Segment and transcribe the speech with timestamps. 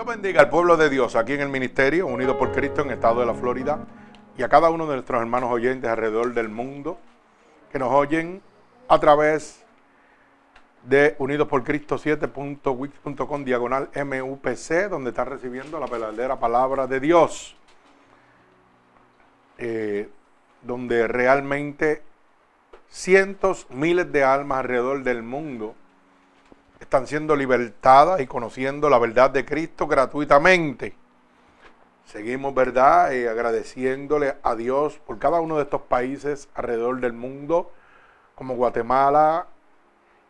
[0.00, 2.94] Dios bendiga al pueblo de Dios aquí en el ministerio, unido por Cristo en el
[2.94, 3.86] estado de la Florida,
[4.34, 6.98] y a cada uno de nuestros hermanos oyentes alrededor del mundo
[7.70, 8.40] que nos oyen
[8.88, 9.62] a través
[10.84, 17.54] de Unidos por Cristo 7.wix.com diagonal MUPC, donde están recibiendo la verdadera palabra de Dios.
[19.58, 20.08] Eh,
[20.62, 22.02] donde realmente
[22.88, 25.74] cientos, miles de almas alrededor del mundo
[26.80, 30.94] están siendo libertadas y conociendo la verdad de Cristo gratuitamente.
[32.06, 33.12] Seguimos, ¿verdad?
[33.12, 37.70] Eh, agradeciéndole a Dios por cada uno de estos países alrededor del mundo,
[38.34, 39.46] como Guatemala,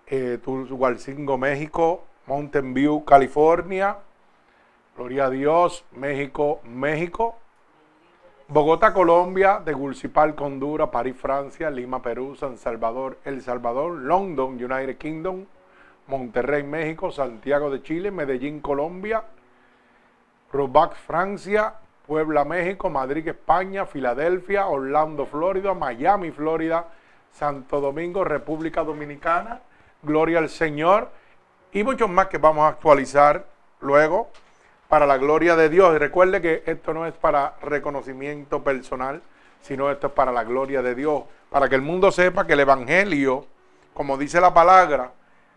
[0.06, 0.38] eh,
[1.38, 3.96] México, Mountain View, California,
[4.96, 7.36] Gloria a Dios, México, México,
[8.48, 15.46] Bogotá, Colombia, Tegucigalpa, Honduras, París, Francia, Lima, Perú, San Salvador, El Salvador, London, United Kingdom,
[16.10, 19.22] Monterrey, México, Santiago de Chile, Medellín, Colombia,
[20.52, 21.74] Robac, Francia,
[22.06, 26.88] Puebla, México, Madrid, España, Filadelfia, Orlando, Florida, Miami, Florida,
[27.30, 29.60] Santo Domingo, República Dominicana,
[30.02, 31.10] Gloria al Señor.
[31.72, 33.46] Y muchos más que vamos a actualizar
[33.80, 34.28] luego
[34.88, 35.94] para la gloria de Dios.
[35.94, 39.22] Y recuerde que esto no es para reconocimiento personal,
[39.60, 42.60] sino esto es para la gloria de Dios, para que el mundo sepa que el
[42.60, 43.46] Evangelio,
[43.94, 45.12] como dice la palabra,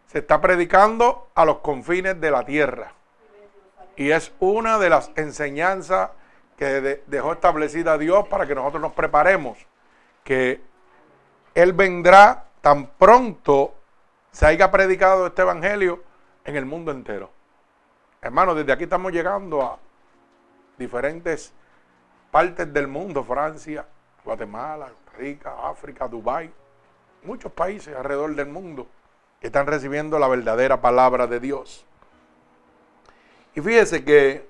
[0.07, 2.93] se está predicando a los confines de la tierra.
[3.95, 6.11] Y es una de las enseñanzas
[6.57, 9.57] que dejó establecida Dios para que nosotros nos preparemos,
[10.23, 10.61] que
[11.55, 13.75] Él vendrá tan pronto
[14.31, 16.03] se haya predicado este Evangelio
[16.43, 17.29] en el mundo entero.
[18.21, 19.77] Hermanos, desde aquí estamos llegando a
[20.77, 21.53] diferentes
[22.31, 23.85] partes del mundo, Francia,
[24.25, 26.51] Guatemala, Rica, África, Dubái,
[27.23, 28.87] muchos países alrededor del mundo
[29.43, 31.83] que están recibiendo la verdadera palabra de Dios.
[33.53, 34.47] Y fíjese que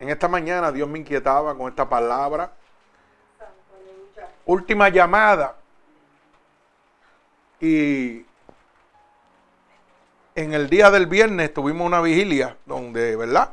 [0.00, 2.50] en esta mañana Dios me inquietaba con esta palabra.
[4.46, 5.56] Última llamada.
[7.60, 8.24] Y
[10.34, 13.50] en el día del viernes tuvimos una vigilia donde, ¿verdad?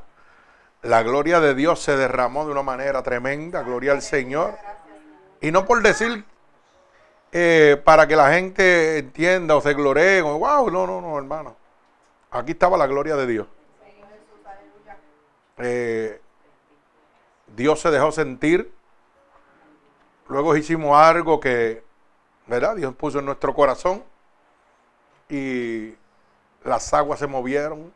[0.82, 4.56] La gloria de Dios se derramó de una manera tremenda, gloria al Señor.
[5.42, 6.24] Y no por decir
[7.36, 10.22] eh, para que la gente entienda o se gloree.
[10.22, 11.56] O, wow, no, no, no, hermano.
[12.30, 13.48] Aquí estaba la gloria de Dios.
[15.58, 16.22] Eh,
[17.48, 18.72] Dios se dejó sentir.
[20.28, 21.84] Luego hicimos algo que,
[22.46, 22.76] ¿verdad?
[22.76, 24.04] Dios puso en nuestro corazón.
[25.28, 25.96] Y
[26.64, 27.92] las aguas se movieron.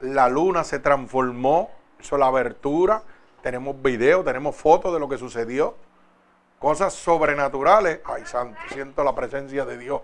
[0.00, 1.70] La luna se transformó.
[1.98, 3.02] Hizo la abertura.
[3.42, 5.76] Tenemos videos, tenemos fotos de lo que sucedió
[6.64, 10.00] cosas sobrenaturales, ay santo, siento la presencia de Dios.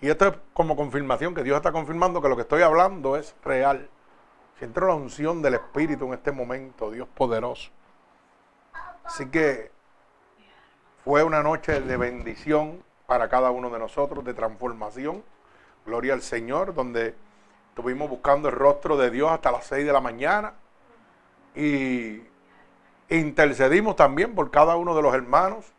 [0.00, 3.34] Y esto es como confirmación, que Dios está confirmando que lo que estoy hablando es
[3.42, 3.90] real.
[4.56, 7.72] Siento la unción del Espíritu en este momento, Dios poderoso.
[9.02, 9.72] Así que
[11.04, 15.24] fue una noche de bendición para cada uno de nosotros, de transformación.
[15.84, 17.16] Gloria al Señor, donde
[17.70, 20.54] estuvimos buscando el rostro de Dios hasta las 6 de la mañana.
[21.56, 22.22] Y
[23.08, 25.74] intercedimos también por cada uno de los hermanos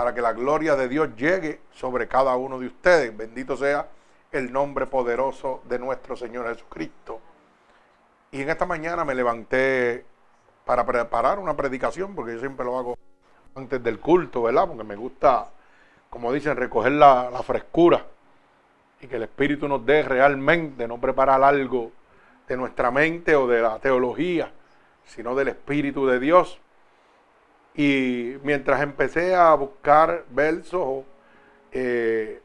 [0.00, 3.14] para que la gloria de Dios llegue sobre cada uno de ustedes.
[3.14, 3.86] Bendito sea
[4.32, 7.20] el nombre poderoso de nuestro Señor Jesucristo.
[8.30, 10.06] Y en esta mañana me levanté
[10.64, 12.96] para preparar una predicación, porque yo siempre lo hago
[13.54, 14.68] antes del culto, ¿verdad?
[14.68, 15.48] Porque me gusta,
[16.08, 18.02] como dicen, recoger la, la frescura
[19.02, 21.92] y que el Espíritu nos dé realmente, no preparar algo
[22.48, 24.50] de nuestra mente o de la teología,
[25.04, 26.58] sino del Espíritu de Dios
[27.74, 31.04] y mientras empecé a buscar versos
[31.72, 32.40] eh,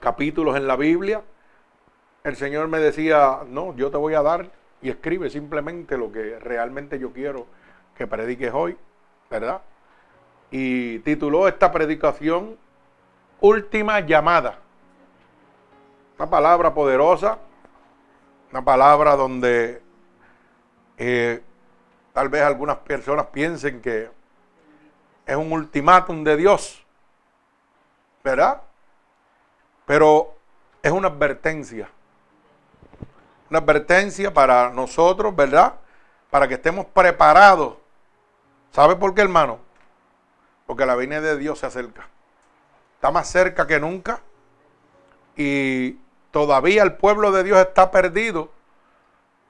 [0.00, 1.22] capítulos en la Biblia,
[2.24, 4.50] el Señor me decía, no, yo te voy a dar
[4.82, 7.46] y escribe simplemente lo que realmente yo quiero
[7.96, 8.76] que prediques hoy,
[9.30, 9.62] ¿verdad?
[10.50, 12.56] Y tituló esta predicación
[13.40, 14.60] Última llamada.
[16.18, 17.38] Una palabra poderosa,
[18.50, 19.82] una palabra donde
[20.96, 21.42] eh,
[22.16, 24.10] Tal vez algunas personas piensen que
[25.26, 26.82] es un ultimátum de Dios,
[28.24, 28.62] ¿verdad?
[29.84, 30.34] Pero
[30.82, 31.90] es una advertencia.
[33.50, 35.74] Una advertencia para nosotros, ¿verdad?
[36.30, 37.74] Para que estemos preparados.
[38.70, 39.58] ¿Sabe por qué, hermano?
[40.66, 42.08] Porque la venida de Dios se acerca.
[42.94, 44.22] Está más cerca que nunca.
[45.36, 45.98] Y
[46.30, 48.50] todavía el pueblo de Dios está perdido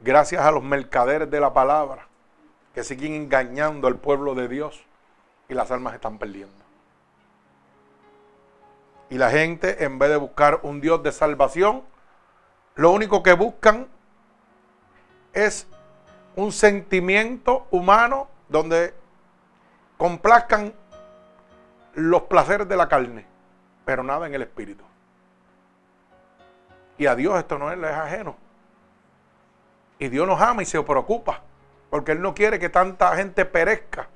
[0.00, 2.08] gracias a los mercaderes de la palabra
[2.76, 4.84] que siguen engañando al pueblo de Dios
[5.48, 6.52] y las almas están perdiendo.
[9.08, 11.84] Y la gente, en vez de buscar un Dios de salvación,
[12.74, 13.86] lo único que buscan
[15.32, 15.66] es
[16.34, 18.92] un sentimiento humano donde
[19.96, 20.74] complazcan
[21.94, 23.24] los placeres de la carne,
[23.86, 24.84] pero nada en el espíritu.
[26.98, 28.36] Y a Dios esto no es, ajeno.
[29.98, 31.40] Y Dios nos ama y se preocupa,
[31.90, 34.08] porque Él no quiere que tanta gente perezca,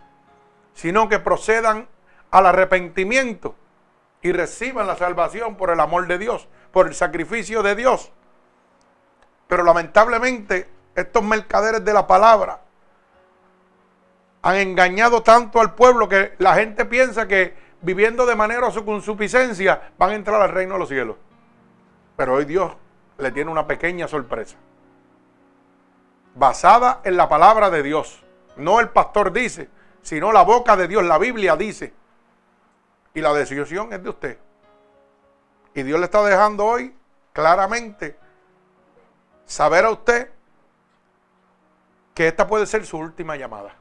[0.74, 1.88] sino que procedan
[2.30, 3.54] al arrepentimiento
[4.22, 8.12] y reciban la salvación por el amor de Dios, por el sacrificio de Dios.
[9.48, 12.60] Pero lamentablemente estos mercaderes de la palabra
[14.42, 19.92] han engañado tanto al pueblo que la gente piensa que viviendo de manera su consuficiencia
[19.98, 21.16] van a entrar al reino de los cielos.
[22.16, 22.72] Pero hoy Dios
[23.18, 24.56] le tiene una pequeña sorpresa.
[26.34, 28.22] Basada en la palabra de Dios.
[28.56, 29.68] No el pastor dice,
[30.02, 31.92] sino la boca de Dios, la Biblia dice.
[33.14, 34.38] Y la decisión es de usted.
[35.74, 36.94] Y Dios le está dejando hoy
[37.32, 38.16] claramente
[39.44, 40.30] saber a usted
[42.14, 43.74] que esta puede ser su última llamada.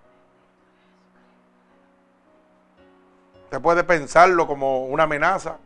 [3.45, 5.57] Usted puede pensarlo como una amenaza.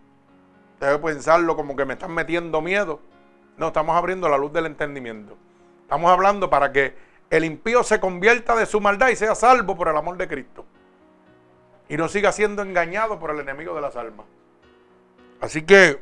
[0.74, 3.00] Usted puede pensarlo como que me están metiendo miedo.
[3.58, 5.38] No, estamos abriendo la luz del entendimiento.
[5.94, 6.96] Estamos hablando para que
[7.30, 10.66] el impío se convierta de su maldad y sea salvo por el amor de Cristo.
[11.88, 14.26] Y no siga siendo engañado por el enemigo de las almas.
[15.40, 16.02] Así que,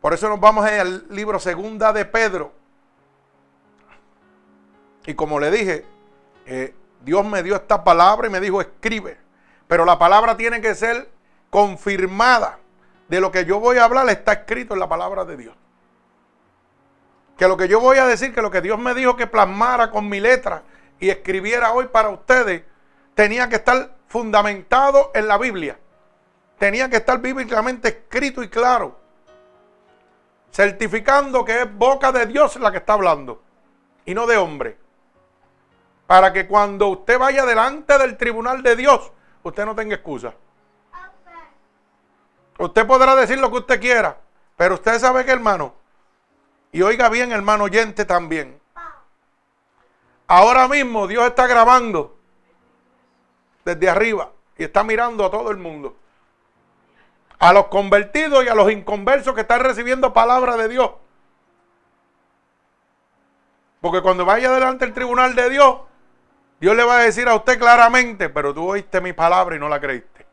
[0.00, 2.52] por eso nos vamos al libro segunda de Pedro.
[5.04, 5.84] Y como le dije,
[6.46, 9.18] eh, Dios me dio esta palabra y me dijo, escribe.
[9.66, 11.10] Pero la palabra tiene que ser
[11.50, 12.60] confirmada.
[13.08, 15.56] De lo que yo voy a hablar está escrito en la palabra de Dios.
[17.42, 19.90] Que lo que yo voy a decir, que lo que Dios me dijo que plasmara
[19.90, 20.62] con mi letra
[21.00, 22.62] y escribiera hoy para ustedes,
[23.16, 25.76] tenía que estar fundamentado en la Biblia.
[26.56, 28.96] Tenía que estar bíblicamente escrito y claro.
[30.52, 33.42] Certificando que es boca de Dios la que está hablando
[34.04, 34.78] y no de hombre.
[36.06, 39.10] Para que cuando usted vaya delante del tribunal de Dios,
[39.42, 40.32] usted no tenga excusa.
[42.56, 44.16] Usted podrá decir lo que usted quiera,
[44.56, 45.81] pero usted sabe que hermano,
[46.72, 48.58] y oiga bien hermano oyente también,
[50.26, 52.18] ahora mismo Dios está grabando
[53.64, 55.96] desde arriba y está mirando a todo el mundo.
[57.38, 60.92] A los convertidos y a los inconversos que están recibiendo palabra de Dios.
[63.80, 65.80] Porque cuando vaya delante del tribunal de Dios,
[66.60, 69.68] Dios le va a decir a usted claramente, pero tú oíste mi palabra y no
[69.68, 70.24] la creíste.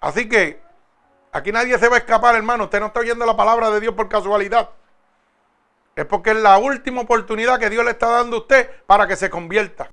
[0.00, 0.60] Así que
[1.32, 2.64] aquí nadie se va a escapar, hermano.
[2.64, 4.70] Usted no está oyendo la palabra de Dios por casualidad.
[5.94, 9.16] Es porque es la última oportunidad que Dios le está dando a usted para que
[9.16, 9.90] se convierta.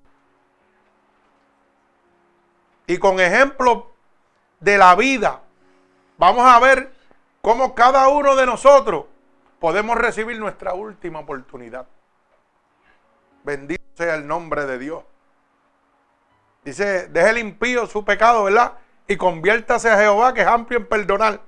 [2.88, 3.92] Y con ejemplo
[4.60, 5.42] de la vida,
[6.18, 6.94] vamos a ver
[7.42, 9.06] cómo cada uno de nosotros
[9.60, 11.88] podemos recibir nuestra última oportunidad.
[13.44, 15.04] Bendito sea el nombre de Dios.
[16.64, 18.74] Dice, deje el impío su pecado, ¿verdad?
[19.08, 21.42] Y conviértase a Jehová, que es amplio en perdonar.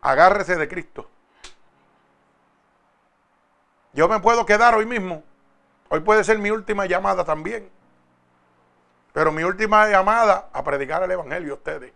[0.00, 1.08] Agárrese de Cristo.
[3.92, 5.22] Yo me puedo quedar hoy mismo.
[5.88, 7.70] Hoy puede ser mi última llamada también.
[9.12, 11.92] Pero mi última llamada a predicar el Evangelio a ustedes.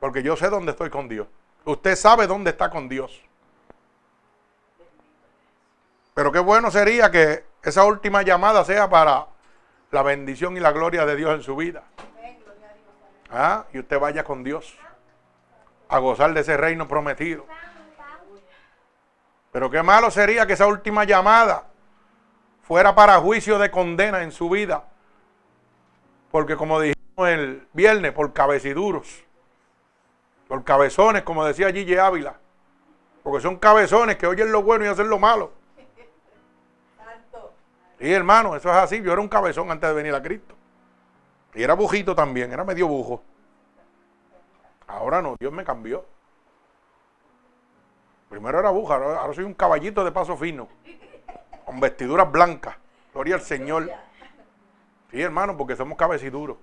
[0.00, 1.28] Porque yo sé dónde estoy con Dios.
[1.64, 3.22] Usted sabe dónde está con Dios.
[6.14, 9.26] Pero qué bueno sería que esa última llamada sea para
[9.90, 11.84] la bendición y la gloria de Dios en su vida.
[13.30, 13.66] ¿Ah?
[13.72, 14.76] Y usted vaya con Dios
[15.88, 17.46] a gozar de ese reino prometido.
[19.52, 21.64] Pero qué malo sería que esa última llamada
[22.62, 24.84] fuera para juicio de condena en su vida.
[26.30, 29.24] Porque como dijimos el viernes, por cabeciduros,
[30.46, 32.36] por cabezones, como decía Gigi Ávila.
[33.24, 35.52] Porque son cabezones que oyen lo bueno y hacen lo malo.
[38.00, 39.02] Y hermano, eso es así.
[39.02, 40.54] Yo era un cabezón antes de venir a Cristo.
[41.54, 43.22] Y era bujito también, era medio bujo.
[44.86, 46.04] Ahora no, Dios me cambió.
[48.28, 50.68] Primero era buja, ahora soy un caballito de paso fino,
[51.64, 52.76] con vestiduras blancas.
[53.12, 53.90] Gloria al Señor.
[55.10, 56.56] Sí, hermano, porque somos cabeciduros.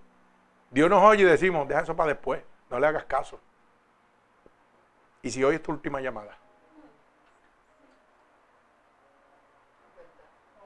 [0.71, 3.39] Dios nos oye y decimos, deja eso para después, no le hagas caso.
[5.21, 6.37] Y si hoy es tu última llamada.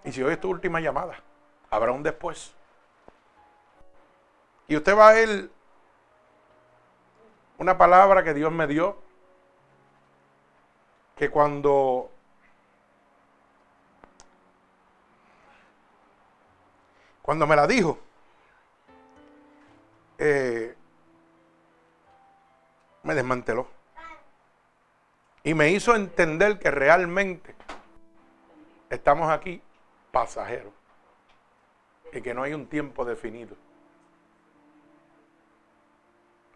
[0.03, 1.21] Y si hoy es tu última llamada,
[1.69, 2.53] habrá un después.
[4.67, 5.49] Y usted va a ver
[7.57, 8.97] una palabra que Dios me dio,
[11.15, 12.09] que cuando
[17.21, 17.99] cuando me la dijo,
[20.17, 20.75] eh,
[23.03, 23.67] me desmanteló.
[25.43, 27.55] Y me hizo entender que realmente
[28.89, 29.61] estamos aquí
[30.11, 30.73] pasajeros
[32.13, 33.55] y que no hay un tiempo definido.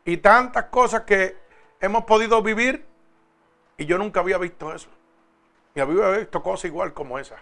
[0.03, 1.37] Y tantas cosas que
[1.79, 2.85] hemos podido vivir
[3.77, 4.89] y yo nunca había visto eso.
[5.73, 7.37] Ni había visto cosas igual como esa.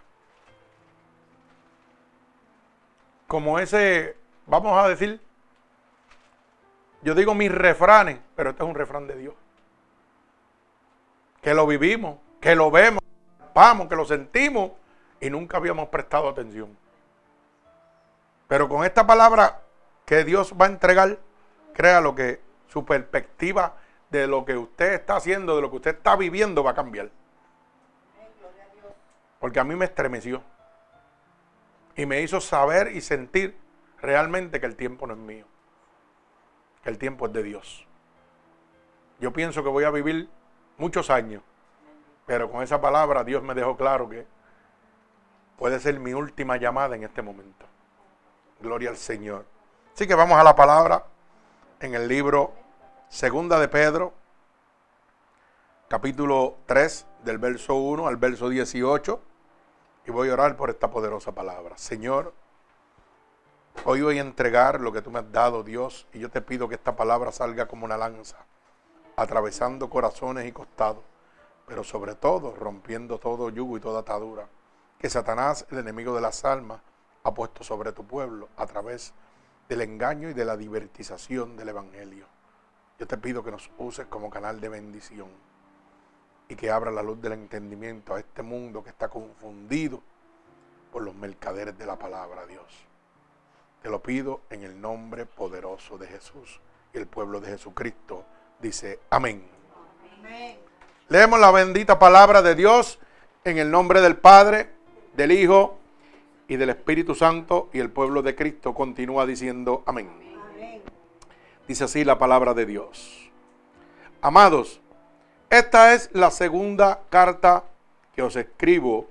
[3.27, 4.15] Como ese,
[4.45, 5.19] vamos a decir,
[7.01, 9.35] yo digo mis refranes, pero este es un refrán de Dios.
[11.41, 13.01] Que lo vivimos, que lo vemos,
[13.53, 14.71] vamos, que lo sentimos
[15.23, 16.77] y nunca habíamos prestado atención.
[18.49, 19.61] Pero con esta palabra
[20.05, 21.17] que Dios va a entregar,
[21.73, 23.77] créalo que su perspectiva
[24.09, 27.09] de lo que usted está haciendo, de lo que usted está viviendo, va a cambiar.
[29.39, 30.43] Porque a mí me estremeció.
[31.95, 33.57] Y me hizo saber y sentir
[34.01, 35.45] realmente que el tiempo no es mío.
[36.83, 37.87] Que el tiempo es de Dios.
[39.21, 40.27] Yo pienso que voy a vivir
[40.77, 41.41] muchos años.
[42.25, 44.27] Pero con esa palabra Dios me dejó claro que
[45.57, 47.65] puede ser mi última llamada en este momento.
[48.59, 49.45] Gloria al Señor.
[49.93, 51.05] Así que vamos a la palabra
[51.79, 52.53] en el libro
[53.09, 54.13] Segunda de Pedro,
[55.87, 59.19] capítulo 3, del verso 1 al verso 18.
[60.05, 61.77] Y voy a orar por esta poderosa palabra.
[61.77, 62.33] Señor,
[63.85, 66.67] hoy voy a entregar lo que tú me has dado, Dios, y yo te pido
[66.67, 68.37] que esta palabra salga como una lanza,
[69.15, 71.03] atravesando corazones y costados,
[71.67, 74.47] pero sobre todo rompiendo todo yugo y toda atadura
[75.03, 76.79] que Satanás, el enemigo de las almas,
[77.25, 79.11] ha puesto sobre tu pueblo a través
[79.67, 82.25] del engaño y de la divertización del Evangelio.
[82.97, 85.27] Yo te pido que nos uses como canal de bendición
[86.47, 90.01] y que abra la luz del entendimiento a este mundo que está confundido
[90.89, 92.63] por los mercaderes de la palabra, Dios.
[93.81, 96.61] Te lo pido en el nombre poderoso de Jesús.
[96.93, 98.23] Y el pueblo de Jesucristo
[98.57, 99.45] dice amén.
[100.19, 100.59] amén.
[101.09, 102.99] Leemos la bendita palabra de Dios
[103.43, 104.72] en el nombre del Padre,
[105.15, 105.77] del Hijo
[106.47, 110.09] y del Espíritu Santo y el pueblo de Cristo continúa diciendo amén.
[111.67, 113.31] Dice así la palabra de Dios.
[114.21, 114.81] Amados,
[115.49, 117.63] esta es la segunda carta
[118.15, 119.07] que os escribo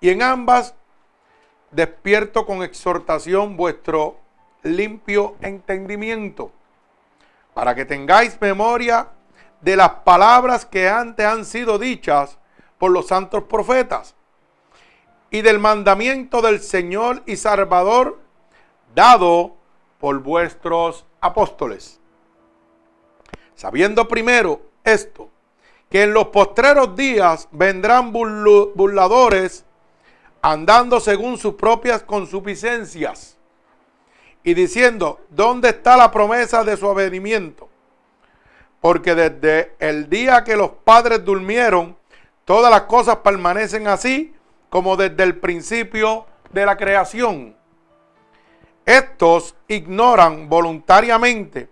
[0.00, 0.74] y en ambas
[1.70, 4.18] despierto con exhortación vuestro
[4.62, 6.50] limpio entendimiento
[7.54, 9.08] para que tengáis memoria
[9.60, 12.38] de las palabras que antes han sido dichas
[12.78, 14.15] por los santos profetas
[15.36, 18.18] y del mandamiento del Señor y Salvador
[18.94, 19.54] dado
[20.00, 22.00] por vuestros apóstoles.
[23.54, 25.28] Sabiendo primero esto,
[25.90, 29.66] que en los postreros días vendrán burladores
[30.40, 33.36] andando según sus propias consuficiencias
[34.42, 37.68] y diciendo, ¿dónde está la promesa de su avenimiento?
[38.80, 41.94] Porque desde el día que los padres durmieron,
[42.46, 44.32] todas las cosas permanecen así
[44.68, 47.56] como desde el principio de la creación.
[48.84, 51.68] Estos ignoran voluntariamente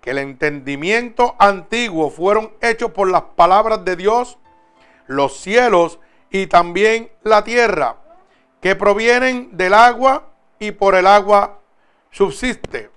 [0.00, 4.38] que el entendimiento antiguo fueron hechos por las palabras de Dios,
[5.06, 5.98] los cielos
[6.30, 7.96] y también la tierra,
[8.60, 11.58] que provienen del agua y por el agua
[12.10, 12.90] subsiste.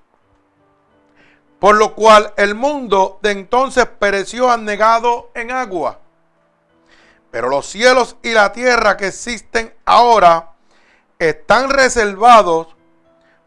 [1.59, 5.99] Por lo cual el mundo de entonces pereció anegado en agua
[7.31, 10.51] pero los cielos y la tierra que existen ahora
[11.17, 12.67] están reservados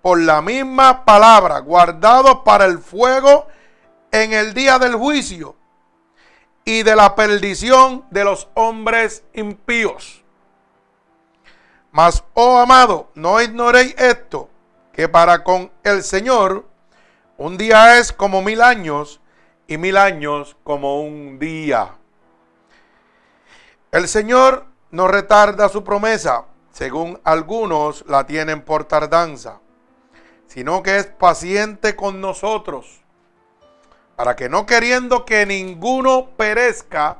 [0.02, 3.46] por la misma palabra, guardados para el fuego
[4.10, 5.56] en el día del juicio
[6.64, 10.22] y de la perdición de los hombres impíos.
[11.90, 14.48] Mas, oh amado, no ignoréis esto,
[14.92, 16.66] que para con el Señor
[17.36, 19.20] un día es como mil años
[19.66, 21.96] y mil años como un día.
[23.92, 29.60] El Señor no retarda su promesa, según algunos la tienen por tardanza,
[30.46, 33.02] sino que es paciente con nosotros,
[34.16, 37.18] para que no queriendo que ninguno perezca,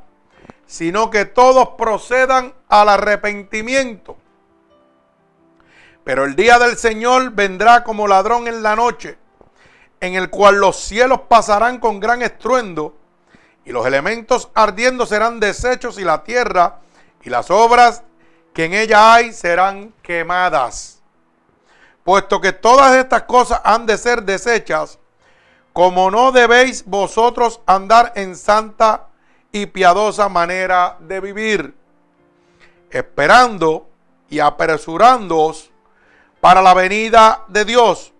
[0.65, 4.17] sino que todos procedan al arrepentimiento.
[6.03, 9.19] Pero el día del Señor vendrá como ladrón en la noche,
[9.99, 12.97] en el cual los cielos pasarán con gran estruendo,
[13.65, 16.79] y los elementos ardiendo serán deshechos y la tierra
[17.23, 18.03] y las obras
[18.53, 21.01] que en ella hay serán quemadas.
[22.03, 24.99] Puesto que todas estas cosas han de ser deshechas,
[25.71, 29.07] como no debéis vosotros andar en santa
[29.51, 31.73] y piadosa manera de vivir,
[32.91, 33.87] esperando
[34.29, 35.71] y apresurándoos
[36.41, 38.13] para la venida de Dios,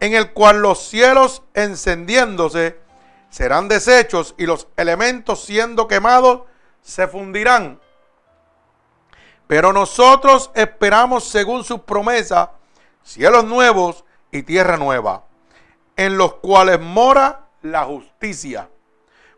[0.00, 2.80] en el cual los cielos encendiéndose
[3.30, 6.42] serán deshechos y los elementos siendo quemados
[6.82, 7.80] se fundirán.
[9.46, 12.50] Pero nosotros esperamos según sus promesas
[13.02, 15.24] cielos nuevos y tierra nueva,
[15.96, 18.68] en los cuales mora la justicia.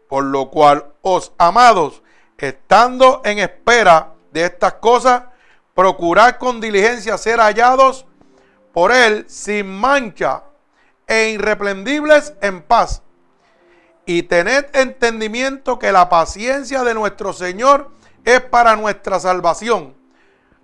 [0.08, 2.02] Por lo cual, os amados,
[2.36, 5.22] estando en espera de estas cosas,
[5.74, 8.06] procurad con diligencia ser hallados
[8.72, 10.42] por él sin mancha
[11.06, 13.02] e irreprendibles en paz.
[14.06, 17.90] Y tened entendimiento que la paciencia de nuestro Señor
[18.24, 19.94] es para nuestra salvación,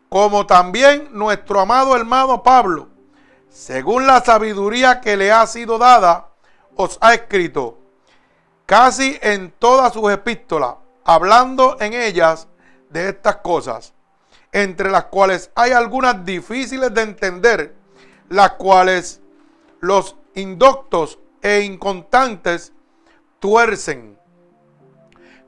[0.08, 2.88] como también nuestro amado hermano Pablo,
[3.48, 6.28] según la sabiduría que le ha sido dada,
[6.74, 7.78] os ha escrito,
[8.66, 10.74] casi en todas sus epístolas,
[11.04, 12.48] hablando en ellas
[12.90, 13.94] de estas cosas,
[14.52, 17.74] entre las cuales hay algunas difíciles de entender,
[18.28, 19.20] las cuales
[19.80, 22.72] los indoctos e inconstantes
[23.46, 24.18] tuercen,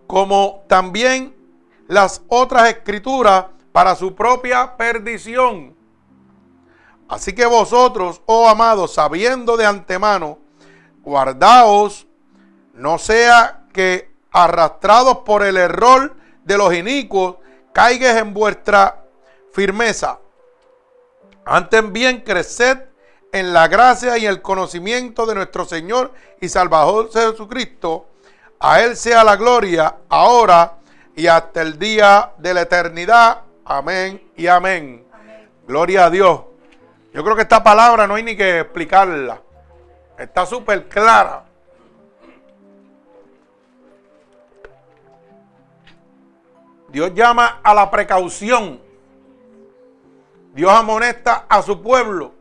[0.07, 1.35] como también
[1.89, 5.77] las otras escrituras para su propia perdición.
[7.09, 10.39] Así que vosotros, oh amados, sabiendo de antemano,
[11.03, 12.07] guardaos,
[12.73, 16.15] no sea que arrastrados por el error
[16.45, 17.39] de los inicuos,
[17.73, 19.03] caigas en vuestra
[19.51, 20.21] firmeza.
[21.45, 22.79] Antes bien, creced
[23.33, 28.07] en la gracia y el conocimiento de nuestro Señor y Salvador Jesucristo.
[28.61, 30.75] A Él sea la gloria, ahora
[31.15, 33.43] y hasta el día de la eternidad.
[33.65, 35.05] Amén y amén.
[35.67, 36.41] Gloria a Dios.
[37.13, 39.41] Yo creo que esta palabra no hay ni que explicarla.
[40.19, 41.45] Está súper clara.
[46.89, 48.81] Dios llama a la precaución.
[50.55, 52.38] Dios amonesta a su pueblo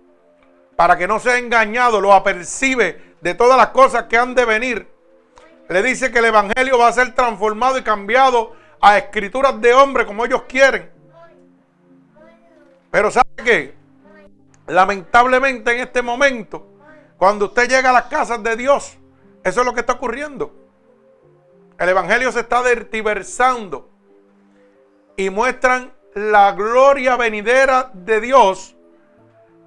[0.78, 4.88] para que no sea engañado, lo apercibe de todas las cosas que han de venir.
[5.68, 10.06] Le dice que el Evangelio va a ser transformado y cambiado a escrituras de hombre
[10.06, 10.92] como ellos quieren.
[12.92, 13.76] Pero ¿sabe qué?
[14.68, 16.68] Lamentablemente en este momento,
[17.18, 19.00] cuando usted llega a las casas de Dios,
[19.44, 20.54] eso es lo que está ocurriendo.
[21.80, 23.90] El Evangelio se está dertiversando
[25.16, 28.77] y muestran la gloria venidera de Dios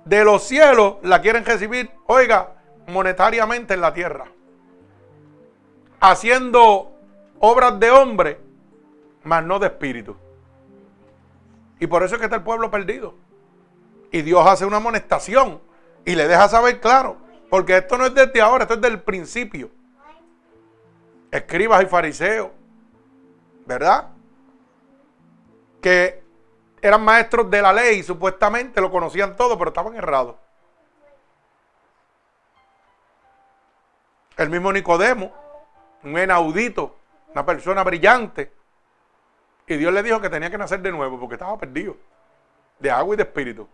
[0.04, 2.54] de los cielos, la quieren recibir, oiga,
[2.86, 4.26] monetariamente en la tierra.
[6.00, 6.92] Haciendo
[7.38, 8.40] obras de hombre,
[9.22, 10.16] mas no de espíritu.
[11.78, 13.14] Y por eso es que está el pueblo perdido.
[14.10, 15.60] Y Dios hace una amonestación
[16.04, 17.16] y le deja saber claro,
[17.48, 19.70] porque esto no es desde ahora, esto es del principio.
[21.30, 22.50] Escribas y fariseos,
[23.66, 24.08] ¿verdad?
[25.80, 26.22] Que
[26.82, 30.36] eran maestros de la ley, supuestamente lo conocían todo, pero estaban errados.
[34.36, 35.32] El mismo Nicodemo,
[36.02, 36.96] un enaudito,
[37.32, 38.52] una persona brillante,
[39.66, 41.96] y Dios le dijo que tenía que nacer de nuevo porque estaba perdido,
[42.78, 43.68] de agua y de espíritu.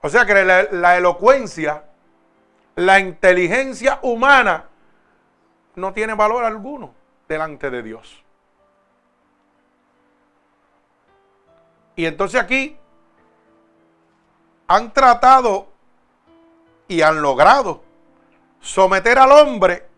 [0.00, 1.84] O sea que la, la elocuencia,
[2.76, 4.68] la inteligencia humana,
[5.74, 6.94] no tiene valor alguno
[7.26, 8.22] delante de Dios.
[11.98, 12.78] Y entonces aquí
[14.68, 15.66] han tratado
[16.86, 17.82] y han logrado
[18.60, 19.88] someter al hombre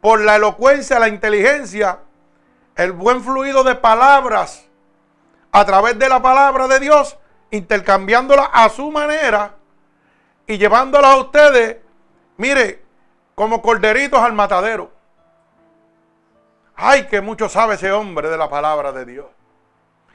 [0.00, 1.98] por la elocuencia, la inteligencia,
[2.76, 4.64] el buen fluido de palabras
[5.52, 7.18] a través de la palabra de Dios,
[7.50, 9.54] intercambiándola a su manera
[10.46, 11.76] y llevándola a ustedes,
[12.38, 12.82] mire,
[13.34, 14.90] como corderitos al matadero.
[16.74, 19.26] Ay, que mucho sabe ese hombre de la palabra de Dios.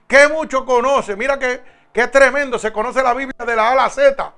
[0.10, 1.16] Qué mucho conoce.
[1.16, 2.58] Mira que, tremendo.
[2.58, 4.34] Se conoce la Biblia de la A a la Z.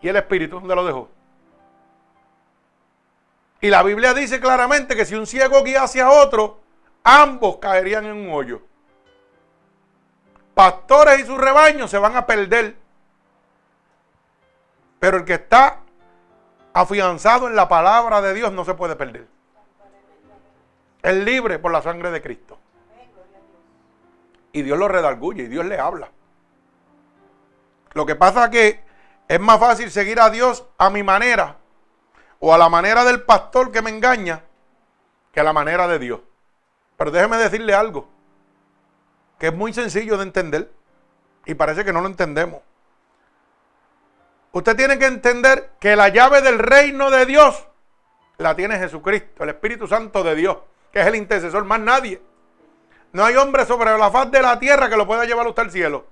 [0.00, 1.08] ¿Y el Espíritu dónde lo dejó?
[3.60, 6.60] Y la Biblia dice claramente que si un ciego guía hacia otro,
[7.02, 8.62] ambos caerían en un hoyo.
[10.54, 12.76] Pastores y sus rebaños se van a perder.
[15.00, 15.80] Pero el que está
[16.72, 19.26] afianzado en la palabra de Dios no se puede perder.
[21.02, 22.56] Es libre por la sangre de Cristo.
[24.52, 26.10] Y Dios lo redarguye y Dios le habla.
[27.92, 28.84] Lo que pasa es que
[29.28, 31.56] es más fácil seguir a Dios a mi manera
[32.38, 34.42] o a la manera del pastor que me engaña
[35.32, 36.20] que a la manera de Dios.
[36.96, 38.08] Pero déjeme decirle algo
[39.38, 40.72] que es muy sencillo de entender
[41.46, 42.60] y parece que no lo entendemos.
[44.52, 47.66] Usted tiene que entender que la llave del reino de Dios
[48.38, 50.58] la tiene Jesucristo, el Espíritu Santo de Dios,
[50.92, 52.20] que es el intercesor, más nadie.
[53.12, 55.70] No hay hombre sobre la faz de la tierra que lo pueda llevar usted al
[55.70, 56.06] cielo.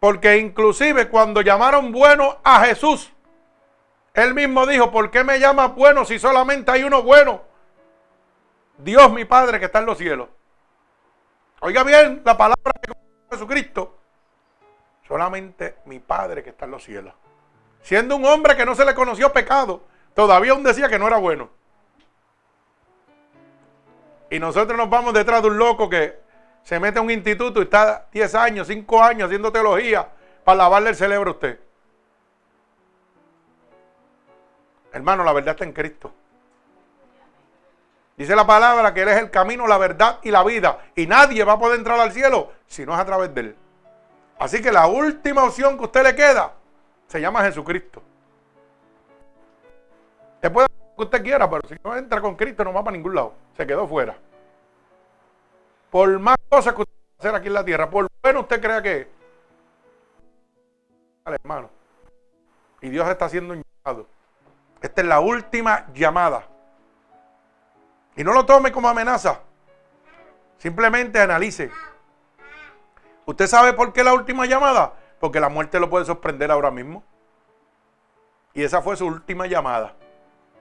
[0.00, 3.12] Porque inclusive cuando llamaron bueno a Jesús,
[4.14, 7.42] Él mismo dijo, ¿por qué me llamas bueno si solamente hay uno bueno?
[8.78, 10.28] Dios mi Padre que está en los cielos.
[11.60, 12.92] Oiga bien la palabra de
[13.30, 13.98] Jesucristo.
[15.08, 17.14] Solamente mi Padre que está en los cielos.
[17.82, 19.84] Siendo un hombre que no se le conoció pecado,
[20.14, 21.50] todavía aún decía que no era bueno.
[24.30, 26.18] Y nosotros nos vamos detrás de un loco que
[26.62, 30.08] se mete a un instituto y está 10 años, 5 años haciendo teología
[30.44, 31.60] para lavarle el cerebro a usted.
[34.92, 36.12] Hermano, la verdad está en Cristo.
[38.16, 40.78] Dice la palabra que Él es el camino, la verdad y la vida.
[40.96, 43.56] Y nadie va a poder entrar al cielo si no es a través de Él.
[44.38, 46.54] Así que la última opción que a usted le queda
[47.06, 48.02] se llama Jesucristo.
[50.42, 53.34] Lo que usted quiera, pero si no entra con Cristo no va para ningún lado.
[53.56, 54.16] Se quedó fuera.
[55.90, 58.82] Por más cosas que usted va hacer aquí en la tierra, por bueno usted crea
[58.82, 59.16] que
[61.26, 61.70] hermano.
[62.80, 64.06] Y Dios está haciendo un llamado.
[64.80, 66.46] Esta es la última llamada.
[68.14, 69.40] Y no lo tome como amenaza.
[70.58, 71.70] Simplemente analice.
[73.24, 74.94] ¿Usted sabe por qué la última llamada?
[75.18, 77.02] Porque la muerte lo puede sorprender ahora mismo.
[78.54, 79.95] Y esa fue su última llamada.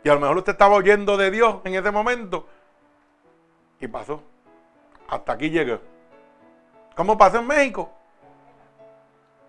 [0.05, 2.47] Y a lo mejor usted estaba oyendo de Dios en ese momento.
[3.79, 4.21] Y pasó.
[5.07, 5.79] Hasta aquí llegó.
[6.95, 7.91] ¿Cómo pasó en México?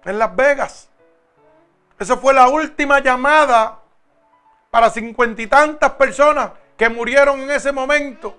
[0.03, 0.89] En Las Vegas.
[1.99, 3.81] Esa fue la última llamada
[4.71, 8.39] para cincuenta y tantas personas que murieron en ese momento.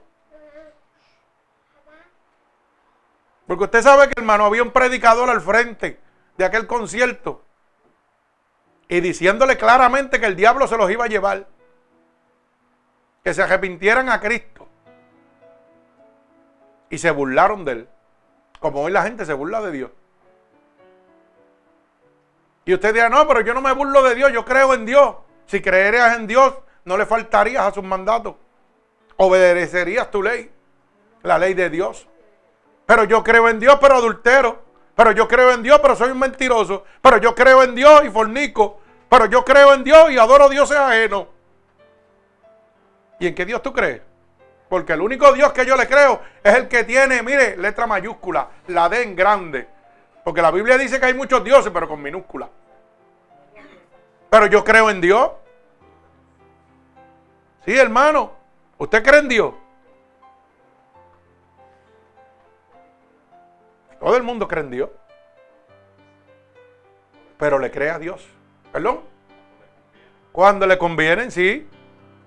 [3.46, 6.00] Porque usted sabe que hermano había un predicador al frente
[6.36, 7.44] de aquel concierto
[8.88, 11.46] y diciéndole claramente que el diablo se los iba a llevar,
[13.28, 14.66] que se arrepintieran a Cristo
[16.90, 17.90] y se burlaron de él,
[18.62, 19.92] como hoy la gente se burla de Dios.
[22.64, 25.18] Y usted dirá, no, pero yo no me burlo de Dios, yo creo en Dios.
[25.46, 26.54] Si creerías en Dios,
[26.86, 28.36] no le faltarías a sus mandatos.
[29.18, 30.50] Obedecerías tu ley,
[31.24, 32.08] la ley de Dios.
[32.86, 34.64] Pero yo creo en Dios, pero adultero.
[34.96, 36.86] Pero yo creo en Dios, pero soy un mentiroso.
[37.02, 38.80] Pero yo creo en Dios y fornico.
[39.10, 41.36] Pero yo creo en Dios y adoro a Dios ajeno.
[43.20, 44.02] ¿Y en qué Dios tú crees?
[44.70, 48.50] Porque el único Dios que yo le creo es el que tiene, mire, letra mayúscula,
[48.68, 49.68] la D en grande.
[50.24, 52.50] Porque la Biblia dice que hay muchos dioses, pero con minúscula.
[54.30, 55.32] Pero yo creo en Dios.
[57.66, 58.34] Sí, hermano.
[58.78, 59.54] ¿Usted cree en Dios?
[64.00, 64.90] Todo el mundo cree en Dios.
[67.38, 68.28] Pero le cree a Dios.
[68.72, 69.02] ¿Perdón?
[70.32, 71.68] Cuando le conviene, sí.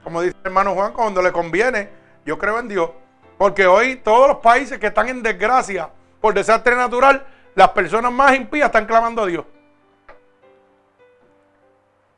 [0.04, 1.88] Como dice el hermano Juan, cuando le conviene,
[2.24, 2.90] yo creo en Dios.
[3.38, 8.34] Porque hoy todos los países que están en desgracia por desastre natural, las personas más
[8.34, 9.44] impías están clamando a Dios.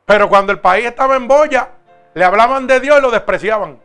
[0.05, 1.69] Pero cuando el país estaba en boya,
[2.13, 3.79] le hablaban de Dios y lo despreciaban.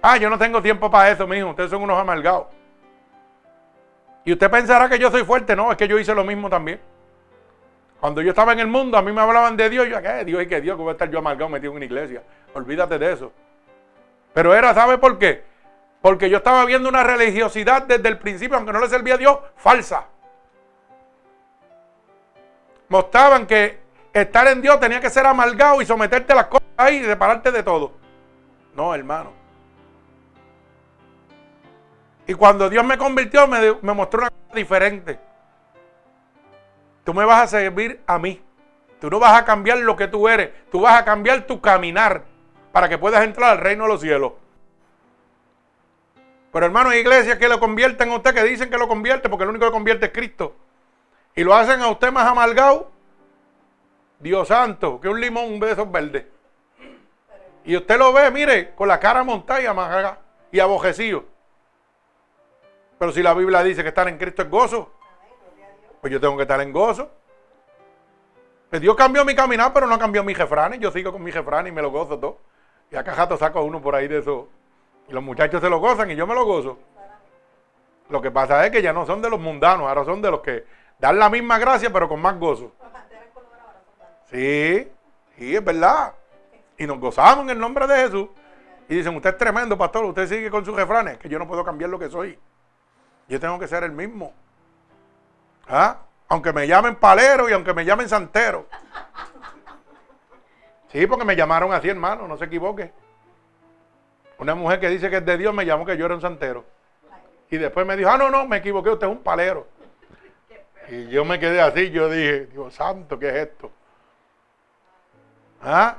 [0.00, 1.50] Ah, yo no tengo tiempo para eso, mijo.
[1.50, 2.46] Ustedes son unos amargados.
[4.24, 5.56] Y usted pensará que yo soy fuerte.
[5.56, 6.80] No, es que yo hice lo mismo también.
[8.00, 9.88] Cuando yo estaba en el mundo, a mí me hablaban de Dios.
[9.88, 10.24] Yo, ¿qué?
[10.24, 12.22] Dios y que Dios, que voy a estar yo amargado metido en una iglesia.
[12.56, 13.32] Olvídate de eso.
[14.32, 15.44] Pero era, ¿sabe por qué?
[16.00, 19.38] Porque yo estaba viendo una religiosidad desde el principio, aunque no le servía a Dios,
[19.56, 20.06] falsa.
[22.88, 23.78] Mostraban que
[24.10, 27.52] estar en Dios tenía que ser amargado y someterte a las cosas ahí y separarte
[27.52, 27.92] de todo.
[28.74, 29.32] No, hermano.
[32.26, 35.20] Y cuando Dios me convirtió, me, me mostró una cosa diferente.
[37.04, 38.42] Tú me vas a servir a mí.
[38.98, 40.52] Tú no vas a cambiar lo que tú eres.
[40.70, 42.35] Tú vas a cambiar tu caminar
[42.76, 44.32] para que puedas entrar al reino de los cielos.
[46.52, 49.44] Pero hermano, hay iglesias que lo convierten a usted, que dicen que lo convierte, porque
[49.44, 50.54] el único que convierte es Cristo.
[51.34, 52.90] Y lo hacen a usted más amargado.
[54.18, 56.30] Dios santo, que un limón, un beso verde.
[57.64, 60.18] Y usted lo ve, mire, con la cara montada
[60.52, 61.24] y abojecido.
[62.98, 64.92] Pero si la Biblia dice que estar en Cristo es gozo,
[66.02, 67.10] pues yo tengo que estar en gozo.
[68.68, 70.78] Pues Dios cambió mi caminar, pero no cambió mi jefranes.
[70.78, 72.45] Yo sigo con mi jefranes y me lo gozo todo.
[72.90, 74.48] Y acá jato saco uno por ahí de eso.
[75.08, 76.78] Y los muchachos se lo gozan y yo me lo gozo.
[78.08, 80.40] Lo que pasa es que ya no son de los mundanos, ahora son de los
[80.40, 80.64] que
[80.98, 82.72] dan la misma gracia, pero con más gozo.
[84.30, 84.88] Sí,
[85.36, 86.14] sí, es verdad.
[86.78, 88.28] Y nos gozamos en el nombre de Jesús.
[88.88, 91.64] Y dicen, usted es tremendo, pastor, usted sigue con sus refranes, que yo no puedo
[91.64, 92.38] cambiar lo que soy.
[93.28, 94.32] Yo tengo que ser el mismo.
[95.68, 95.98] ¿Ah?
[96.28, 98.66] Aunque me llamen palero y aunque me llamen santero.
[100.88, 102.92] Sí, porque me llamaron así, hermano, no se equivoque.
[104.38, 106.64] Una mujer que dice que es de Dios me llamó que yo era un santero.
[107.50, 109.66] Y después me dijo, ah, no, no, me equivoqué, usted es un palero.
[110.88, 113.70] Y yo me quedé así, yo dije, Dios santo, ¿qué es esto?
[115.62, 115.96] ¿Ah?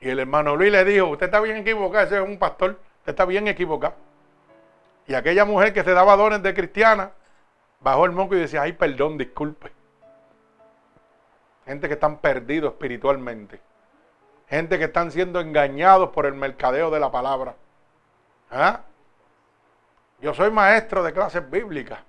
[0.00, 3.10] Y el hermano Luis le dijo, usted está bien equivocado, ese es un pastor, usted
[3.12, 3.94] está bien equivocado.
[5.06, 7.12] Y aquella mujer que se daba dones de cristiana,
[7.80, 9.72] bajó el moco y decía, ay, perdón, disculpe.
[11.64, 13.60] Gente que están perdidos espiritualmente.
[14.48, 17.54] Gente que están siendo engañados por el mercadeo de la palabra.
[18.50, 18.80] ¿Ah?
[20.20, 22.00] Yo soy maestro de clases bíblicas.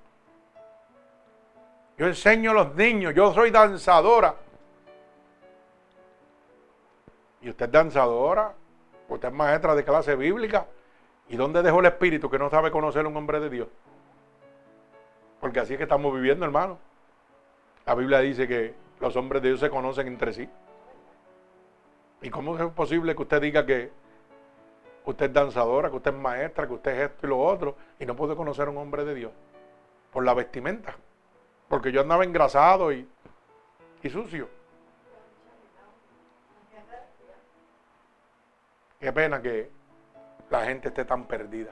[1.98, 3.14] Yo enseño a los niños.
[3.14, 4.36] Yo soy danzadora.
[7.42, 8.54] ¿Y usted es danzadora?
[9.10, 10.66] ¿Usted es maestra de clase bíblica?
[11.28, 13.68] ¿Y dónde dejó el espíritu que no sabe conocer a un hombre de Dios?
[15.42, 16.80] Porque así es que estamos viviendo, hermano.
[17.86, 20.50] La Biblia dice que los hombres de Dios se conocen entre sí.
[22.22, 23.92] ¿Y cómo es posible que usted diga que
[25.06, 28.06] usted es danzadora, que usted es maestra, que usted es esto y lo otro, y
[28.06, 29.32] no puede conocer a un hombre de Dios?
[30.12, 30.96] Por la vestimenta.
[31.70, 33.08] Porque yo andaba engrasado y,
[34.02, 34.50] y sucio.
[39.00, 39.72] Qué pena que
[40.50, 41.72] la gente esté tan perdida.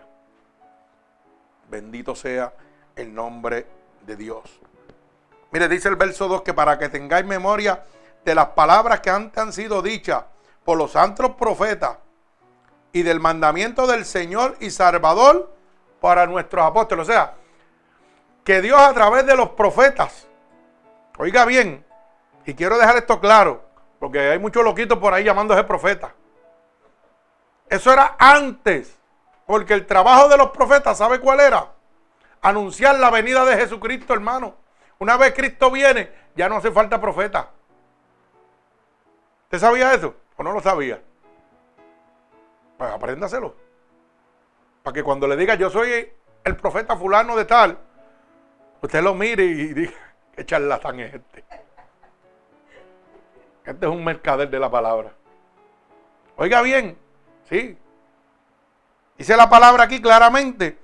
[1.70, 2.54] Bendito sea
[2.96, 3.66] el nombre
[4.06, 4.62] de Dios.
[5.52, 7.84] Mire, dice el verso 2 que para que tengáis memoria
[8.24, 10.24] de las palabras que antes han sido dichas
[10.68, 11.98] por los santos profetas
[12.92, 15.56] y del mandamiento del Señor y Salvador
[16.02, 17.08] para nuestros apóstoles.
[17.08, 17.36] O sea,
[18.44, 20.28] que Dios a través de los profetas,
[21.18, 21.86] oiga bien,
[22.46, 23.64] y quiero dejar esto claro,
[23.98, 26.12] porque hay muchos loquitos por ahí llamándose profetas.
[27.70, 28.94] Eso era antes,
[29.46, 31.72] porque el trabajo de los profetas, ¿sabe cuál era?
[32.42, 34.56] Anunciar la venida de Jesucristo, hermano.
[35.00, 37.52] Una vez Cristo viene, ya no hace falta profeta.
[39.46, 41.02] ¿Usted sabía eso o no lo sabía?
[42.78, 43.56] Pues apréndaselo.
[44.84, 46.10] Para que cuando le diga yo soy
[46.44, 47.78] el profeta fulano de tal,
[48.82, 49.94] usted lo mire y diga,
[50.36, 51.44] qué charlatán es este.
[53.66, 55.12] Este es un mercader de la palabra.
[56.38, 56.98] Oiga bien,
[57.50, 57.78] Sí.
[59.18, 60.78] Dice la palabra aquí claramente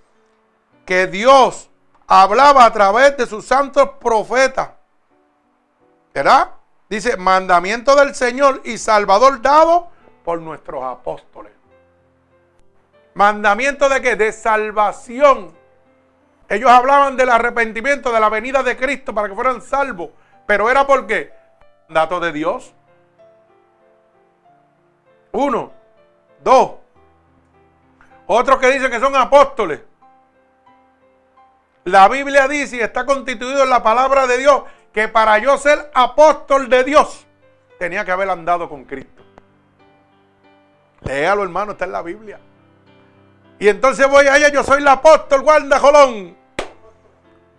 [0.85, 1.69] que Dios
[2.07, 4.71] hablaba a través de sus santos profetas.
[6.13, 6.51] ¿Verdad?
[6.89, 9.89] Dice, mandamiento del Señor y Salvador dado
[10.23, 11.51] por nuestros apóstoles.
[13.13, 14.15] Mandamiento de qué?
[14.15, 15.55] De salvación.
[16.49, 20.09] Ellos hablaban del arrepentimiento, de la venida de Cristo para que fueran salvos.
[20.45, 21.33] Pero era porque,
[21.89, 22.73] dato de Dios.
[25.31, 25.71] Uno,
[26.43, 26.73] Dos.
[28.27, 29.81] Otros que dicen que son apóstoles.
[31.85, 35.91] La Biblia dice y está constituido en la palabra de Dios que para yo ser
[35.93, 37.25] apóstol de Dios
[37.79, 39.23] tenía que haber andado con Cristo.
[41.01, 42.39] Léalo, hermano, está en la Biblia.
[43.59, 46.37] Y entonces voy a ella, yo soy el apóstol Guarda Jolón.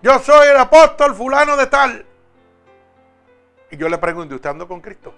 [0.00, 2.06] Yo soy el apóstol fulano de tal.
[3.70, 5.14] Y yo le pregunto, ¿usted anda con Cristo?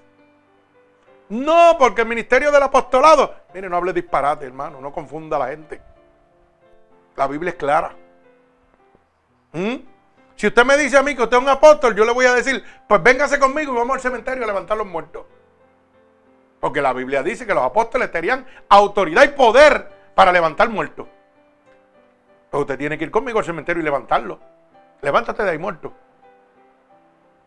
[1.29, 3.35] No, porque el ministerio del apostolado.
[3.53, 4.81] Mire, no hable disparate, hermano.
[4.81, 5.83] No confunda a la gente.
[7.17, 7.95] La Biblia es clara.
[9.53, 9.96] ¿Mm?
[10.37, 12.35] Si usted me dice a mí que usted es un apóstol, yo le voy a
[12.35, 15.25] decir, pues véngase conmigo y vamos al cementerio a levantar los muertos.
[16.61, 21.09] Porque la Biblia dice que los apóstoles tenían autoridad y poder para levantar muertos.
[22.51, 24.39] Pero usted tiene que ir conmigo al cementerio y levantarlo.
[25.01, 25.93] Levántate de ahí muerto.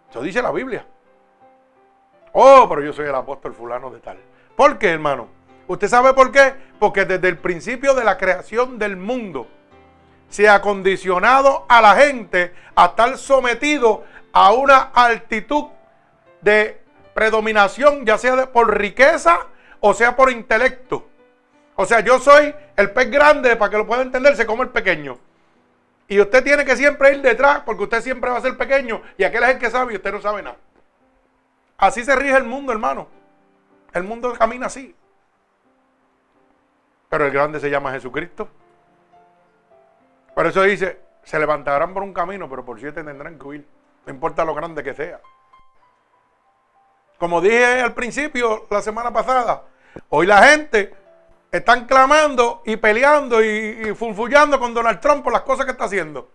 [0.10, 0.86] Eso dice la Biblia.
[2.34, 4.18] Oh, pero yo soy el apóstol fulano de tal.
[4.56, 5.28] ¿Por qué, hermano?
[5.68, 6.56] ¿Usted sabe por qué?
[6.80, 9.48] Porque desde el principio de la creación del mundo
[10.30, 15.66] se ha condicionado a la gente a estar sometido a una altitud
[16.42, 16.82] de
[17.14, 19.48] predominación, ya sea por riqueza
[19.80, 21.08] o sea por intelecto.
[21.76, 25.18] O sea, yo soy el pez grande, para que lo pueda entenderse como el pequeño.
[26.08, 29.24] Y usted tiene que siempre ir detrás, porque usted siempre va a ser pequeño, y
[29.24, 30.58] aquel es el que sabe y usted no sabe nada.
[31.78, 33.08] Así se rige el mundo, hermano.
[33.94, 34.94] El mundo camina así.
[37.08, 38.50] Pero el grande se llama Jesucristo.
[40.40, 43.68] Por eso dice, se levantarán por un camino, pero por siete tendrán que huir.
[44.06, 45.20] No importa lo grande que sea.
[47.18, 49.64] Como dije al principio, la semana pasada,
[50.08, 50.96] hoy la gente
[51.52, 55.84] están clamando y peleando y, y funfullando con Donald Trump por las cosas que está
[55.84, 56.30] haciendo.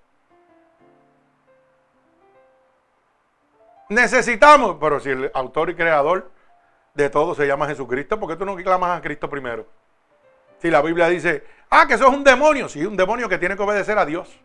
[3.88, 6.30] Necesitamos, pero si el autor y creador
[6.92, 9.64] de todo se llama Jesucristo, ¿por qué tú no clamas a Cristo primero?
[10.58, 11.42] Si la Biblia dice,
[11.74, 14.40] ah, que eso es un demonio, sí, un demonio que tiene que obedecer a Dios.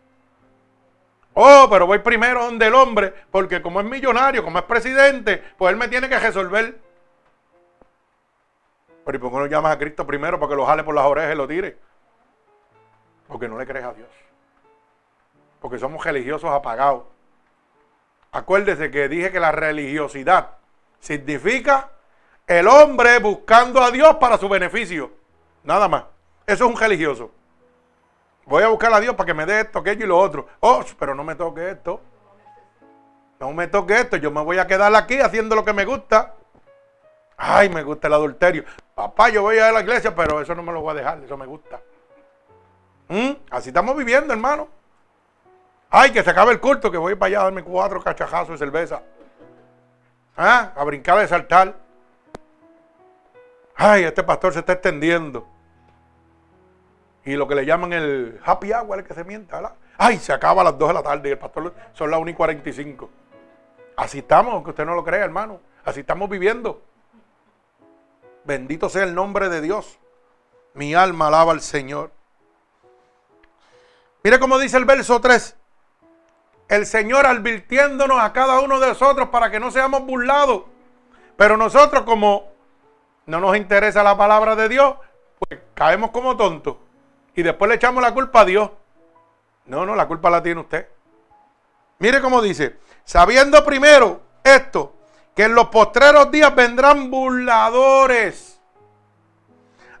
[1.34, 5.72] Oh, pero voy primero donde el hombre, porque como es millonario, como es presidente, pues
[5.72, 6.78] él me tiene que resolver.
[9.04, 11.04] Pero ¿y por qué no llamas a Cristo primero para que lo jale por las
[11.04, 11.78] orejas y lo tire?
[13.28, 14.08] Porque no le crees a Dios.
[15.60, 17.04] Porque somos religiosos apagados.
[18.32, 20.56] Acuérdese que dije que la religiosidad
[20.98, 21.90] significa
[22.46, 25.12] el hombre buscando a Dios para su beneficio.
[25.62, 26.04] Nada más.
[26.50, 27.30] Eso es un religioso.
[28.44, 30.48] Voy a buscar a Dios para que me dé esto, aquello y lo otro.
[30.58, 32.00] Oh, pero no me toque esto.
[33.38, 34.16] No me toque esto.
[34.16, 36.34] Yo me voy a quedar aquí haciendo lo que me gusta.
[37.36, 38.64] Ay, me gusta el adulterio.
[38.96, 40.94] Papá, yo voy a ir a la iglesia, pero eso no me lo voy a
[40.94, 41.22] dejar.
[41.22, 41.80] Eso me gusta.
[43.06, 43.30] ¿Mm?
[43.50, 44.66] Así estamos viviendo, hermano.
[45.88, 48.58] Ay, que se acabe el culto, que voy para allá a darme cuatro cachajazos de
[48.58, 49.02] cerveza.
[50.36, 50.72] ¿Ah?
[50.74, 51.76] A brincar, a saltar.
[53.76, 55.46] Ay, este pastor se está extendiendo.
[57.30, 59.74] Y lo que le llaman el happy hour, el que se mienta, ¿verdad?
[59.96, 62.30] Ay, se acaba a las 2 de la tarde y el pastor son las 1
[62.30, 63.08] y 45.
[63.96, 65.60] Así estamos, aunque usted no lo crea, hermano.
[65.84, 66.82] Así estamos viviendo.
[68.44, 70.00] Bendito sea el nombre de Dios.
[70.74, 72.10] Mi alma alaba al Señor.
[74.24, 75.56] Mire cómo dice el verso 3
[76.68, 80.62] el Señor advirtiéndonos a cada uno de nosotros para que no seamos burlados.
[81.36, 82.48] Pero nosotros como
[83.26, 84.94] no nos interesa la palabra de Dios,
[85.38, 86.76] pues caemos como tontos.
[87.34, 88.70] Y después le echamos la culpa a Dios.
[89.66, 90.88] No, no, la culpa la tiene usted.
[91.98, 94.94] Mire cómo dice, sabiendo primero esto,
[95.34, 98.60] que en los postreros días vendrán burladores,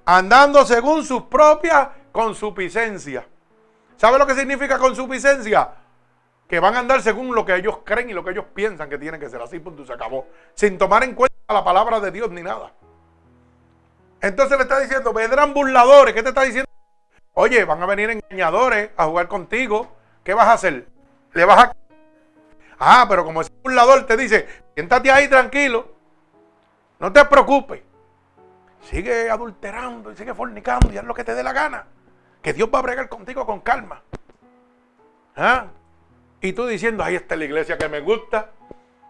[0.04, 3.24] andando según sus propias consuficiencias.
[3.96, 5.74] ¿Sabe lo que significa consuficiencia?
[6.50, 8.98] que van a andar según lo que ellos creen y lo que ellos piensan que
[8.98, 9.40] tiene que ser.
[9.40, 10.26] Así, punto, se acabó.
[10.54, 12.72] Sin tomar en cuenta la palabra de Dios ni nada.
[14.20, 16.12] Entonces le está diciendo, vendrán burladores.
[16.12, 16.68] ¿Qué te está diciendo?
[17.34, 19.96] Oye, van a venir engañadores a jugar contigo.
[20.24, 20.86] ¿Qué vas a hacer?
[21.32, 21.76] Le vas a...
[22.78, 25.92] Ah, pero como ese burlador te dice, siéntate ahí tranquilo.
[26.98, 27.82] No te preocupes.
[28.82, 31.86] Sigue adulterando y sigue fornicando y haz lo que te dé la gana.
[32.42, 34.02] Que Dios va a bregar contigo con calma.
[35.36, 35.66] ¿Ah?
[36.40, 38.50] Y tú diciendo, ahí está la iglesia que me gusta,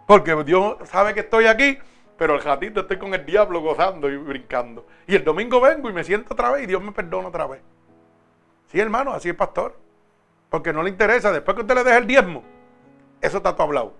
[0.06, 1.78] porque Dios sabe que estoy aquí,
[2.18, 4.86] pero el ratito estoy con el diablo gozando y brincando.
[5.06, 7.62] Y el domingo vengo y me siento otra vez y Dios me perdona otra vez.
[8.70, 9.76] Sí, hermano, así es pastor.
[10.48, 12.42] Porque no le interesa, después que usted le deje el diezmo,
[13.20, 13.94] eso está todo hablado.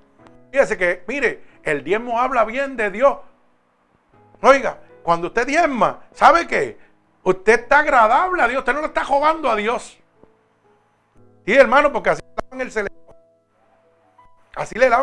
[0.50, 3.18] Fíjese que, mire, el diezmo habla bien de Dios.
[4.42, 6.78] Oiga, cuando usted diezma, ¿sabe qué?
[7.22, 9.98] Usted está agradable a Dios, usted no le está jugando a Dios.
[11.46, 13.16] Sí, hermano, porque así está en el celestial.
[14.56, 15.02] Así le la.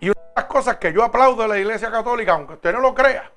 [0.00, 2.80] Y una de las cosas que yo aplaudo de la Iglesia Católica, aunque usted no
[2.80, 3.30] lo crea,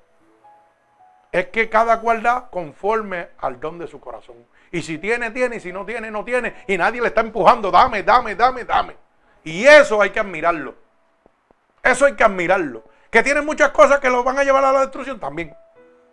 [1.34, 4.36] es que cada cual da conforme al don de su corazón.
[4.70, 6.54] Y si tiene, tiene, y si no tiene, no tiene.
[6.68, 8.96] Y nadie le está empujando, dame, dame, dame, dame.
[9.42, 10.76] Y eso hay que admirarlo.
[11.82, 12.84] Eso hay que admirarlo.
[13.10, 15.52] Que tiene muchas cosas que lo van a llevar a la destrucción también.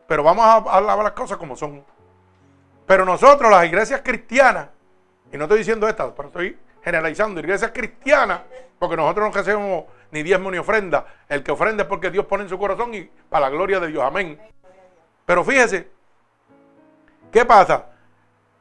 [0.07, 1.86] Pero vamos a hablar las cosas como son.
[2.88, 4.69] Pero nosotros, las iglesias cristianas,
[5.31, 8.41] y no estoy diciendo estas, pero estoy generalizando, iglesias cristianas,
[8.79, 11.05] porque nosotros no hacemos ni diezmo ni ofrenda.
[11.29, 13.86] El que ofrenda es porque Dios pone en su corazón y para la gloria de
[13.89, 14.03] Dios.
[14.03, 14.41] Amén.
[15.25, 15.89] Pero fíjese,
[17.31, 17.86] ¿qué pasa?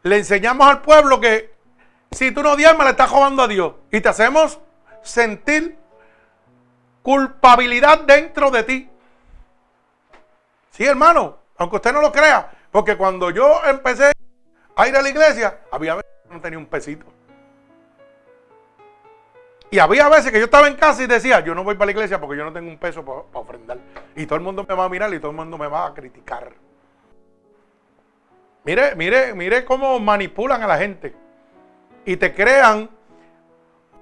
[0.03, 1.55] Le enseñamos al pueblo que
[2.11, 4.59] si tú no diezmas le estás robando a Dios y te hacemos
[5.03, 5.79] sentir
[7.03, 8.91] culpabilidad dentro de ti.
[10.71, 14.13] Sí, hermano, aunque usted no lo crea, porque cuando yo empecé
[14.77, 17.07] a ir a la iglesia, había veces que no tenía un pesito.
[19.71, 21.93] Y había veces que yo estaba en casa y decía, yo no voy para la
[21.93, 23.79] iglesia porque yo no tengo un peso para, ofrendar.
[24.17, 25.95] Y todo el mundo me va a mirar y todo el mundo me va a
[25.95, 26.53] criticar.
[28.65, 31.15] Mire, mire, mire cómo manipulan a la gente.
[32.05, 32.91] Y te crean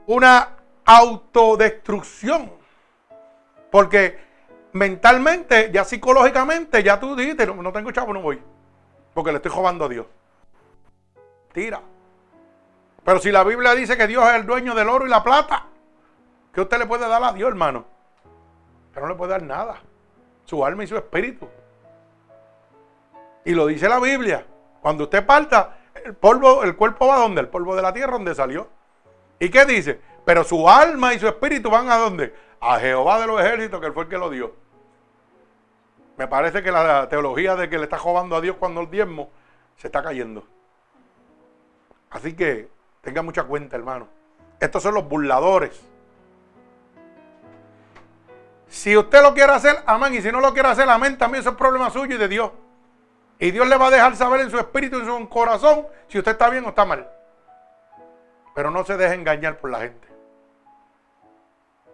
[0.07, 2.51] una autodestrucción.
[3.71, 4.19] Porque
[4.73, 8.41] mentalmente, ya psicológicamente, ya tú dijiste, no, no tengo chavo, no voy.
[9.13, 10.07] Porque le estoy robando a Dios.
[11.53, 11.83] Tira.
[13.05, 15.67] Pero si la Biblia dice que Dios es el dueño del oro y la plata,
[16.53, 17.87] ¿qué usted le puede dar a Dios, hermano?
[18.93, 19.81] Que no le puede dar nada.
[20.45, 21.49] Su alma y su espíritu.
[23.45, 24.47] Y lo dice la Biblia.
[24.81, 27.41] Cuando usted parta, el polvo, el cuerpo va a donde?
[27.41, 28.69] El polvo de la tierra donde salió.
[29.39, 30.01] ¿Y qué dice?
[30.25, 32.35] Pero su alma y su espíritu van a dónde?
[32.61, 34.55] A Jehová de los ejércitos, que fue el que lo dio.
[36.17, 39.31] Me parece que la teología de que le está robando a Dios cuando el diezmo
[39.77, 40.45] se está cayendo.
[42.11, 42.69] Así que
[43.09, 44.07] Tenga mucha cuenta, hermano.
[44.61, 45.81] Estos son los burladores.
[48.67, 50.13] Si usted lo quiere hacer, amén.
[50.13, 51.17] Y si no lo quiere hacer, amén.
[51.17, 52.51] También eso es problema suyo y de Dios.
[53.39, 56.33] Y Dios le va a dejar saber en su espíritu en su corazón si usted
[56.33, 57.09] está bien o está mal.
[58.55, 60.07] Pero no se deje engañar por la gente.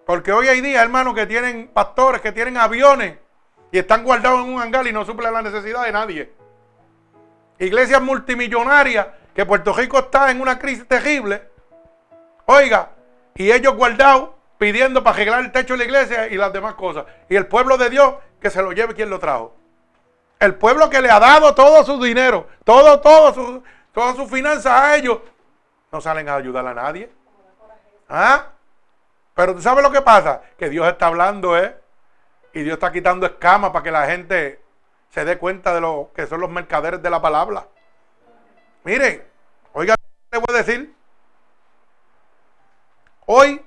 [0.05, 3.19] Porque hoy hay día, hermano, que tienen pastores, que tienen aviones
[3.71, 6.33] y están guardados en un hangar y no suplen la necesidad de nadie.
[7.61, 11.49] Iglesias multimillonarias que Puerto Rico está en una crisis terrible,
[12.47, 12.91] oiga,
[13.35, 17.05] y ellos guardados pidiendo para arreglar el techo de la iglesia y las demás cosas.
[17.29, 19.55] Y el pueblo de Dios que se lo lleve quien lo trajo.
[20.39, 23.63] El pueblo que le ha dado todo su dinero, todo, todo su,
[23.93, 25.19] todas sus finanzas a ellos,
[25.91, 27.11] no salen a ayudar a nadie.
[28.09, 28.49] ¿Ah?
[29.35, 31.77] Pero tú sabes lo que pasa, que Dios está hablando, ¿eh?
[32.53, 34.61] Y Dios está quitando escamas para que la gente
[35.11, 37.67] se dé cuenta de lo que son los mercaderes de la palabra.
[38.85, 39.27] Miren,
[39.73, 39.95] oiga,
[40.31, 40.95] le voy a decir.
[43.27, 43.65] Hoy,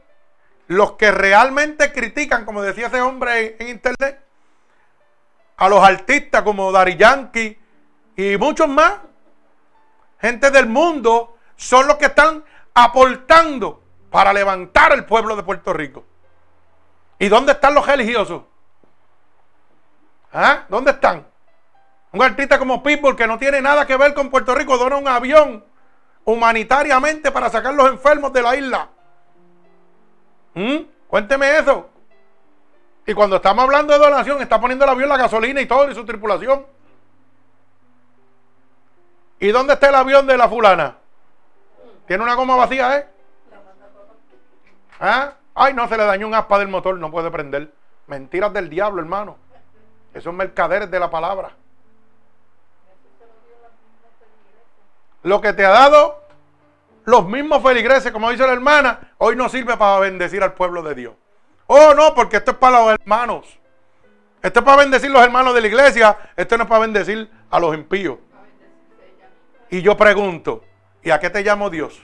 [0.68, 4.24] los que realmente critican, como decía ese hombre en, internet,
[5.58, 7.60] a los artistas como Dari Yankee
[8.16, 9.00] y muchos más,
[10.22, 12.46] gente del mundo, son los que están
[12.76, 16.06] aportando para levantar el pueblo de Puerto Rico.
[17.18, 18.44] ¿Y dónde están los religiosos?
[20.32, 20.66] ¿Ah?
[20.70, 21.26] ¿Dónde están?
[22.12, 25.08] Un artista como People que no tiene nada que ver con Puerto Rico dona un
[25.08, 25.64] avión
[26.24, 28.90] humanitariamente para sacar los enfermos de la isla.
[30.54, 30.78] ¿Mm?
[31.08, 31.90] Cuénteme eso.
[33.06, 35.96] Y cuando estamos hablando de donación, está poniendo el avión la gasolina y todo y
[35.96, 36.66] su tripulación.
[39.40, 40.98] ¿Y dónde está el avión de la fulana?
[42.08, 43.08] Tiene una goma vacía, ¿eh?
[45.00, 45.34] ¿Ah?
[45.54, 47.72] Ay, no, se le dañó un aspa del motor, no puede prender.
[48.08, 49.38] Mentiras del diablo, hermano.
[50.14, 51.52] Esos mercaderes de la palabra.
[55.28, 56.24] Lo que te ha dado
[57.04, 60.96] los mismos feligreses, como dice la hermana, hoy no sirve para bendecir al pueblo de
[60.96, 61.16] Dios.
[61.66, 63.60] Oh, no, porque esto es para los hermanos.
[64.42, 66.18] Esto es para bendecir los hermanos de la iglesia.
[66.34, 68.20] Esto no es para bendecir a los impíos.
[69.70, 70.64] Y yo pregunto,
[71.04, 72.00] ¿y a qué te llamo Dios?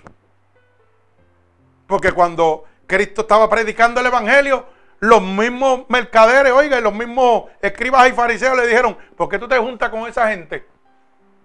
[1.87, 4.65] Porque cuando Cristo estaba predicando el Evangelio,
[4.99, 9.47] los mismos mercaderes, oiga, y los mismos escribas y fariseos le dijeron, ¿por qué tú
[9.47, 10.72] te juntas con esa gente?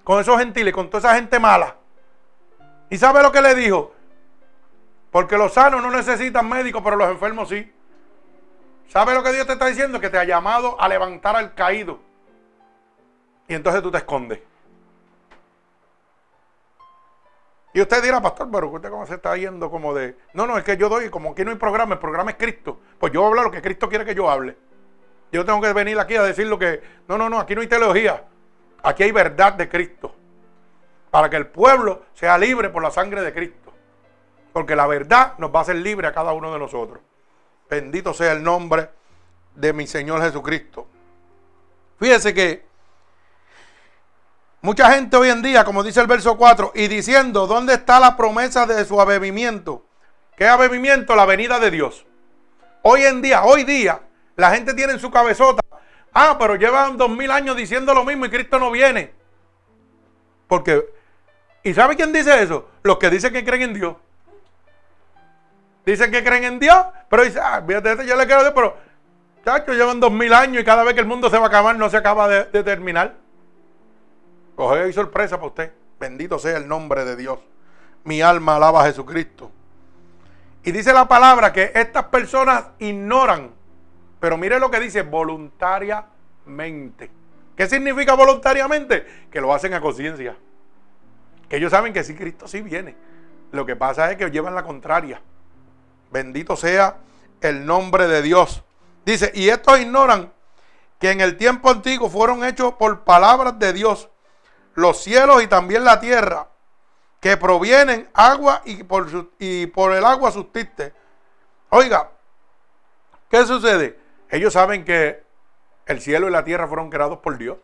[0.09, 1.77] Con esos gentiles, con toda esa gente mala.
[2.89, 3.93] ¿Y sabe lo que le dijo?
[5.11, 7.71] Porque los sanos no necesitan médicos, pero los enfermos sí.
[8.89, 10.01] ¿Sabe lo que Dios te está diciendo?
[10.01, 11.99] Que te ha llamado a levantar al caído.
[13.49, 14.41] Y entonces tú te escondes.
[17.75, 20.17] Y usted dirá, pastor, pero usted cómo se está yendo como de...
[20.33, 22.81] No, no, es que yo doy, como aquí no hay programa, el programa es Cristo.
[22.99, 24.57] Pues yo hablar lo que Cristo quiere que yo hable.
[25.33, 26.83] Yo tengo que venir aquí a decir lo que...
[27.07, 28.25] No, no, no, aquí no hay teología.
[28.83, 30.15] Aquí hay verdad de Cristo.
[31.11, 33.73] Para que el pueblo sea libre por la sangre de Cristo.
[34.53, 37.01] Porque la verdad nos va a hacer libre a cada uno de nosotros.
[37.69, 38.91] Bendito sea el nombre
[39.55, 40.87] de mi Señor Jesucristo.
[41.99, 42.69] Fíjese que
[44.61, 48.17] Mucha gente hoy en día, como dice el verso 4, y diciendo, ¿dónde está la
[48.17, 49.85] promesa de su abebimiento?
[50.37, 51.15] ¿Qué abebimiento?
[51.15, 52.05] La venida de Dios.
[52.83, 54.01] Hoy en día, hoy día,
[54.35, 55.63] la gente tiene en su cabezota,
[56.13, 59.13] ah, pero llevan dos mil años diciendo lo mismo y Cristo no viene.
[60.47, 60.85] Porque,
[61.63, 62.69] ¿y sabe quién dice eso?
[62.83, 63.97] Los que dicen que creen en Dios.
[65.85, 66.79] Dicen que creen en Dios,
[67.09, 68.77] pero dicen, ah, fíjate, yo le quiero decir, pero,
[69.45, 71.77] chacho, llevan dos mil años y cada vez que el mundo se va a acabar
[71.77, 73.15] no se acaba de terminar.
[74.59, 75.73] Coge hay sorpresa para usted.
[76.01, 77.39] Bendito sea el nombre de Dios.
[78.03, 79.53] Mi alma alaba a Jesucristo.
[80.65, 83.53] Y dice la palabra que estas personas ignoran.
[84.21, 87.11] Pero mire lo que dice voluntariamente.
[87.57, 89.07] ¿Qué significa voluntariamente?
[89.31, 90.37] Que lo hacen a conciencia.
[91.49, 92.97] Que ellos saben que sí, Cristo sí viene.
[93.53, 95.21] Lo que pasa es que llevan la contraria.
[96.11, 96.99] Bendito sea
[97.41, 98.65] el nombre de Dios.
[99.05, 100.33] Dice, y estos ignoran
[100.99, 104.11] que en el tiempo antiguo fueron hechos por palabras de Dios
[104.79, 106.47] los cielos y también la tierra,
[107.21, 109.09] que provienen agua y por,
[109.93, 110.95] el agua subsiste.
[111.71, 112.09] Oiga,
[113.29, 113.99] ¿qué sucede?
[114.31, 115.23] Ellos saben que
[115.87, 117.59] el cielo y la tierra fueron creados por Dios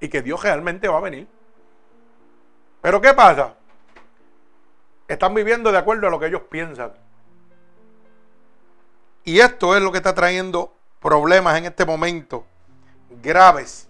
[0.00, 1.28] y que Dios realmente va a venir.
[2.82, 3.54] Pero ¿qué pasa?
[5.08, 6.92] Están viviendo de acuerdo a lo que ellos piensan.
[9.24, 12.44] Y esto es lo que está trayendo problemas en este momento
[13.22, 13.88] graves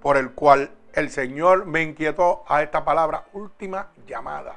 [0.00, 4.56] por el cual el Señor me inquietó a esta palabra, última llamada.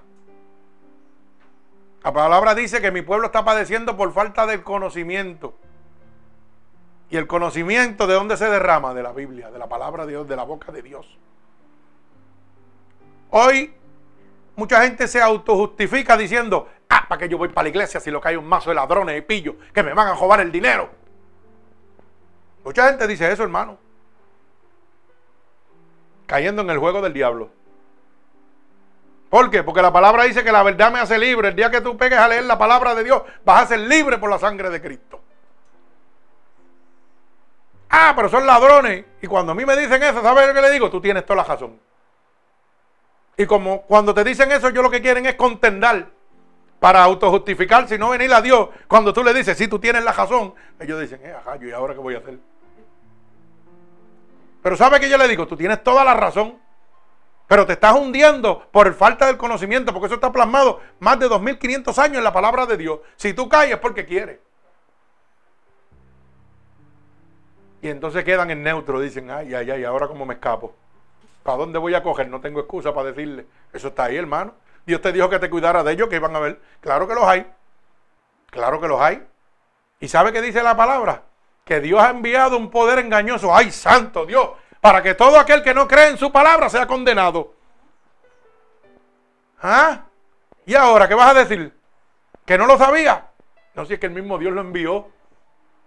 [2.03, 5.57] La palabra dice que mi pueblo está padeciendo por falta de conocimiento.
[7.13, 8.95] Y el conocimiento de dónde se derrama?
[8.95, 11.05] De la Biblia, de la palabra de Dios, de la boca de Dios.
[13.29, 13.71] Hoy
[14.55, 18.19] mucha gente se autojustifica diciendo, ah, ¿para qué yo voy para la iglesia si lo
[18.19, 20.89] que hay un mazo de ladrones y pillos que me van a robar el dinero?
[22.65, 23.77] Mucha gente dice eso, hermano
[26.25, 27.51] cayendo en el juego del diablo.
[29.29, 29.61] ¿Por qué?
[29.61, 31.49] Porque la palabra dice que la verdad me hace libre.
[31.49, 34.17] El día que tú pegues a leer la palabra de Dios, vas a ser libre
[34.17, 35.22] por la sangre de Cristo.
[37.95, 39.05] Ah, pero son ladrones.
[39.21, 40.89] Y cuando a mí me dicen eso, ¿sabes lo que le digo?
[40.89, 41.79] Tú tienes toda la razón.
[43.37, 46.07] Y como cuando te dicen eso, yo lo que quieren es contendar
[46.79, 48.69] para autojustificarse y no venir a Dios.
[48.87, 51.93] Cuando tú le dices, si tú tienes la razón, ellos dicen, eh, ajá, ¿y ahora
[51.93, 52.39] qué voy a hacer?
[54.63, 55.45] Pero ¿sabe que yo le digo?
[55.45, 56.57] Tú tienes toda la razón.
[57.47, 61.99] Pero te estás hundiendo por falta del conocimiento, porque eso está plasmado más de 2500
[61.99, 63.01] años en la palabra de Dios.
[63.17, 64.39] Si tú caes es porque quieres.
[67.83, 70.73] Y entonces quedan en neutro, dicen, ay, ay, ay, ahora cómo me escapo.
[71.43, 72.29] ¿Para dónde voy a coger?
[72.29, 73.45] No tengo excusa para decirle.
[73.73, 74.53] Eso está ahí, hermano.
[74.85, 76.61] Dios te dijo que te cuidara de ellos, que iban a ver.
[76.79, 77.45] Claro que los hay.
[78.49, 79.21] Claro que los hay.
[79.99, 81.23] ¿Y sabe qué dice la palabra?
[81.65, 83.53] Que Dios ha enviado un poder engañoso.
[83.53, 84.51] ¡Ay, santo Dios!
[84.79, 87.53] Para que todo aquel que no cree en su palabra sea condenado.
[89.61, 90.05] ¿Ah?
[90.65, 91.77] ¿Y ahora qué vas a decir?
[92.45, 93.27] ¿Que no lo sabía?
[93.75, 95.09] No, si es que el mismo Dios lo envió.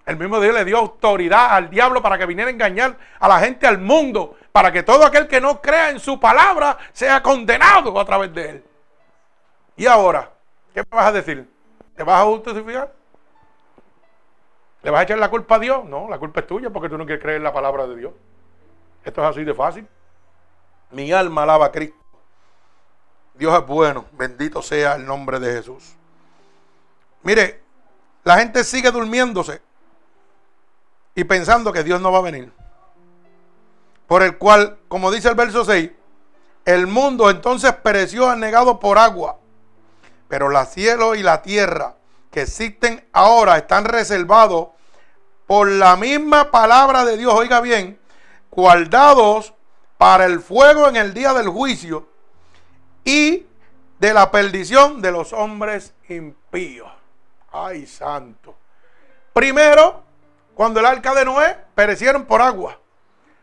[0.07, 3.41] El mismo Dios le dio autoridad al diablo para que viniera a engañar a la
[3.41, 7.99] gente, al mundo, para que todo aquel que no crea en su palabra sea condenado
[7.99, 8.65] a través de él.
[9.75, 10.31] ¿Y ahora?
[10.73, 11.51] ¿Qué me vas a decir?
[11.97, 12.93] ¿Te vas a justificar?
[14.83, 15.85] ¿Le vas a echar la culpa a Dios?
[15.85, 18.13] No, la culpa es tuya porque tú no quieres creer en la palabra de Dios.
[19.05, 19.89] Esto es así de fácil.
[20.93, 21.97] Mi alma alaba a Cristo.
[23.35, 24.05] Dios es bueno.
[24.13, 25.97] Bendito sea el nombre de Jesús.
[27.25, 27.61] Mire,
[28.23, 29.66] la gente sigue durmiéndose
[31.17, 32.53] y pensando que Dios no va a venir.
[34.07, 35.91] Por el cual, como dice el verso 6,
[36.67, 39.39] el mundo entonces pereció anegado por agua,
[40.29, 41.97] pero la cielo y la tierra
[42.31, 44.69] que existen ahora están reservados
[45.47, 47.99] por la misma palabra de Dios, oiga bien,
[48.51, 49.55] guardados
[49.97, 52.09] para el fuego en el día del juicio
[53.05, 53.47] y
[53.99, 56.91] de la perdición de los hombres impíos.
[57.53, 58.55] Ay, santo.
[59.33, 60.06] Primero,
[60.57, 62.81] cuando el arca de Noé perecieron por agua.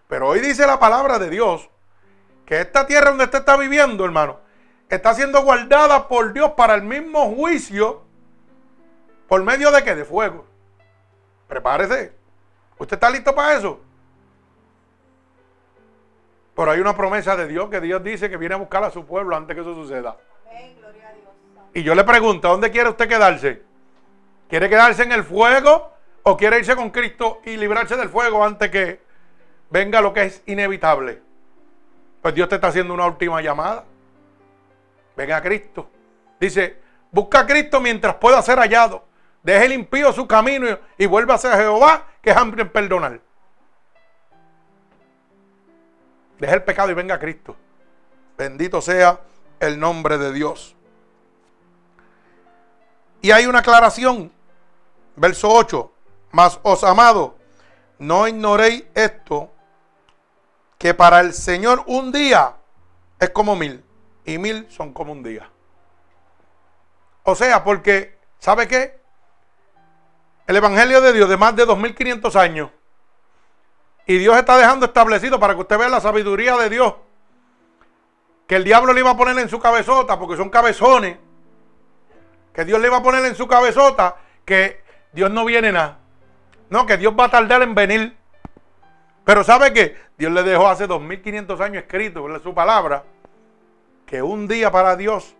[0.07, 1.69] Pero hoy dice la palabra de Dios
[2.43, 4.39] que esta tierra donde usted está viviendo, hermano,
[4.89, 8.01] está siendo guardada por Dios para el mismo juicio.
[9.27, 9.93] ¿Por medio de qué?
[9.93, 10.43] De fuego.
[11.47, 12.15] Prepárese.
[12.79, 13.79] ¿Usted está listo para eso?
[16.55, 19.05] Pero hay una promesa de Dios que Dios dice que viene a buscar a su
[19.05, 20.17] pueblo antes que eso suceda.
[21.75, 23.61] Y yo le pregunto, ¿dónde quiere usted quedarse?
[24.49, 25.92] ¿Quiere quedarse en el fuego
[26.23, 29.01] ¿O quiere irse con Cristo y librarse del fuego antes que
[29.69, 31.21] venga lo que es inevitable?
[32.21, 33.83] Pues Dios te está haciendo una última llamada.
[35.17, 35.89] Venga a Cristo.
[36.39, 36.79] Dice,
[37.11, 39.05] busca a Cristo mientras pueda ser hallado.
[39.43, 43.19] Deje el impío su camino y, vuelva a Jehová, que es hambre en perdonar.
[46.39, 47.57] Deje el pecado y venga a Cristo.
[48.37, 49.19] Bendito sea
[49.59, 50.75] el nombre de Dios.
[53.21, 54.31] Y hay una aclaración.
[55.17, 55.92] Verso 8.
[56.33, 57.37] Mas os amado,
[57.99, 59.51] no ignoréis esto,
[60.79, 62.55] que para el Señor un día
[63.19, 63.85] es como mil,
[64.25, 65.47] y mil son como un día.
[67.21, 68.99] O sea, porque, ¿sabe qué?
[70.47, 72.71] El Evangelio de Dios de más de 2500 años,
[74.07, 76.95] y Dios está dejando establecido para que usted vea la sabiduría de Dios,
[78.47, 81.15] que el diablo le iba a poner en su cabezota, porque son cabezones,
[82.55, 85.99] que Dios le iba a poner en su cabezota, que Dios no viene nada.
[86.73, 88.17] No, que Dios va a tardar en venir.
[89.23, 89.95] Pero ¿sabe qué?
[90.17, 93.03] Dios le dejó hace 2500 años escrito en su palabra
[94.07, 95.35] que un día para Dios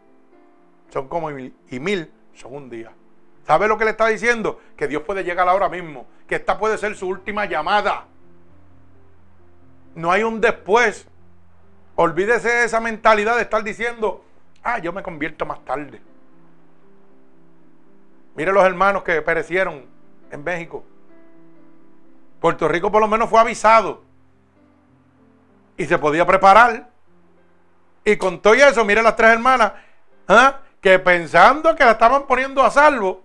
[0.89, 2.91] son como mil y mil son un día.
[3.47, 4.61] ¿Sabe lo que le está diciendo?
[4.77, 8.05] Que Dios puede llegar ahora mismo, que esta puede ser su última llamada.
[9.95, 11.07] No hay un después.
[11.95, 14.23] Olvídese de esa mentalidad de estar diciendo,
[14.61, 15.99] ah, yo me convierto más tarde.
[18.35, 19.83] Mire los hermanos que perecieron
[20.29, 20.83] en México.
[22.43, 24.01] Puerto Rico por lo menos fue avisado.
[25.77, 26.89] Y se podía preparar.
[28.03, 29.71] Y con todo eso, mire las tres hermanas,
[30.27, 30.59] ¿ah?
[30.81, 33.23] que pensando que la estaban poniendo a salvo,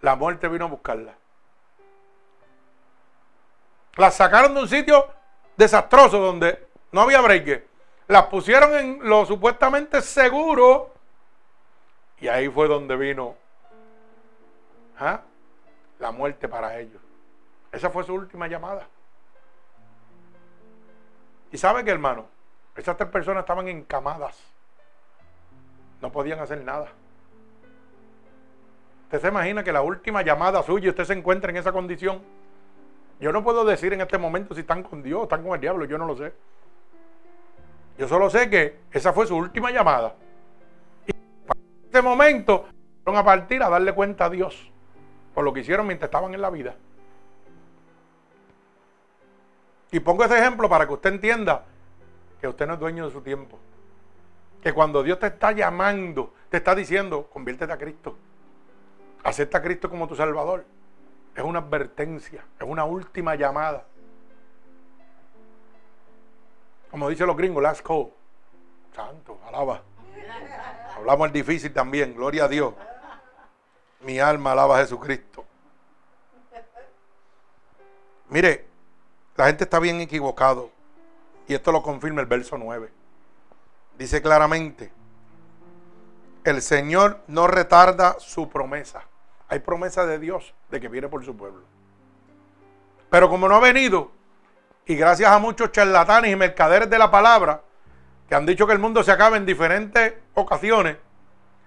[0.00, 1.14] la muerte vino a buscarla.
[3.94, 5.10] Las sacaron de un sitio
[5.56, 7.62] desastroso donde no había break.
[8.08, 10.92] Las pusieron en lo supuestamente seguro.
[12.18, 13.36] Y ahí fue donde vino
[14.98, 15.20] ¿ah?
[16.00, 17.05] la muerte para ellos.
[17.76, 18.88] Esa fue su última llamada.
[21.52, 22.24] Y sabe que, hermano,
[22.74, 24.42] esas tres personas estaban encamadas.
[26.00, 26.88] No podían hacer nada.
[29.02, 32.22] Usted se imagina que la última llamada suya, usted se encuentra en esa condición.
[33.20, 35.60] Yo no puedo decir en este momento si están con Dios o están con el
[35.60, 36.32] diablo, yo no lo sé.
[37.98, 40.14] Yo solo sé que esa fue su última llamada.
[41.06, 42.68] Y en ese momento
[43.04, 44.72] fueron a partir a darle cuenta a Dios
[45.34, 46.74] por lo que hicieron mientras estaban en la vida.
[49.90, 51.64] Y pongo ese ejemplo para que usted entienda
[52.40, 53.58] que usted no es dueño de su tiempo.
[54.62, 58.16] que cuando Dios te está llamando, te está diciendo, conviértete a Cristo.
[59.22, 60.64] Acepta a Cristo como tu Salvador.
[61.36, 63.84] Es una advertencia, es una última llamada.
[66.90, 68.08] Como dicen los gringos, last call.
[68.92, 69.82] Santo, alaba.
[70.96, 72.74] Hablamos el difícil también, gloria a Dios.
[74.00, 75.44] Mi alma alaba a Jesucristo.
[78.30, 78.65] Mire,
[79.36, 80.70] la gente está bien equivocado.
[81.48, 82.90] Y esto lo confirma el verso 9.
[83.98, 84.92] Dice claramente,
[86.44, 89.02] el Señor no retarda su promesa.
[89.48, 91.62] Hay promesa de Dios de que viene por su pueblo.
[93.10, 94.10] Pero como no ha venido,
[94.86, 97.62] y gracias a muchos charlatanes y mercaderes de la palabra,
[98.28, 100.96] que han dicho que el mundo se acaba en diferentes ocasiones,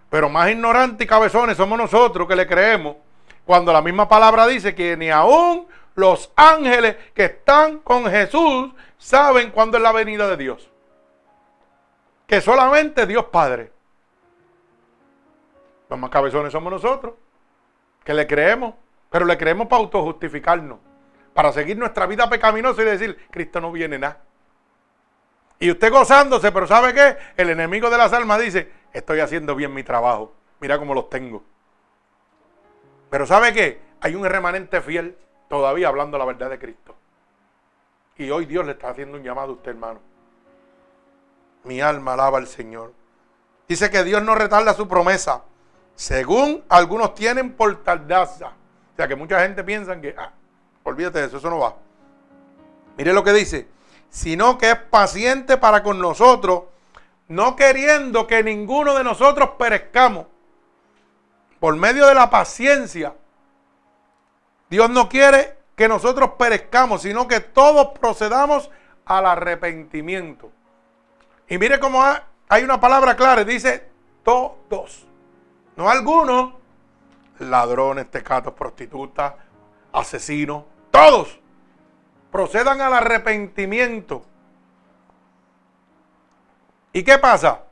[0.09, 2.97] pero más ignorantes y cabezones somos nosotros que le creemos,
[3.45, 9.51] cuando la misma palabra dice que ni aún los ángeles que están con Jesús saben
[9.51, 10.69] cuándo es la venida de Dios.
[12.27, 13.71] Que solamente Dios Padre.
[15.89, 17.15] Los más cabezones somos nosotros,
[18.03, 18.75] que le creemos,
[19.09, 20.77] pero le creemos para autojustificarnos,
[21.33, 24.21] para seguir nuestra vida pecaminosa y decir, Cristo no viene nada.
[25.59, 27.17] Y usted gozándose, pero ¿sabe qué?
[27.35, 31.43] El enemigo de las almas dice, estoy haciendo bien mi trabajo, mira cómo los tengo.
[33.09, 33.81] Pero ¿sabe qué?
[34.01, 35.17] Hay un remanente fiel
[35.49, 36.95] todavía hablando la verdad de Cristo.
[38.15, 39.99] Y hoy Dios le está haciendo un llamado a usted, hermano.
[41.63, 42.93] Mi alma alaba al Señor.
[43.67, 45.43] Dice que Dios no retarda su promesa,
[45.95, 48.47] según algunos tienen por tardanza.
[48.47, 50.31] O sea que mucha gente piensa que, ah,
[50.83, 51.75] olvídate de eso, eso no va.
[52.97, 53.67] Mire lo que dice,
[54.09, 56.63] sino que es paciente para con nosotros,
[57.27, 60.25] no queriendo que ninguno de nosotros perezcamos.
[61.59, 63.13] Por medio de la paciencia,
[64.69, 68.69] Dios no quiere que nosotros perezcamos, sino que todos procedamos
[69.05, 70.51] al arrepentimiento.
[71.47, 72.03] Y mire cómo
[72.47, 73.89] hay una palabra clara, dice
[74.23, 75.07] todos.
[75.75, 76.53] No algunos,
[77.39, 79.33] ladrones, tecatos, prostitutas,
[79.91, 81.39] asesinos, todos
[82.31, 84.23] procedan al arrepentimiento.
[86.93, 87.63] ¿Y qué pasa?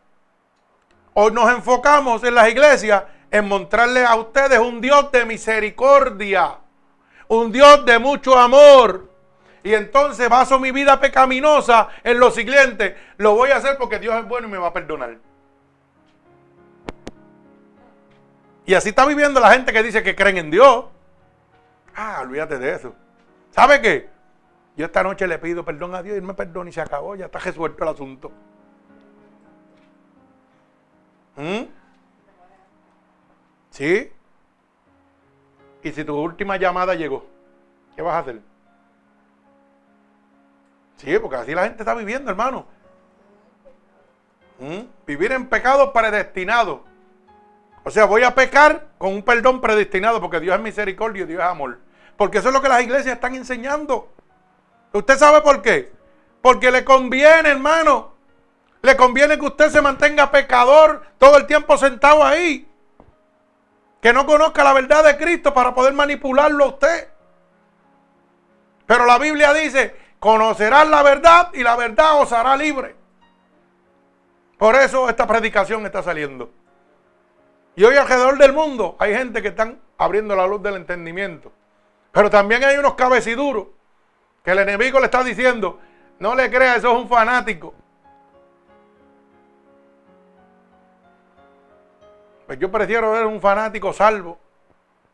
[1.14, 6.58] Hoy nos enfocamos en las iglesias en mostrarles a ustedes un Dios de misericordia,
[7.28, 9.09] un Dios de mucho amor.
[9.63, 12.95] Y entonces baso mi vida pecaminosa en lo siguiente.
[13.17, 15.17] Lo voy a hacer porque Dios es bueno y me va a perdonar.
[18.65, 20.86] Y así está viviendo la gente que dice que creen en Dios.
[21.95, 22.93] Ah, olvídate de eso.
[23.51, 24.09] ¿Sabe qué?
[24.75, 27.15] Yo esta noche le pido perdón a Dios y me perdona y se acabó.
[27.15, 28.32] Ya está resuelto el asunto.
[31.36, 31.63] ¿Mm?
[33.71, 34.11] ¿Sí?
[35.84, 37.25] Y si tu última llamada llegó,
[37.95, 38.41] ¿qué vas a hacer?
[40.97, 42.65] Sí, porque así la gente está viviendo, hermano.
[44.59, 44.82] ¿Mm?
[45.05, 46.84] Vivir en pecado predestinado.
[47.84, 51.39] O sea, voy a pecar con un perdón predestinado porque Dios es misericordia y Dios
[51.39, 51.80] es amor.
[52.17, 54.11] Porque eso es lo que las iglesias están enseñando.
[54.91, 55.93] ¿Usted sabe por qué?
[56.41, 58.13] Porque le conviene, hermano.
[58.82, 62.67] Le conviene que usted se mantenga pecador todo el tiempo sentado ahí.
[64.02, 67.10] Que no conozca la verdad de Cristo para poder manipularlo a usted.
[68.86, 72.95] Pero la Biblia dice, conocerás la verdad y la verdad os hará libre.
[74.58, 76.52] Por eso esta predicación está saliendo.
[77.76, 81.52] Y hoy alrededor del mundo hay gente que están abriendo la luz del entendimiento.
[82.12, 83.68] Pero también hay unos cabeciduros
[84.43, 85.80] que el enemigo le está diciendo,
[86.20, 87.76] no le crea, eso es un fanático.
[92.48, 94.39] Pues yo prefiero ver un fanático salvo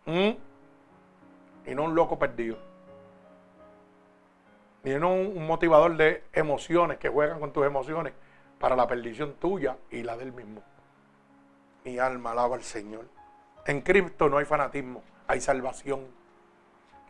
[0.06, 0.38] y
[1.74, 2.58] no un loco perdido.
[4.84, 8.14] Ni no un motivador de emociones que juegan con tus emociones
[8.60, 10.62] para la perdición tuya y la del mismo.
[11.84, 13.06] Mi alma alaba al Señor.
[13.66, 16.06] En Cristo no hay fanatismo, hay salvación.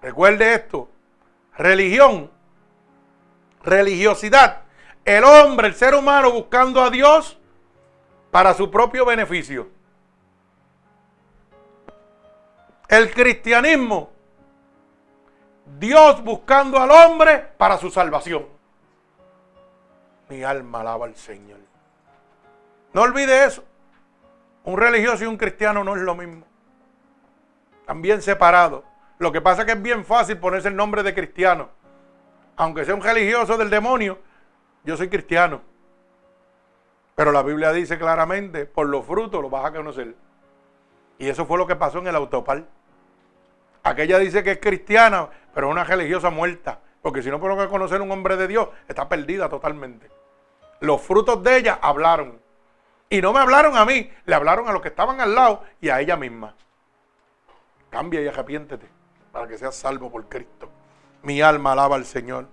[0.02, 0.88] Recuerde esto.
[1.58, 2.32] Religión,
[3.62, 4.62] religiosidad.
[5.04, 7.38] El hombre, el ser humano buscando a Dios
[8.32, 9.73] para su propio beneficio.
[12.94, 14.12] El cristianismo,
[15.80, 18.46] Dios buscando al hombre para su salvación.
[20.30, 21.58] Mi alma alaba al Señor.
[22.94, 23.64] No olvide eso.
[24.66, 26.46] Un religioso y un cristiano no es lo mismo.
[27.80, 28.84] Están separados.
[29.18, 31.70] Lo que pasa es que es bien fácil ponerse el nombre de cristiano.
[32.58, 34.20] Aunque sea un religioso del demonio,
[34.84, 35.62] yo soy cristiano.
[37.16, 40.14] Pero la Biblia dice claramente, por los frutos los vas a conocer.
[41.18, 42.66] Y eso fue lo que pasó en el autopar.
[43.84, 46.80] Aquella dice que es cristiana, pero es una religiosa muerta.
[47.02, 50.10] Porque si no puede conocer un hombre de Dios, está perdida totalmente.
[50.80, 52.42] Los frutos de ella hablaron.
[53.10, 55.90] Y no me hablaron a mí, le hablaron a los que estaban al lado y
[55.90, 56.56] a ella misma.
[57.90, 58.88] Cambia y arrepiéntete
[59.32, 60.70] para que seas salvo por Cristo.
[61.22, 62.48] Mi alma alaba al Señor.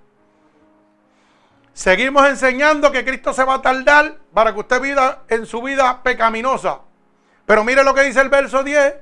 [1.72, 6.02] Seguimos enseñando que Cristo se va a tardar para que usted viva en su vida
[6.02, 6.80] pecaminosa.
[7.46, 8.94] Pero mire lo que dice el verso 10.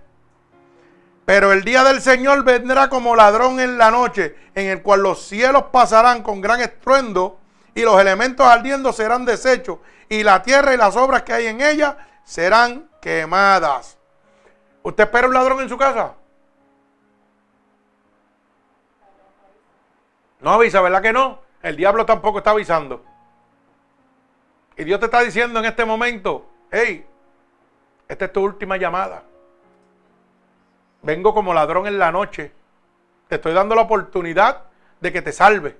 [1.29, 5.27] Pero el día del Señor vendrá como ladrón en la noche, en el cual los
[5.27, 7.39] cielos pasarán con gran estruendo
[7.75, 11.61] y los elementos ardiendo serán deshechos y la tierra y las obras que hay en
[11.61, 13.99] ella serán quemadas.
[14.83, 16.15] ¿Usted espera un ladrón en su casa?
[20.41, 21.43] No avisa, ¿verdad que no?
[21.63, 23.05] El diablo tampoco está avisando.
[24.79, 27.07] Y Dios te está diciendo en este momento, hey,
[28.09, 29.25] esta es tu última llamada.
[31.09, 32.53] Vengo como ladrón en la noche.
[33.29, 34.65] Te estoy dando la oportunidad
[35.01, 35.75] de que te salve.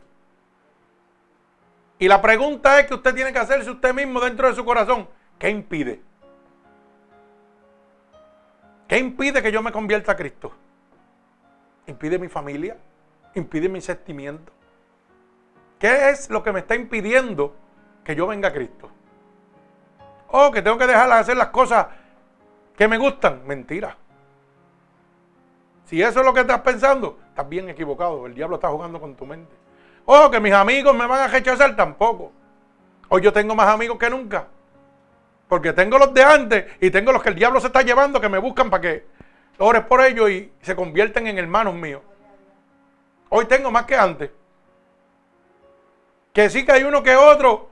[1.99, 5.07] Y la pregunta es que usted tiene que hacerse usted mismo dentro de su corazón.
[5.39, 6.01] ¿Qué impide?
[8.89, 10.51] ¿Qué impide que yo me convierta a Cristo?
[11.87, 12.79] ¿Impide mi familia?
[13.35, 14.51] ¿Impide mi sentimiento?
[15.79, 17.55] ¿Qué es lo que me está impidiendo
[18.03, 18.89] que yo venga a Cristo?
[20.29, 21.87] Oh, que tengo que dejar de hacer las cosas
[22.75, 23.47] que me gustan.
[23.47, 23.95] Mentira.
[25.89, 28.27] Si eso es lo que estás pensando, estás bien equivocado.
[28.27, 29.55] El diablo está jugando con tu mente.
[30.05, 32.31] Oh, que mis amigos me van a rechazar tampoco.
[33.09, 34.49] Hoy yo tengo más amigos que nunca.
[35.49, 38.29] Porque tengo los de antes y tengo los que el diablo se está llevando que
[38.29, 39.07] me buscan para que
[39.57, 42.03] ores por ellos y se convierten en hermanos míos.
[43.31, 44.31] Hoy tengo más que antes.
[46.35, 47.71] Que sí que hay uno que otro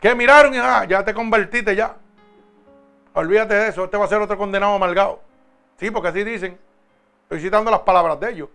[0.00, 1.94] que miraron y ah, ya te convertiste ya.
[3.12, 5.20] Olvídate de eso, este va a ser otro condenado amargado.
[5.76, 6.58] Sí, porque así dicen.
[7.24, 8.48] Estoy citando las palabras de ellos.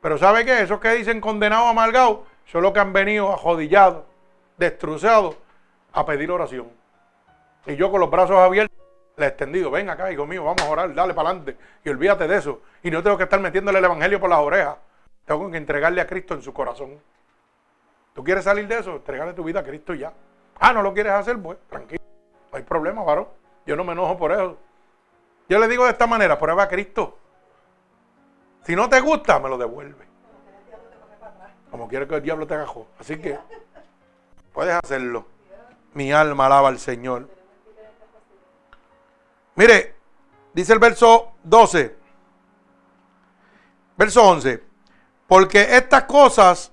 [0.00, 0.62] Pero ¿sabe qué?
[0.62, 4.04] Esos que dicen condenado amargado son los que han venido ajodillados,
[4.56, 5.36] destruzados,
[5.92, 6.70] a pedir oración.
[7.66, 8.76] Y yo con los brazos abiertos
[9.16, 11.56] le he extendido, ven acá, hijo mío, vamos a orar, dale para adelante.
[11.84, 12.62] Y olvídate de eso.
[12.82, 14.76] Y no tengo que estar metiéndole el evangelio por las orejas.
[15.24, 16.98] Tengo que entregarle a Cristo en su corazón.
[18.14, 18.96] ¿Tú quieres salir de eso?
[18.96, 20.12] Entregale tu vida a Cristo ya.
[20.58, 21.38] Ah, ¿no lo quieres hacer?
[21.38, 22.02] Pues tranquilo.
[22.50, 23.28] No hay problema, varón.
[23.66, 24.56] Yo no me enojo por eso.
[25.48, 27.18] Yo le digo de esta manera, prueba a Cristo.
[28.68, 30.04] Si no te gusta, me lo devuelve.
[31.70, 32.86] Como quiere que el diablo te agajó.
[33.00, 33.38] Así que
[34.52, 35.24] puedes hacerlo.
[35.94, 37.30] Mi alma alaba al Señor.
[39.54, 39.94] Mire,
[40.52, 41.96] dice el verso 12.
[43.96, 44.62] Verso 11.
[45.26, 46.70] Porque estas cosas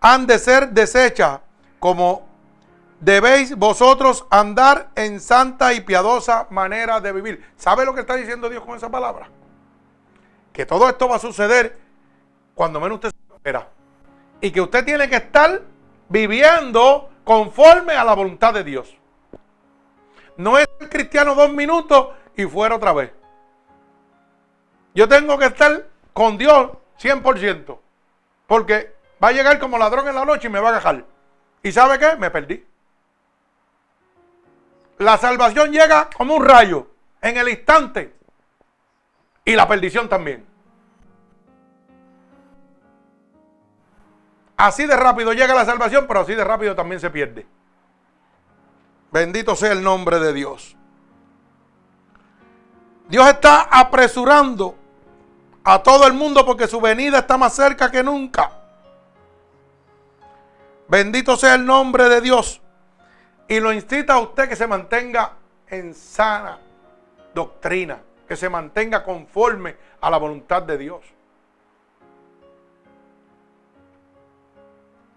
[0.00, 1.38] han de ser desechas,
[1.78, 2.26] como
[2.98, 7.52] debéis vosotros andar en santa y piadosa manera de vivir.
[7.56, 9.28] ¿Sabe lo que está diciendo Dios con esa palabra?
[10.54, 11.76] Que todo esto va a suceder
[12.54, 13.68] cuando menos usted se espera.
[14.40, 15.60] Y que usted tiene que estar
[16.08, 18.96] viviendo conforme a la voluntad de Dios.
[20.38, 23.12] No es el cristiano dos minutos y fuera otra vez.
[24.94, 27.78] Yo tengo que estar con Dios 100%.
[28.46, 28.94] Porque
[29.24, 31.02] Va a llegar como ladrón en la noche y me va a agajar.
[31.62, 32.16] ¿Y sabe qué?
[32.16, 32.62] Me perdí.
[34.98, 36.88] La salvación llega como un rayo,
[37.22, 38.14] en el instante.
[39.44, 40.46] Y la perdición también.
[44.56, 47.46] Así de rápido llega la salvación, pero así de rápido también se pierde.
[49.10, 50.76] Bendito sea el nombre de Dios.
[53.08, 54.76] Dios está apresurando
[55.62, 58.50] a todo el mundo porque su venida está más cerca que nunca.
[60.88, 62.60] Bendito sea el nombre de Dios.
[63.48, 65.32] Y lo incita a usted que se mantenga
[65.68, 66.58] en sana
[67.34, 71.00] doctrina, que se mantenga conforme a la voluntad de Dios.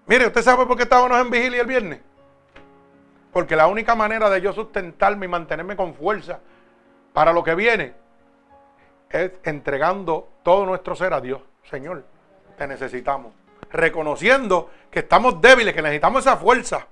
[0.06, 2.00] Mire, ¿usted sabe por qué estábamos en vigilia el viernes?
[3.34, 6.40] Porque la única manera de yo sustentarme y mantenerme con fuerza
[7.14, 7.94] para lo que viene
[9.10, 11.42] es entregando todo nuestro ser a Dios.
[11.70, 12.06] Señor,
[12.58, 13.34] te necesitamos
[13.72, 16.88] reconociendo que estamos débiles, que necesitamos esa fuerza.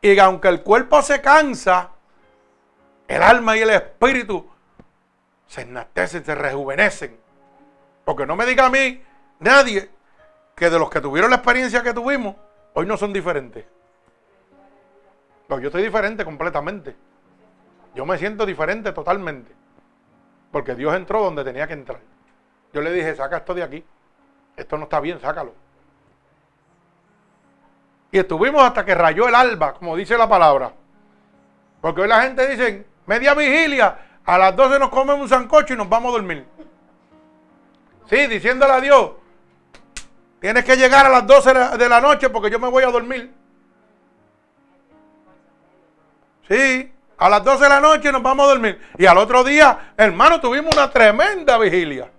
[0.00, 1.90] Y aunque el cuerpo se cansa,
[3.08, 4.48] el alma y el espíritu
[5.46, 7.18] se enaltecen, se rejuvenecen.
[8.04, 9.02] Porque no me diga a mí
[9.40, 9.90] nadie
[10.54, 12.36] que de los que tuvieron la experiencia que tuvimos,
[12.74, 13.64] hoy no son diferentes.
[15.48, 16.96] yo estoy diferente completamente.
[17.94, 19.52] Yo me siento diferente totalmente.
[20.52, 22.00] Porque Dios entró donde tenía que entrar.
[22.72, 23.84] Yo le dije, saca esto de aquí
[24.56, 25.54] esto no está bien, sácalo.
[28.10, 30.72] Y estuvimos hasta que rayó el alba, como dice la palabra.
[31.80, 35.76] Porque hoy la gente dice, media vigilia, a las 12 nos comemos un sancocho y
[35.76, 36.46] nos vamos a dormir.
[38.08, 39.12] Sí, diciéndole a Dios,
[40.40, 43.32] tienes que llegar a las 12 de la noche porque yo me voy a dormir.
[46.48, 48.80] Sí, a las 12 de la noche nos vamos a dormir.
[48.98, 52.10] Y al otro día, hermano, tuvimos una tremenda vigilia.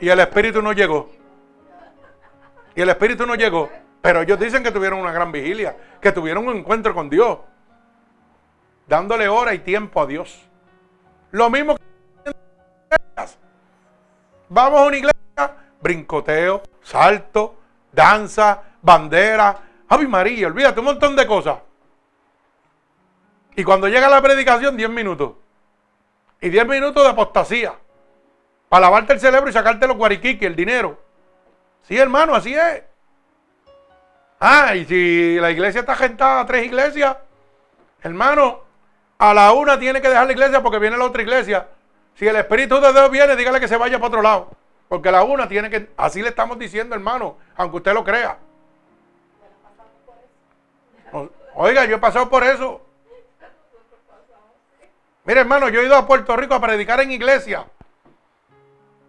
[0.00, 1.10] Y el Espíritu no llegó.
[2.74, 3.70] Y el Espíritu no llegó.
[4.00, 7.38] Pero ellos dicen que tuvieron una gran vigilia, que tuvieron un encuentro con Dios.
[8.92, 10.38] Dándole hora y tiempo a Dios.
[11.30, 12.32] Lo mismo que
[14.50, 17.56] vamos a una iglesia, brincoteo, salto,
[17.90, 21.56] danza, bandera, Ave María, olvídate un montón de cosas.
[23.56, 25.36] Y cuando llega la predicación, 10 minutos.
[26.42, 27.74] Y 10 minutos de apostasía.
[28.68, 31.00] Para lavarte el cerebro y sacarte los guariquiques, el dinero.
[31.84, 32.82] Sí, hermano, así es.
[34.38, 37.16] Ah, y si la iglesia está agentada a tres iglesias,
[38.02, 38.70] hermano,
[39.22, 41.68] a la una tiene que dejar la iglesia porque viene la otra iglesia.
[42.16, 44.50] Si el Espíritu de Dios viene, dígale que se vaya para otro lado.
[44.88, 48.36] Porque la una tiene que, así le estamos diciendo, hermano, aunque usted lo crea.
[51.54, 52.80] Oiga, yo he pasado por eso.
[55.24, 57.64] Mire, hermano, yo he ido a Puerto Rico a predicar en iglesia.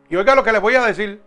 [0.09, 1.23] Y oiga lo que les voy a decir.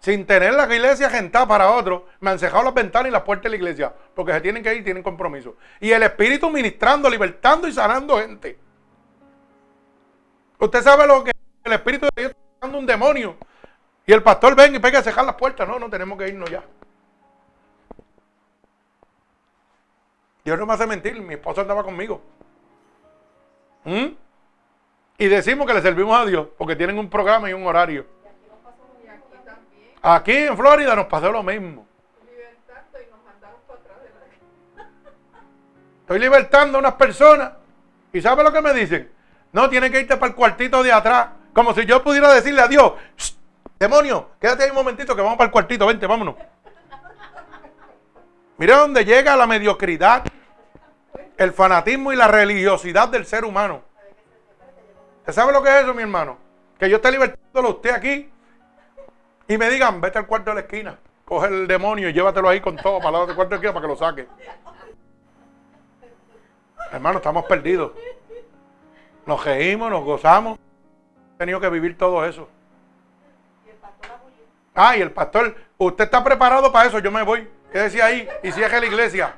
[0.00, 3.44] Sin tener la iglesia gentada para otro, me han cejado las ventanas y las puertas
[3.44, 3.94] de la iglesia.
[4.14, 5.56] Porque se tienen que ir, tienen compromiso.
[5.78, 8.58] Y el Espíritu ministrando, libertando y sanando gente.
[10.58, 11.32] Usted sabe lo que
[11.64, 13.36] el Espíritu de Dios está sanando un demonio.
[14.06, 15.68] Y el pastor ven y pega a cejar las puertas.
[15.68, 16.64] No, no tenemos que irnos ya.
[20.42, 21.20] Dios no me hace mentir.
[21.20, 22.22] Mi esposo andaba conmigo.
[23.84, 24.06] ¿Mm?
[25.18, 28.06] Y decimos que le servimos a Dios porque tienen un programa y un horario.
[30.02, 31.86] Aquí en Florida nos pasó lo mismo.
[36.00, 37.52] Estoy libertando a unas personas
[38.12, 39.10] y ¿sabe lo que me dicen?
[39.52, 41.28] No, tienen que irte para el cuartito de atrás.
[41.52, 42.92] Como si yo pudiera decirle a Dios,
[43.78, 46.36] demonio, quédate ahí un momentito que vamos para el cuartito, vente, vámonos.
[48.56, 50.24] Mira dónde llega la mediocridad,
[51.36, 53.82] el fanatismo y la religiosidad del ser humano.
[55.18, 56.38] ¿Usted sabe lo que es eso, mi hermano?
[56.78, 58.30] Que yo esté libertándolo a usted aquí
[59.50, 62.60] y me digan, vete al cuarto de la esquina, coge el demonio y llévatelo ahí
[62.60, 64.28] con todo para el cuarto de la esquina para que lo saque.
[66.92, 67.90] Hermano, estamos perdidos.
[69.26, 70.56] Nos reímos, nos gozamos.
[71.34, 72.48] He tenido que vivir todo eso.
[74.72, 77.48] Ah, y el pastor, usted está preparado para eso, yo me voy.
[77.72, 78.28] ¿Qué decía ahí?
[78.44, 79.34] Y cierre la iglesia.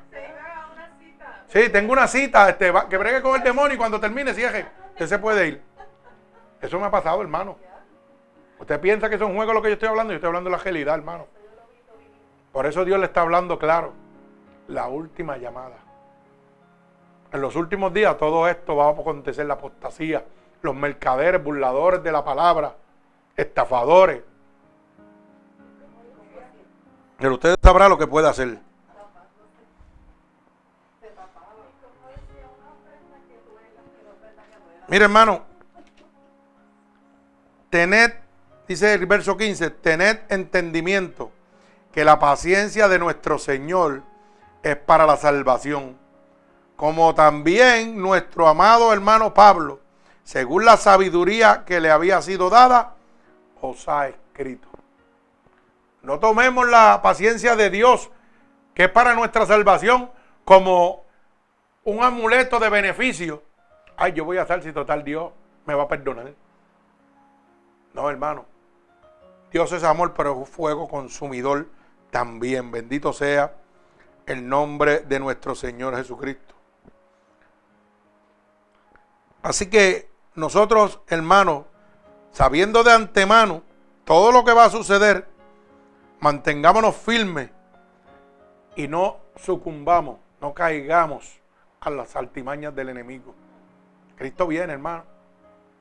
[1.49, 4.67] Sí, tengo una cita, este, que bregue con el demonio y cuando termine cierre.
[4.91, 5.63] Usted se puede ir.
[6.61, 7.57] Eso me ha pasado, hermano.
[8.63, 10.57] Usted piensa que es un juego lo que yo estoy hablando, yo estoy hablando de
[10.57, 11.27] la realidad, hermano.
[12.53, 13.93] Por eso Dios le está hablando claro.
[14.69, 15.79] La última llamada.
[17.33, 20.25] En los últimos días todo esto va a acontecer, la apostasía,
[20.63, 22.77] los mercaderes, burladores de la palabra,
[23.37, 24.23] estafadores.
[27.19, 28.61] Pero usted sabrá lo que puede hacer.
[34.87, 35.43] Mire hermano,
[37.69, 38.23] tened,
[38.69, 41.31] dice el verso 15, tened entendimiento
[41.93, 44.03] que la paciencia de nuestro Señor
[44.63, 46.03] es para la salvación
[46.83, 49.79] como también nuestro amado hermano Pablo,
[50.25, 52.95] según la sabiduría que le había sido dada,
[53.61, 54.69] os ha escrito.
[56.03, 58.11] No tomemos la paciencia de Dios,
[58.75, 60.11] que es para nuestra salvación,
[60.45, 61.05] como
[61.85, 63.45] un amuleto de beneficio.
[63.97, 65.31] Ay, yo voy a hacer si total Dios
[65.67, 66.33] me va a perdonar.
[67.95, 68.45] No, hermano.
[69.53, 71.69] Dios es amor, pero es fuego consumidor
[72.11, 72.71] también.
[72.71, 73.55] Bendito sea
[74.25, 76.55] el nombre de nuestro Señor Jesucristo.
[79.43, 81.67] Así que nosotros, hermanos,
[82.31, 83.63] sabiendo de antemano
[84.05, 85.29] todo lo que va a suceder,
[86.21, 87.51] mantengámonos firmes
[88.75, 91.41] y no sucumbamos, no caigamos
[91.81, 93.35] a las altimañas del enemigo.
[94.17, 95.05] Cristo viene, hermano.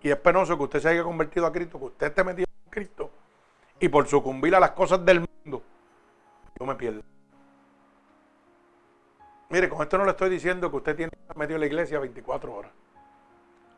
[0.01, 2.71] Y es penoso que usted se haya convertido a Cristo, que usted esté metido en
[2.71, 3.10] Cristo
[3.81, 5.63] y por sucumbir a las cosas del mundo,
[6.57, 7.01] yo me pierdo.
[9.49, 11.65] Mire, con esto no le estoy diciendo que usted tiene que estar metido en la
[11.65, 12.71] iglesia 24 horas.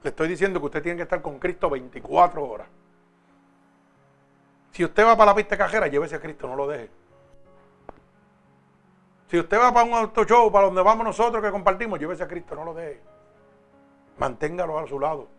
[0.03, 2.67] Le estoy diciendo que usted tiene que estar con Cristo 24 horas.
[4.71, 6.89] Si usted va para la pista cajera, llévese a Cristo, no lo deje.
[9.27, 12.27] Si usted va para un auto show, para donde vamos nosotros que compartimos, llévese a
[12.27, 12.99] Cristo, no lo deje.
[14.17, 15.29] Manténgalo a su lado.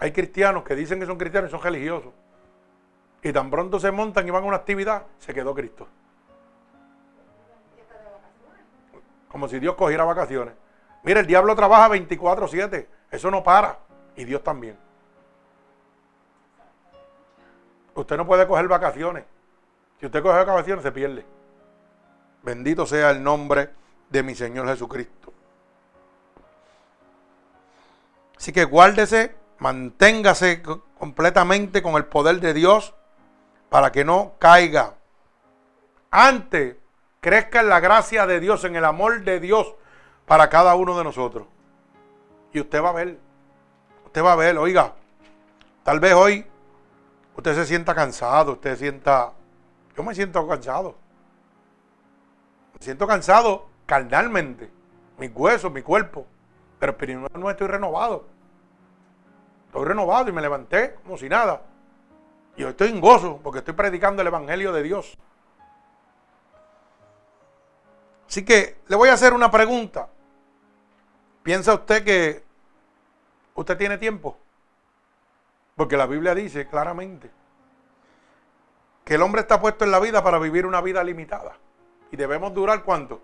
[0.00, 2.12] Hay cristianos que dicen que son cristianos y son religiosos.
[3.24, 5.88] Y tan pronto se montan y van a una actividad, se quedó Cristo.
[9.28, 10.54] Como si Dios cogiera vacaciones.
[11.02, 12.86] Mira, el diablo trabaja 24/7.
[13.10, 13.78] Eso no para.
[14.14, 14.76] Y Dios también.
[17.94, 19.24] Usted no puede coger vacaciones.
[19.98, 21.24] Si usted coge vacaciones, se pierde.
[22.42, 23.70] Bendito sea el nombre
[24.10, 25.32] de mi Señor Jesucristo.
[28.36, 30.62] Así que guárdese, manténgase
[30.98, 32.94] completamente con el poder de Dios
[33.74, 34.94] para que no caiga.
[36.08, 36.76] Antes,
[37.18, 39.74] crezca en la gracia de Dios, en el amor de Dios
[40.26, 41.48] para cada uno de nosotros.
[42.52, 43.18] Y usted va a ver,
[44.04, 44.92] usted va a ver, oiga,
[45.82, 46.46] tal vez hoy
[47.36, 49.32] usted se sienta cansado, usted sienta,
[49.96, 50.94] yo me siento cansado.
[52.74, 54.70] Me siento cansado carnalmente,
[55.18, 56.28] mis huesos, mi cuerpo,
[56.78, 56.96] pero
[57.34, 58.24] no estoy renovado.
[59.66, 61.73] Estoy renovado y me levanté como si nada.
[62.56, 65.18] Y hoy estoy en gozo porque estoy predicando el Evangelio de Dios.
[68.28, 70.08] Así que le voy a hacer una pregunta.
[71.42, 72.44] ¿Piensa usted que
[73.54, 74.38] usted tiene tiempo?
[75.76, 77.30] Porque la Biblia dice claramente
[79.04, 81.56] que el hombre está puesto en la vida para vivir una vida limitada.
[82.10, 83.20] Y debemos durar cuánto?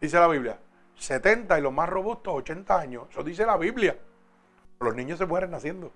[0.00, 0.58] Dice la Biblia.
[0.96, 3.06] 70 y los más robustos 80 años.
[3.10, 3.98] Eso dice la Biblia.
[4.80, 5.92] Los niños se mueren naciendo.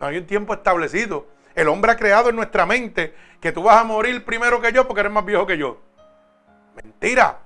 [0.00, 1.26] Hay un tiempo establecido.
[1.54, 4.86] El hombre ha creado en nuestra mente que tú vas a morir primero que yo
[4.86, 5.78] porque eres más viejo que yo.
[6.74, 7.38] Mentira.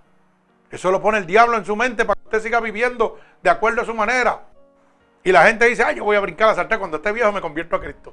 [0.70, 3.82] Eso lo pone el diablo en su mente para que usted siga viviendo de acuerdo
[3.82, 4.42] a su manera.
[5.24, 7.40] Y la gente dice, ay, yo voy a brincar a saltar cuando esté viejo me
[7.40, 8.12] convierto a Cristo.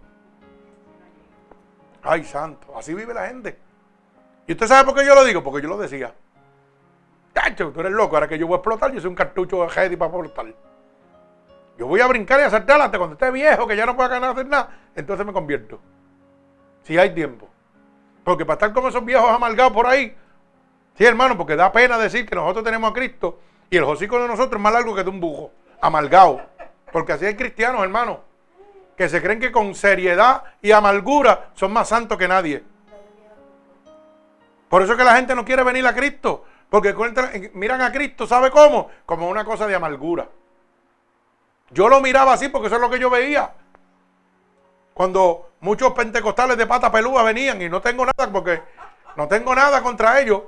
[2.03, 3.57] Ay, santo, así vive la gente.
[4.47, 5.43] ¿Y usted sabe por qué yo lo digo?
[5.43, 6.13] Porque yo lo decía.
[7.33, 9.69] Tacho, tú eres loco, ahora que yo voy a explotar, yo soy un cartucho de
[9.75, 10.53] Heidi para explotar.
[11.79, 14.09] Yo voy a brincar y a saltar hasta cuando esté viejo, que ya no pueda
[14.09, 15.79] ganar hacer nada, entonces me convierto.
[16.83, 17.47] Si hay tiempo.
[18.25, 20.13] Porque para estar como esos viejos amargados por ahí,
[20.95, 24.27] sí, hermano, porque da pena decir que nosotros tenemos a Cristo y el hocico de
[24.27, 26.41] nosotros es más largo que de un bujo, amargado.
[26.91, 28.19] Porque así hay cristianos, hermano,
[28.97, 32.61] que se creen que con seriedad y amargura son más santos que nadie.
[34.67, 36.43] Por eso es que la gente no quiere venir a Cristo.
[36.69, 36.93] Porque
[37.53, 38.89] miran a Cristo, ¿sabe cómo?
[39.05, 40.27] Como una cosa de amargura.
[41.71, 43.51] Yo lo miraba así porque eso es lo que yo veía.
[44.93, 48.61] Cuando muchos pentecostales de pata pelúa venían y no tengo nada porque
[49.15, 50.41] no tengo nada contra ellos.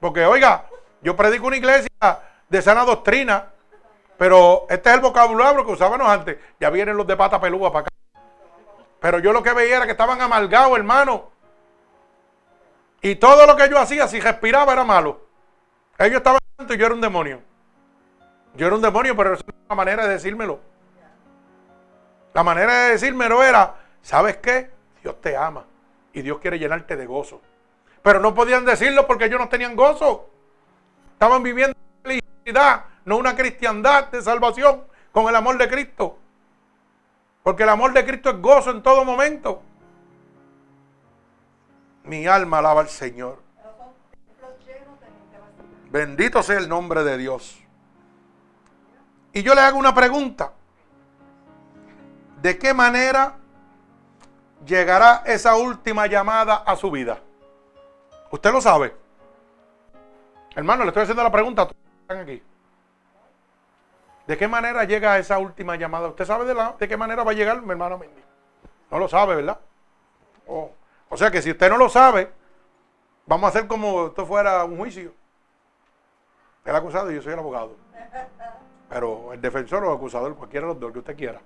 [0.00, 0.66] Porque, oiga,
[1.02, 1.88] yo predico una iglesia
[2.48, 3.50] de sana doctrina,
[4.18, 6.38] pero este es el vocabulario que usábamos antes.
[6.58, 7.90] Ya vienen los de pata pelúa para acá.
[9.00, 11.30] Pero yo lo que veía era que estaban amargados, hermano.
[13.00, 15.20] Y todo lo que yo hacía, si respiraba, era malo.
[15.98, 17.40] Ellos estaban y yo era un demonio.
[18.54, 20.60] Yo era un demonio, pero esa es una manera de decírmelo.
[22.34, 24.70] La manera de decírmelo era, ¿sabes qué?
[25.02, 25.64] Dios te ama
[26.12, 27.40] y Dios quiere llenarte de gozo.
[28.02, 30.28] Pero no podían decirlo porque ellos no tenían gozo.
[31.12, 36.18] Estaban viviendo felicidad, no una cristiandad de salvación con el amor de Cristo.
[37.42, 39.62] Porque el amor de Cristo es gozo en todo momento.
[42.04, 43.40] Mi alma alaba al Señor.
[45.90, 47.61] Bendito sea el nombre de Dios.
[49.32, 50.52] Y yo le hago una pregunta.
[52.40, 53.36] ¿De qué manera
[54.66, 57.18] llegará esa última llamada a su vida?
[58.30, 58.94] Usted lo sabe.
[60.54, 62.42] Hermano, le estoy haciendo la pregunta a todos que están aquí.
[64.26, 66.08] ¿De qué manera llega esa última llamada?
[66.08, 68.22] ¿Usted sabe de, la, de qué manera va a llegar, mi hermano Mendy?
[68.90, 69.58] No lo sabe, ¿verdad?
[70.46, 70.70] Oh.
[71.08, 72.30] O sea que si usted no lo sabe,
[73.26, 75.12] vamos a hacer como esto fuera un juicio.
[76.64, 77.76] El acusado y yo soy el abogado.
[78.92, 81.40] Pero el defensor o el acusador, cualquiera de los dos que usted quiera.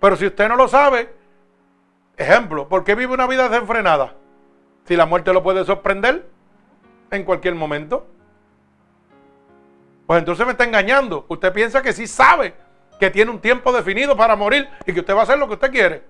[0.00, 1.12] Pero si usted no lo sabe,
[2.16, 4.14] ejemplo, ¿por qué vive una vida desenfrenada?
[4.84, 6.28] Si la muerte lo puede sorprender
[7.10, 8.06] en cualquier momento.
[10.06, 11.24] Pues entonces me está engañando.
[11.28, 12.54] Usted piensa que sí sabe
[13.00, 15.54] que tiene un tiempo definido para morir y que usted va a hacer lo que
[15.54, 16.04] usted quiere.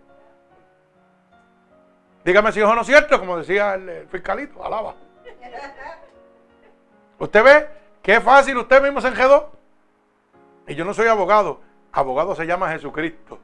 [2.22, 4.94] Dígame si es o no cierto, como decía el, fiscalito, alaba.
[7.18, 7.68] ¿Usted ve
[8.02, 9.61] qué fácil usted mismo se enjedó?
[10.66, 11.60] Y yo no soy abogado.
[11.92, 13.38] Abogado se llama Jesucristo.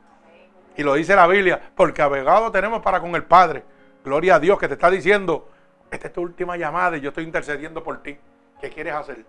[0.77, 3.65] Y lo dice la Biblia, porque abogado tenemos para con el Padre.
[4.05, 5.51] Gloria a Dios que te está diciendo,
[5.91, 8.17] esta es tu última llamada y yo estoy intercediendo por ti.
[8.61, 9.27] ¿Qué quieres hacer?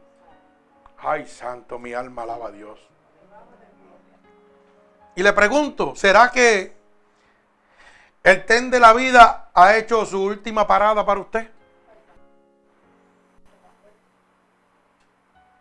[0.99, 2.79] Ay, santo, mi alma alaba a Dios.
[5.15, 6.73] Y le pregunto, ¿será que
[8.23, 11.49] el ten de la vida ha hecho su última parada para usted?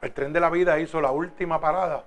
[0.00, 2.04] El tren de la vida hizo la última parada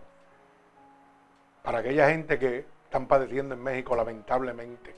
[1.63, 4.95] para aquella gente que están padeciendo en México lamentablemente,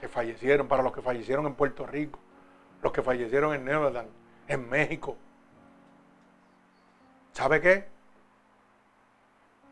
[0.00, 2.18] que fallecieron, para los que fallecieron en Puerto Rico,
[2.82, 4.08] los que fallecieron en Neverland,
[4.48, 5.16] en México.
[7.32, 7.88] ¿Sabe qué?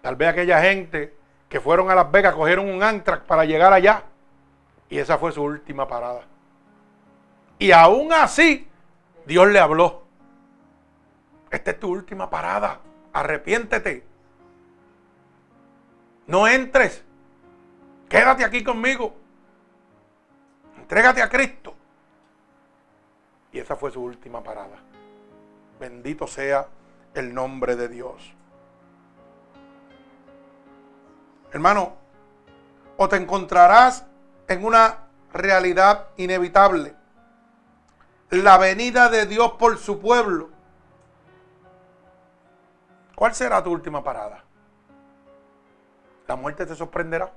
[0.02, 1.14] Tal vez aquella gente
[1.48, 4.04] que fueron a Las Vegas cogieron un Amtrak para llegar allá
[4.88, 6.22] y esa fue su última parada.
[7.58, 8.68] Y aún así,
[9.26, 10.02] Dios le habló.
[11.50, 12.80] Esta es tu última parada.
[13.12, 14.04] Arrepiéntete.
[16.26, 17.04] No entres.
[18.08, 19.14] Quédate aquí conmigo.
[20.78, 21.74] Entrégate a Cristo.
[23.52, 24.76] Y esa fue su última parada.
[25.78, 26.68] Bendito sea
[27.14, 28.34] el nombre de Dios.
[31.52, 31.94] Hermano,
[32.96, 34.06] o te encontrarás
[34.48, 36.94] en una realidad inevitable.
[38.30, 40.50] La venida de Dios por su pueblo.
[43.14, 44.43] ¿Cuál será tu última parada?
[46.26, 47.32] ¿La muerte te sorprenderá?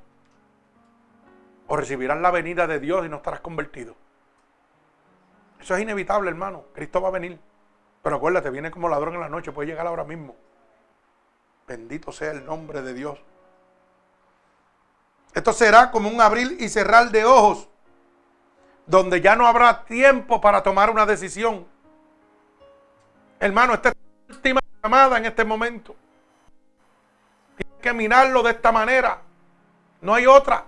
[1.68, 3.96] ¿O recibirás la venida de Dios y no estarás convertido?
[5.60, 6.66] Eso es inevitable, hermano.
[6.74, 7.40] Cristo va a venir.
[8.02, 10.36] Pero acuérdate, viene como ladrón en la noche, puede llegar ahora mismo.
[11.68, 13.20] Bendito sea el nombre de Dios.
[15.34, 17.68] Esto será como un abrir y cerrar de ojos,
[18.86, 21.68] donde ya no habrá tiempo para tomar una decisión.
[23.40, 23.96] Hermano, esta es
[24.28, 25.96] la última llamada en este momento.
[27.82, 29.22] Que mirarlo de esta manera.
[30.02, 30.66] No hay otra.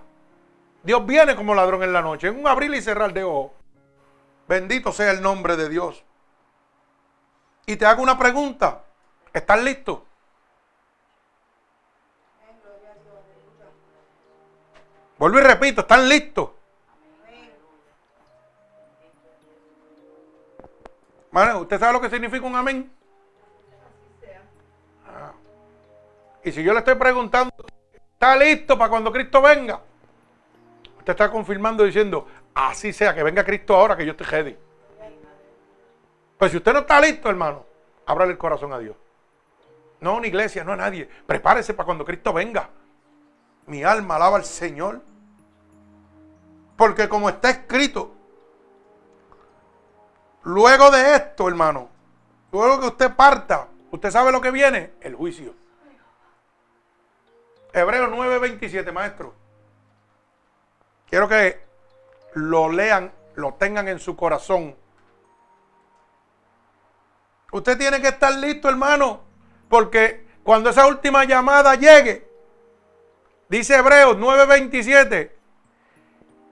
[0.82, 3.52] Dios viene como ladrón en la noche, en un abrir y cerrar de ojos.
[4.48, 6.02] Bendito sea el nombre de Dios.
[7.66, 8.84] Y te hago una pregunta.
[9.32, 10.04] ¿Estás listo?
[15.18, 16.50] Vuelvo y repito, ¿están listos?
[21.60, 22.92] ¿usted sabe lo que significa un amén?
[26.42, 27.52] Y si yo le estoy preguntando,
[28.12, 29.80] ¿está listo para cuando Cristo venga?
[30.98, 34.56] Usted está confirmando diciendo, así sea, que venga Cristo ahora, que yo estoy ready.
[36.38, 37.64] Pues si usted no está listo, hermano,
[38.06, 38.96] ábrale el corazón a Dios.
[40.00, 41.08] No a una iglesia, no a nadie.
[41.26, 42.70] Prepárese para cuando Cristo venga.
[43.66, 45.02] Mi alma alaba al Señor.
[46.76, 48.14] Porque como está escrito,
[50.44, 51.90] luego de esto, hermano,
[52.52, 55.54] luego que usted parta, usted sabe lo que viene, el juicio.
[57.72, 59.34] Hebreo 9:27, maestro.
[61.08, 61.60] Quiero que
[62.34, 64.76] lo lean, lo tengan en su corazón.
[67.52, 69.22] Usted tiene que estar listo, hermano,
[69.68, 72.28] porque cuando esa última llamada llegue,
[73.48, 75.32] dice Hebreos 9:27,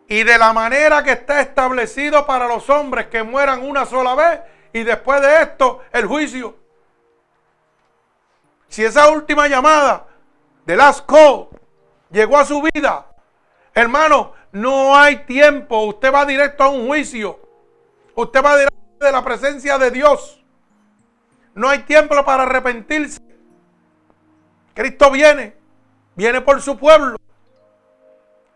[0.09, 4.41] y de la manera que está establecido para los hombres que mueran una sola vez
[4.73, 6.57] y después de esto el juicio.
[8.69, 10.08] Si esa última llamada
[10.69, 11.49] de las call
[12.11, 13.07] llegó a su vida,
[13.73, 15.85] hermano, no hay tiempo.
[15.85, 17.41] Usted va directo a un juicio.
[18.15, 20.45] Usted va directo de la presencia de Dios.
[21.55, 23.19] No hay tiempo para arrepentirse.
[24.75, 25.57] Cristo viene,
[26.15, 27.17] viene por su pueblo.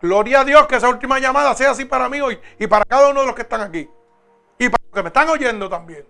[0.02, 3.08] Gloria a Dios que esa última llamada sea así para mí hoy y para cada
[3.08, 3.88] uno de los que están aquí.
[4.58, 6.04] Y para los que me están oyendo también.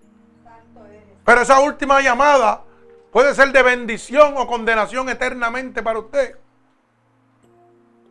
[1.24, 2.64] Pero esa última llamada
[3.12, 6.36] puede ser de bendición o condenación eternamente para usted.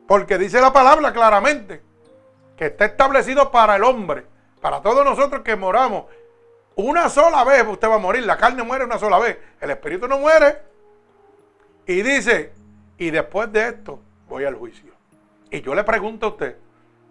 [0.08, 1.82] Porque dice la palabra claramente
[2.56, 4.26] que está establecido para el hombre,
[4.62, 6.06] para todos nosotros que moramos.
[6.76, 10.08] Una sola vez usted va a morir, la carne muere una sola vez, el espíritu
[10.08, 10.60] no muere.
[11.88, 12.54] Y dice,
[12.98, 14.00] y después de esto
[14.30, 14.94] voy al juicio.
[15.50, 16.58] Y yo le pregunto a usted,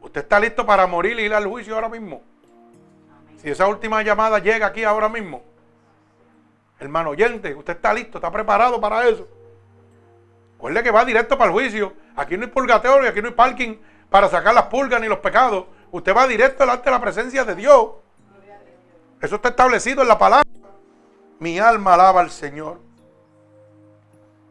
[0.00, 2.22] ¿usted está listo para morir y ir al juicio ahora mismo?
[3.42, 5.42] Si esa última llamada llega aquí ahora mismo.
[6.80, 8.18] Hermano oyente, ¿usted está listo?
[8.18, 9.28] ¿Está preparado para eso?
[10.54, 11.92] Recuerde que va directo para el juicio.
[12.16, 13.76] Aquí no hay purgatorio, aquí no hay parking
[14.08, 15.66] para sacar las pulgas ni los pecados.
[15.92, 17.90] Usted va directo delante de la presencia de Dios.
[19.20, 20.48] Eso está establecido en la palabra.
[21.38, 22.80] Mi alma alaba al Señor.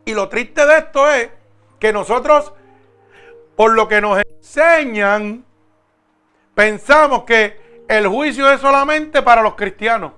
[0.05, 1.29] Y lo triste de esto es
[1.79, 2.53] que nosotros
[3.59, 5.43] por lo que nos enseñan,
[6.55, 10.13] pensamos que el juicio es solamente para los cristianos.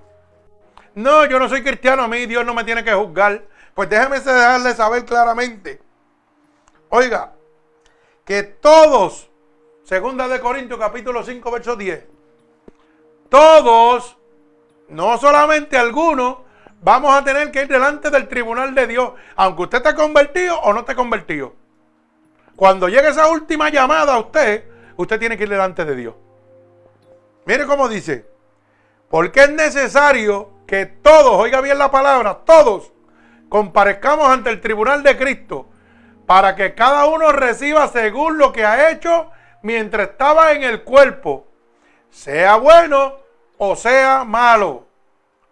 [0.94, 3.42] No, yo no soy cristiano, a mí Dios no me tiene que juzgar.
[3.74, 5.80] Pues déjeme dejarle saber claramente.
[6.90, 7.32] Oiga,
[8.24, 9.30] que todos,
[9.84, 12.06] segunda de Corintios capítulo 5, verso 10,
[13.30, 14.18] todos,
[14.88, 16.38] no solamente algunos,
[16.82, 20.74] vamos a tener que ir delante del tribunal de Dios, aunque usted esté convertido o
[20.74, 21.54] no esté convertido.
[22.56, 26.14] Cuando llegue esa última llamada a usted, usted tiene que ir delante de Dios.
[27.46, 28.26] Mire cómo dice,
[29.08, 32.92] porque es necesario que todos, oiga bien la palabra, todos
[33.48, 35.66] comparezcamos ante el tribunal de Cristo
[36.26, 39.30] para que cada uno reciba según lo que ha hecho
[39.62, 41.46] mientras estaba en el cuerpo,
[42.10, 43.16] sea bueno
[43.58, 44.86] o sea malo.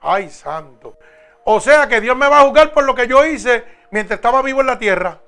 [0.00, 0.96] Ay, santo.
[1.44, 4.40] O sea que Dios me va a juzgar por lo que yo hice mientras estaba
[4.40, 5.20] vivo en la tierra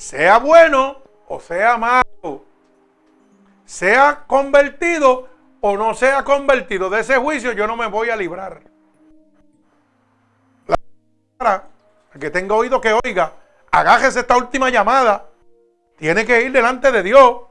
[0.00, 2.42] sea bueno o sea malo,
[3.66, 5.28] sea convertido
[5.60, 8.62] o no sea convertido, de ese juicio yo no me voy a librar.
[11.38, 11.64] La
[12.18, 13.32] que tenga oído que oiga,
[13.70, 15.26] agájese esta última llamada.
[15.96, 17.42] Tiene que ir delante de Dios.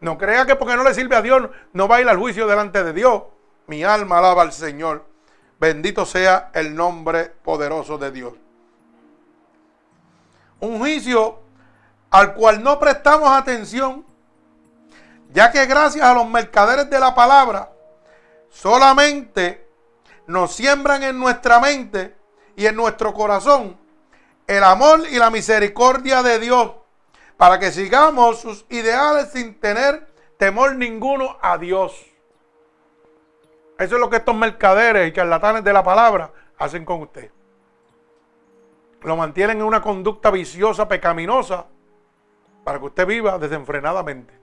[0.00, 2.46] No crea que porque no le sirve a Dios no va a ir al juicio
[2.46, 3.22] delante de Dios.
[3.66, 5.04] Mi alma alaba al Señor.
[5.58, 8.34] Bendito sea el nombre poderoso de Dios.
[10.58, 11.38] Un juicio
[12.10, 14.04] al cual no prestamos atención,
[15.32, 17.72] ya que gracias a los mercaderes de la palabra,
[18.50, 19.66] solamente
[20.26, 22.16] nos siembran en nuestra mente
[22.54, 23.78] y en nuestro corazón
[24.46, 26.72] el amor y la misericordia de Dios
[27.36, 30.06] para que sigamos sus ideales sin tener
[30.36, 31.92] temor ninguno a Dios.
[33.78, 37.30] Eso es lo que estos mercaderes y charlatanes de la palabra hacen con usted.
[39.00, 41.66] Lo mantienen en una conducta viciosa, pecaminosa,
[42.62, 44.41] para que usted viva desenfrenadamente.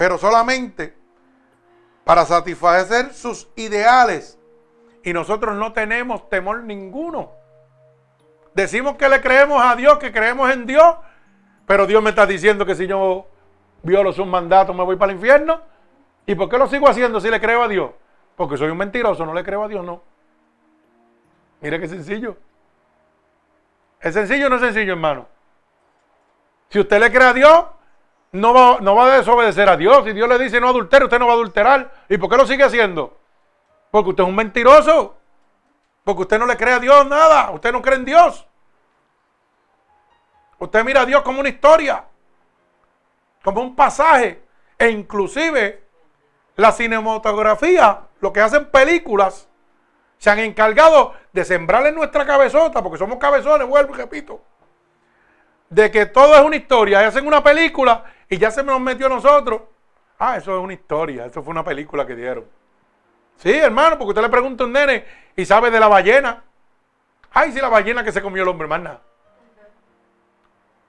[0.00, 0.96] Pero solamente
[2.04, 4.38] para satisfacer sus ideales.
[5.04, 7.32] Y nosotros no tenemos temor ninguno.
[8.54, 10.96] Decimos que le creemos a Dios, que creemos en Dios,
[11.66, 13.26] pero Dios me está diciendo que si yo
[13.82, 15.60] violo sus mandatos me voy para el infierno.
[16.24, 17.90] ¿Y por qué lo sigo haciendo si le creo a Dios?
[18.36, 20.02] Porque soy un mentiroso, no le creo a Dios, no.
[21.60, 22.38] Mire qué sencillo.
[24.00, 25.28] ¿Es sencillo o no es sencillo, hermano?
[26.70, 27.64] Si usted le cree a Dios,
[28.32, 30.04] no va, no va a desobedecer a Dios.
[30.04, 31.92] Si Dios le dice no adultere, usted no va a adulterar.
[32.08, 33.18] ¿Y por qué lo sigue haciendo?
[33.90, 35.16] Porque usted es un mentiroso.
[36.04, 37.50] Porque usted no le cree a Dios nada.
[37.50, 38.46] Usted no cree en Dios.
[40.58, 42.04] Usted mira a Dios como una historia.
[43.42, 44.44] Como un pasaje.
[44.78, 45.84] E inclusive
[46.56, 49.48] la cinematografía, lo que hacen películas,
[50.18, 54.42] se han encargado de sembrar en nuestra cabezota, porque somos cabezones, vuelvo y repito
[55.70, 57.06] de que todo es una historia.
[57.06, 59.62] Hacen una película y ya se nos metió a nosotros.
[60.18, 61.26] Ah, eso es una historia.
[61.26, 62.44] Eso fue una película que dieron.
[63.36, 65.04] Sí, hermano, porque usted le pregunta a un nene
[65.34, 66.44] y sabe de la ballena.
[67.32, 68.98] Ay, sí, la ballena que se comió el hombre, más.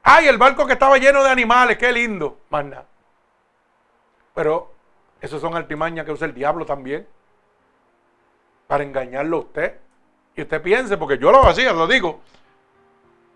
[0.03, 2.65] Ay, el barco que estaba lleno de animales, qué lindo, más.
[4.35, 4.71] Pero
[5.19, 7.07] esos son artimañas que usa el diablo también.
[8.67, 9.79] Para engañarlo a usted.
[10.35, 12.21] Y usted piense, porque yo lo hacía, lo digo.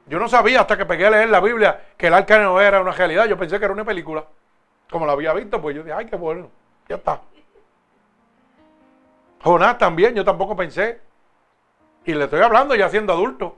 [0.08, 2.80] Yo no sabía hasta que pegué a leer la Biblia que el arca no era
[2.80, 3.26] una realidad.
[3.26, 4.24] Yo pensé que era una película.
[4.90, 6.50] Como la había visto, pues yo dije, ay, qué bueno.
[6.88, 7.22] Ya está.
[9.44, 11.02] Jonás también, yo tampoco pensé.
[12.06, 13.58] Y le estoy hablando ya siendo adulto.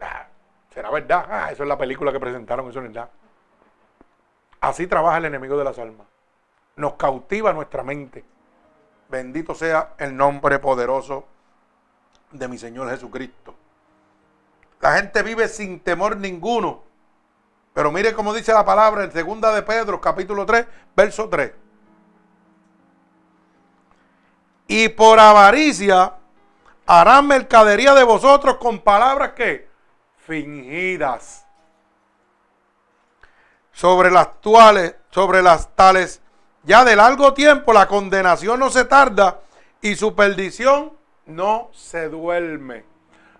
[0.00, 0.26] Ah,
[0.74, 1.26] será verdad.
[1.28, 3.10] Ah, eso es la película que presentaron, eso no es verdad.
[4.60, 6.06] Así trabaja el enemigo de las almas.
[6.76, 8.24] Nos cautiva nuestra mente.
[9.08, 11.26] Bendito sea el nombre poderoso
[12.32, 13.54] de mi Señor Jesucristo.
[14.82, 16.82] La gente vive sin temor ninguno.
[17.72, 21.52] Pero mire cómo dice la palabra en segunda de Pedro, capítulo 3, verso 3.
[24.66, 26.14] Y por avaricia
[26.84, 29.70] harán mercadería de vosotros con palabras que
[30.16, 31.46] fingidas.
[33.70, 36.20] Sobre las actuales, sobre las tales,
[36.64, 39.42] ya de largo tiempo la condenación no se tarda
[39.80, 40.92] y su perdición
[41.24, 42.91] no se duerme.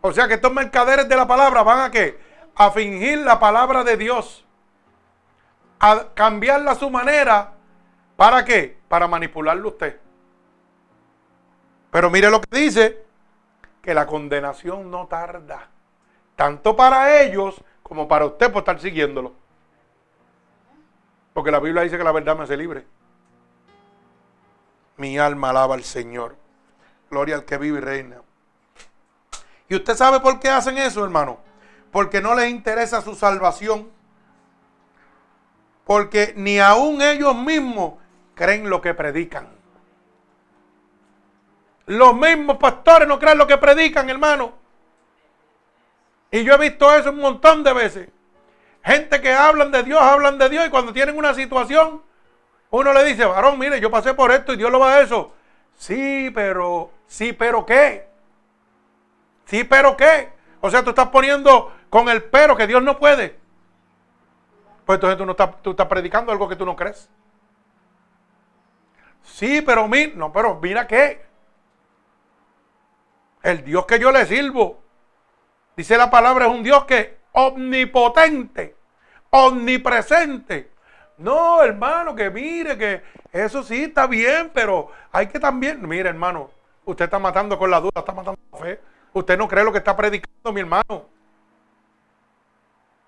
[0.03, 2.19] O sea que estos mercaderes de la palabra van a qué?
[2.57, 4.45] A fingir la palabra de Dios.
[5.79, 7.53] A cambiarla a su manera.
[8.17, 8.79] ¿Para qué?
[8.89, 9.99] Para manipularlo usted.
[11.93, 13.05] Pero mire lo que dice,
[13.81, 15.69] que la condenación no tarda.
[16.35, 19.35] Tanto para ellos como para usted por estar siguiéndolo.
[21.33, 22.87] Porque la Biblia dice que la verdad me hace libre.
[24.97, 26.37] Mi alma alaba al Señor.
[27.11, 28.22] Gloria al que vive y reina.
[29.73, 31.39] ¿Y usted sabe por qué hacen eso, hermano?
[31.91, 33.91] Porque no les interesa su salvación.
[35.87, 37.95] Porque ni aún ellos mismos
[38.35, 39.49] creen lo que predican.
[41.87, 44.53] Los mismos pastores no creen lo que predican, hermano.
[46.31, 48.09] Y yo he visto eso un montón de veces.
[48.85, 52.03] Gente que hablan de Dios, hablan de Dios y cuando tienen una situación,
[52.69, 55.33] uno le dice, varón, mire, yo pasé por esto y Dios lo va a eso.
[55.79, 58.12] Sí, pero, sí, pero ¿qué?
[59.45, 60.33] Sí, pero ¿qué?
[60.61, 63.39] O sea, tú estás poniendo con el pero que Dios no puede.
[64.85, 67.09] Pues entonces tú no estás, tú estás predicando algo que tú no crees.
[69.23, 71.25] Sí, pero mira, no, pero mira qué.
[73.43, 74.83] El Dios que yo le sirvo,
[75.77, 78.77] dice la palabra, es un Dios que omnipotente,
[79.31, 80.71] omnipresente.
[81.19, 83.03] No, hermano, que mire, que
[83.33, 86.51] eso sí está bien, pero hay que también, mire, hermano,
[86.85, 88.81] usted está matando con la duda, está matando con la fe.
[89.13, 91.07] Usted no cree lo que está predicando mi hermano.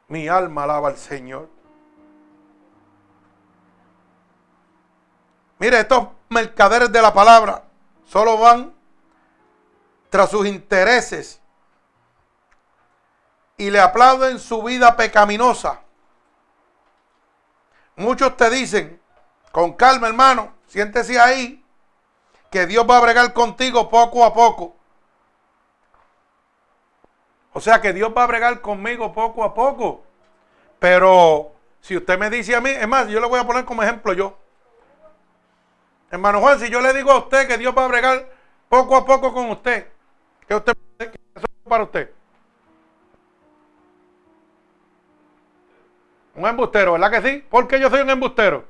[0.08, 1.48] Mi alma alaba al Señor.
[5.58, 7.64] Mire, estos mercaderes de la palabra
[8.04, 8.74] solo van
[10.10, 11.40] tras sus intereses.
[13.56, 15.80] y le aplauden su vida pecaminosa.
[17.96, 19.00] Muchos te dicen,
[19.52, 21.64] con calma hermano, siéntese ahí,
[22.50, 24.73] que Dios va a bregar contigo poco a poco.
[27.54, 30.02] O sea que Dios va a bregar conmigo poco a poco.
[30.80, 33.82] Pero si usted me dice a mí, es más, yo le voy a poner como
[33.82, 34.36] ejemplo yo.
[36.10, 38.28] Hermano Juan, si yo le digo a usted que Dios va a bregar
[38.68, 39.86] poco a poco con usted,
[40.48, 42.10] ¿qué usted qué es para usted?
[46.34, 47.44] Un embustero, ¿verdad que sí?
[47.48, 48.64] ¿Por qué yo soy un embustero?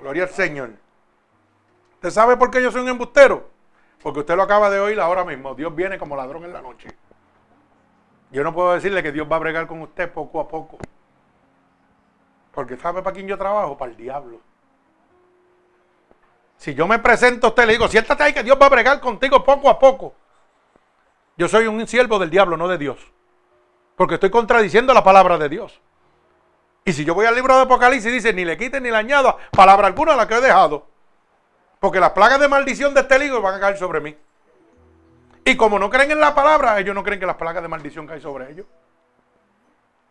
[0.00, 0.70] Gloria al Señor.
[1.94, 3.50] ¿Usted sabe por qué yo soy un embustero?
[4.02, 5.54] Porque usted lo acaba de oír ahora mismo.
[5.54, 6.88] Dios viene como ladrón en la noche.
[8.30, 10.78] Yo no puedo decirle que Dios va a bregar con usted poco a poco.
[12.52, 13.76] Porque ¿sabe para quién yo trabajo?
[13.76, 14.40] Para el diablo.
[16.56, 19.00] Si yo me presento a usted le digo, siéntate ahí que Dios va a bregar
[19.00, 20.14] contigo poco a poco.
[21.36, 22.98] Yo soy un siervo del diablo, no de Dios.
[23.96, 25.80] Porque estoy contradiciendo la palabra de Dios.
[26.84, 29.36] Y si yo voy al libro de Apocalipsis, dice, ni le quiten ni le añada
[29.50, 30.86] palabra alguna a la que he dejado.
[31.78, 34.16] Porque las plagas de maldición de este libro van a caer sobre mí.
[35.44, 38.06] Y como no creen en la palabra, ellos no creen que las plagas de maldición
[38.06, 38.66] caen sobre ellos.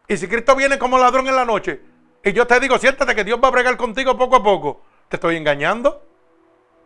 [0.07, 1.81] Y si Cristo viene como ladrón en la noche,
[2.23, 5.17] y yo te digo, siéntate que Dios va a bregar contigo poco a poco, te
[5.17, 6.09] estoy engañando.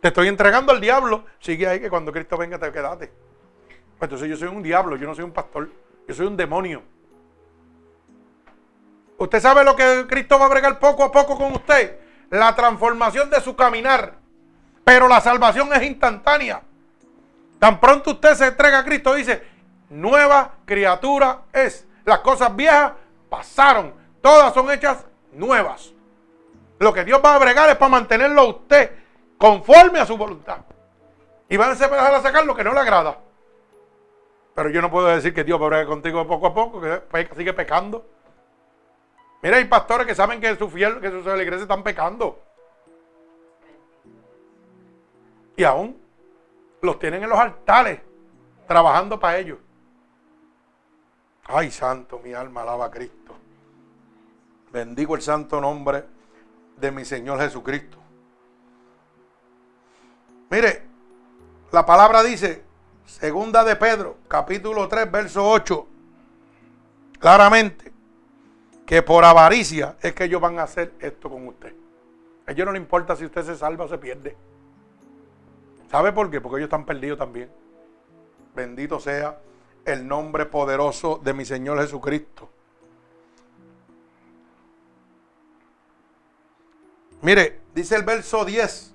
[0.04, 1.24] Te estoy entregando al diablo.
[1.38, 3.10] Sigue ahí que cuando Cristo venga te quedate.
[3.98, 5.70] Pues entonces yo soy un diablo, yo no soy un pastor,
[6.06, 6.82] yo soy un demonio.
[9.24, 11.98] ¿Usted sabe lo que Cristo va a bregar poco a poco con usted?
[12.30, 14.14] La transformación de su caminar.
[14.84, 16.60] Pero la salvación es instantánea.
[17.58, 19.42] Tan pronto usted se entrega a Cristo, dice,
[19.88, 21.86] nueva criatura es.
[22.04, 22.92] Las cosas viejas
[23.30, 23.94] pasaron.
[24.20, 25.92] Todas son hechas nuevas.
[26.78, 28.90] Lo que Dios va a bregar es para mantenerlo a usted
[29.38, 30.58] conforme a su voluntad.
[31.48, 33.16] Y van a empezar a sacar lo que no le agrada.
[34.54, 36.88] Pero yo no puedo decir que Dios va a bregar contigo poco a poco, que
[37.10, 38.04] peca- sigue pecando.
[39.44, 42.40] Mira, hay pastores que saben que sus fieles, que sus feligreses están pecando.
[45.54, 46.00] Y aún
[46.80, 48.00] los tienen en los altares,
[48.66, 49.58] trabajando para ellos.
[51.44, 53.36] Ay, santo, mi alma alaba a Cristo.
[54.72, 56.04] Bendigo el santo nombre
[56.78, 57.98] de mi Señor Jesucristo.
[60.48, 60.86] Mire,
[61.70, 62.64] la palabra dice,
[63.04, 65.86] segunda de Pedro, capítulo 3, verso 8,
[67.18, 67.93] claramente,
[68.86, 71.74] que por avaricia es que ellos van a hacer esto con usted.
[72.46, 74.36] A ellos no les importa si usted se salva o se pierde.
[75.90, 76.40] ¿Sabe por qué?
[76.40, 77.50] Porque ellos están perdidos también.
[78.54, 79.38] Bendito sea
[79.84, 82.50] el nombre poderoso de mi Señor Jesucristo.
[87.22, 88.92] Mire, dice el verso 10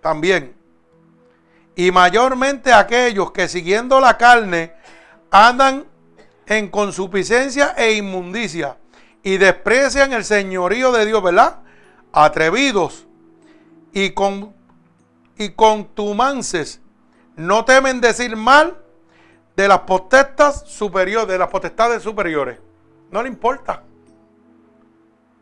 [0.00, 0.56] también.
[1.76, 4.74] Y mayormente aquellos que siguiendo la carne
[5.30, 5.86] andan
[6.50, 8.76] en consuficiencia e inmundicia
[9.22, 11.60] y desprecian el señorío de Dios, ¿verdad?
[12.12, 13.06] Atrevidos
[13.92, 14.52] y con
[15.38, 16.82] y contumances
[17.36, 18.76] no temen decir mal
[19.54, 22.58] de las potestas superiores, de las potestades superiores.
[23.12, 23.84] No le importa.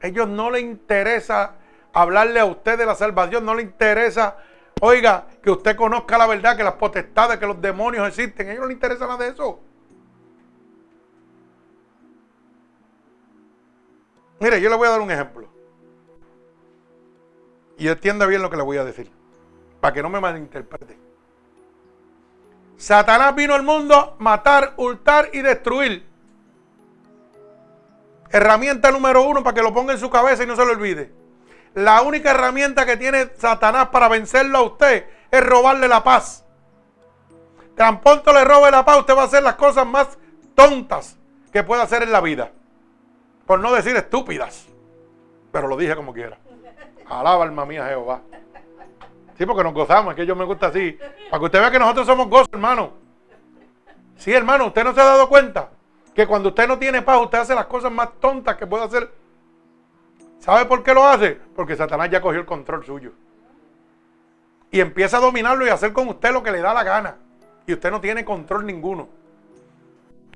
[0.03, 1.55] ellos no les interesa
[1.95, 4.37] hablarle a usted de la salvación, no le interesa,
[4.83, 8.47] oiga, que usted conozca la verdad, que las potestades, que los demonios existen.
[8.47, 9.63] A ellos no les interesa nada de eso.
[14.41, 15.49] Mire, yo le voy a dar un ejemplo.
[17.77, 19.11] Y entienda bien lo que le voy a decir.
[19.81, 20.99] Para que no me malinterprete.
[22.77, 26.07] Satanás vino al mundo matar, hurtar y destruir.
[28.31, 31.13] Herramienta número uno para que lo ponga en su cabeza y no se lo olvide.
[31.75, 36.45] La única herramienta que tiene Satanás para vencerlo a usted es robarle la paz.
[37.77, 40.19] Tan pronto le robe la paz, usted va a hacer las cosas más
[40.55, 41.17] tontas
[41.53, 42.53] que pueda hacer en la vida.
[43.49, 44.67] Por no decir estúpidas.
[45.51, 46.37] Pero lo dije como quiera.
[47.09, 48.21] Alaba alma mía Jehová.
[49.39, 50.99] Sí, porque nos gozamos, es que yo me gusta así.
[51.31, 52.93] Para que usted vea que nosotros somos gozos, hermano.
[54.17, 55.71] Sí, hermano, usted no se ha dado cuenta
[56.15, 59.11] que cuando usted no tiene paz, usted hace las cosas más tontas que puede hacer.
[60.41, 61.41] ¿Sabe por qué lo hace?
[61.57, 63.13] Porque Satanás ya cogió el control suyo.
[64.71, 67.17] Y empieza a dominarlo y a hacer con usted lo que le da la gana.
[67.67, 69.09] Y usted no tiene control ninguno.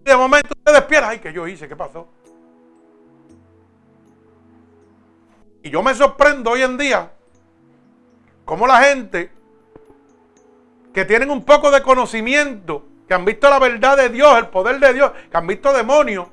[0.01, 1.11] Y de momento usted despierta.
[1.11, 1.69] Ay, ¿qué yo hice?
[1.69, 2.09] ¿Qué pasó?
[5.63, 7.13] Y yo me sorprendo hoy en día
[8.45, 9.31] cómo la gente
[10.93, 14.79] que tienen un poco de conocimiento, que han visto la verdad de Dios, el poder
[14.79, 16.29] de Dios, que han visto demonios,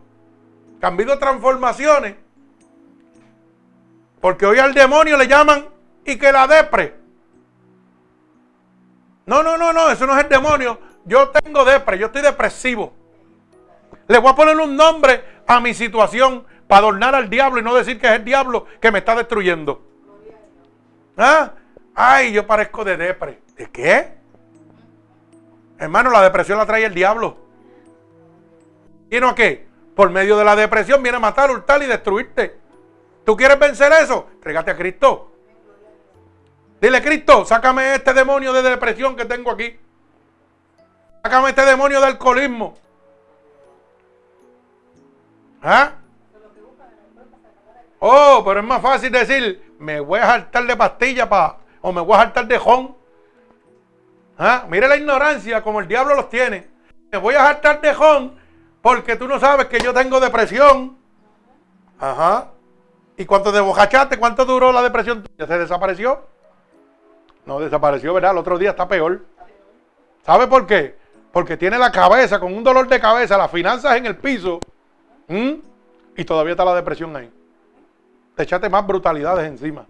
[0.80, 2.16] que han visto transformaciones,
[4.20, 5.66] Porque hoy al demonio le llaman
[6.04, 6.96] y que la depre.
[9.26, 10.78] No, no, no, no, eso no es el demonio.
[11.06, 12.94] Yo tengo depre, yo estoy depresivo.
[14.08, 17.74] Le voy a poner un nombre a mi situación para adornar al diablo y no
[17.74, 19.82] decir que es el diablo que me está destruyendo.
[21.18, 21.54] ¿Ah?
[21.96, 23.40] Ay, yo parezco de depre.
[23.58, 24.14] ¿De qué?
[25.80, 27.38] Hermano, la depresión la trae el diablo.
[29.10, 29.68] ¿Vino a qué?
[29.96, 32.60] Por medio de la depresión viene a matar, hurtar y destruirte.
[33.26, 34.28] ¿Tú quieres vencer eso?
[34.40, 35.32] Trégate a Cristo.
[36.80, 39.76] Dile, Cristo, sácame este demonio de depresión que tengo aquí.
[41.24, 42.78] Sácame este demonio de alcoholismo.
[45.64, 45.94] ¿Ah?
[48.00, 52.02] Oh, pero es más fácil decir, me voy a saltar de pastilla pa, o me
[52.02, 52.96] voy a saltar de jón.
[54.38, 54.66] ¿Ah?
[54.70, 56.70] Mire la ignorancia como el diablo los tiene.
[57.12, 58.40] Me voy a saltar de jón
[58.82, 60.98] porque tú no sabes que yo tengo depresión.
[62.00, 62.52] Ajá.
[63.18, 64.18] ¿Y cuánto de bocachaste?
[64.18, 65.28] ¿Cuánto duró la depresión?
[65.38, 66.26] ¿Ya se desapareció?
[67.46, 68.32] No desapareció, ¿verdad?
[68.32, 69.26] El otro día está peor.
[70.26, 70.98] ¿Sabe por qué?
[71.34, 74.62] Porque tiene la cabeza con un dolor de cabeza, las finanzas en el piso.
[75.28, 77.30] Y todavía está la depresión ahí.
[78.40, 79.86] Te echaste más brutalidades encima.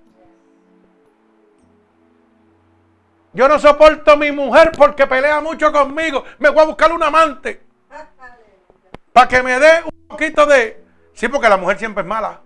[3.32, 6.24] Yo no soporto a mi mujer porque pelea mucho conmigo.
[6.40, 7.62] Me voy a buscar un amante.
[9.14, 10.84] Para que me dé un poquito de...
[11.14, 12.42] Sí, porque la mujer siempre es mala.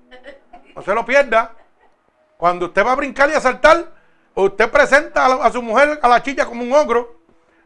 [0.76, 1.54] No se lo pierda.
[2.36, 3.94] Cuando usted va a brincar y a saltar,
[4.36, 7.16] usted presenta a, su mujer, a la chilla, como un ogro.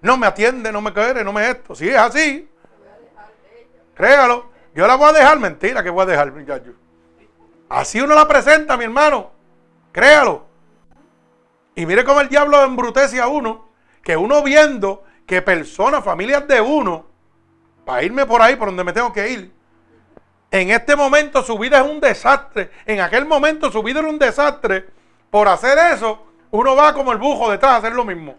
[0.02, 1.74] No me atiende, no me quiere, no me esto.
[1.74, 2.48] Si es así,
[3.96, 4.52] créalo.
[4.76, 6.74] Yo la voy a dejar, mentira que voy a dejar, muchacho.
[7.70, 9.32] Así uno la presenta, mi hermano.
[9.92, 10.46] Créalo.
[11.76, 13.70] Y mire cómo el diablo embrutece a uno,
[14.02, 17.06] que uno viendo que personas, familias de uno,
[17.86, 19.54] para irme por ahí, por donde me tengo que ir,
[20.50, 22.72] en este momento su vida es un desastre.
[22.86, 24.88] En aquel momento su vida era un desastre.
[25.30, 28.36] Por hacer eso, uno va como el bujo detrás a hacer lo mismo.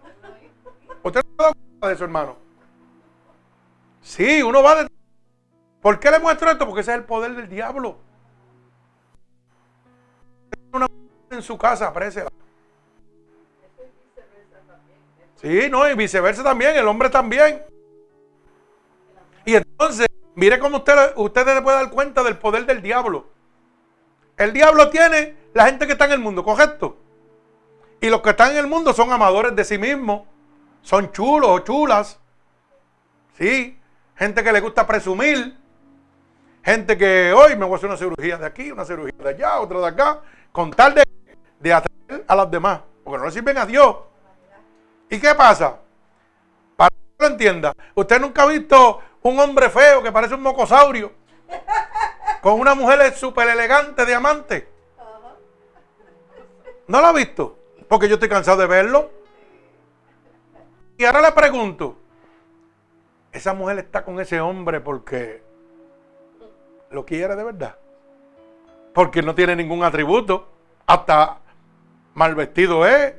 [1.03, 2.37] ¿Usted no se da cuenta de eso, hermano?
[4.01, 4.99] Sí, uno va detrás.
[5.83, 6.67] ¿Por qué le muestro esto?
[6.67, 7.99] Porque ese es el poder del diablo.
[10.73, 10.87] Una
[11.31, 12.31] en su casa, apréciala.
[15.37, 17.63] Sí, no, y viceversa también, el hombre también.
[19.45, 23.29] Y entonces, mire cómo usted, usted se puede dar cuenta del poder del diablo.
[24.37, 26.97] El diablo tiene la gente que está en el mundo, ¿correcto?
[28.01, 30.23] Y los que están en el mundo son amadores de sí mismos,
[30.83, 32.21] son chulos o chulas.
[33.37, 33.79] Sí,
[34.17, 35.57] gente que le gusta presumir,
[36.63, 39.61] gente que hoy me voy a hacer una cirugía de aquí, una cirugía de allá,
[39.61, 40.21] otra de acá,
[40.53, 41.05] con tal de,
[41.59, 43.97] de atraer a los demás, porque no le sirven a Dios.
[45.11, 45.79] ¿Y qué pasa?
[46.77, 51.13] Para que lo entienda, usted nunca ha visto un hombre feo que parece un mocosaurio
[52.41, 54.69] con una mujer súper elegante, diamante.
[56.87, 57.59] ¿No lo ha visto?
[57.89, 59.11] Porque yo estoy cansado de verlo.
[60.97, 61.97] Y ahora le pregunto,
[63.33, 65.43] esa mujer está con ese hombre porque
[66.91, 67.77] lo quiere de verdad.
[68.95, 70.49] Porque no tiene ningún atributo.
[70.87, 71.39] Hasta
[72.15, 73.15] mal vestido es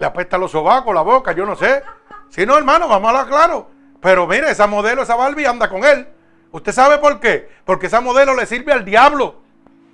[0.00, 1.82] le apesta los sobacos, la boca, yo no sé.
[2.30, 3.70] Si no, hermano, vamos a hablar claro.
[4.00, 6.08] Pero mire, esa modelo, esa Barbie anda con él.
[6.52, 7.50] ¿Usted sabe por qué?
[7.66, 9.42] Porque esa modelo le sirve al diablo.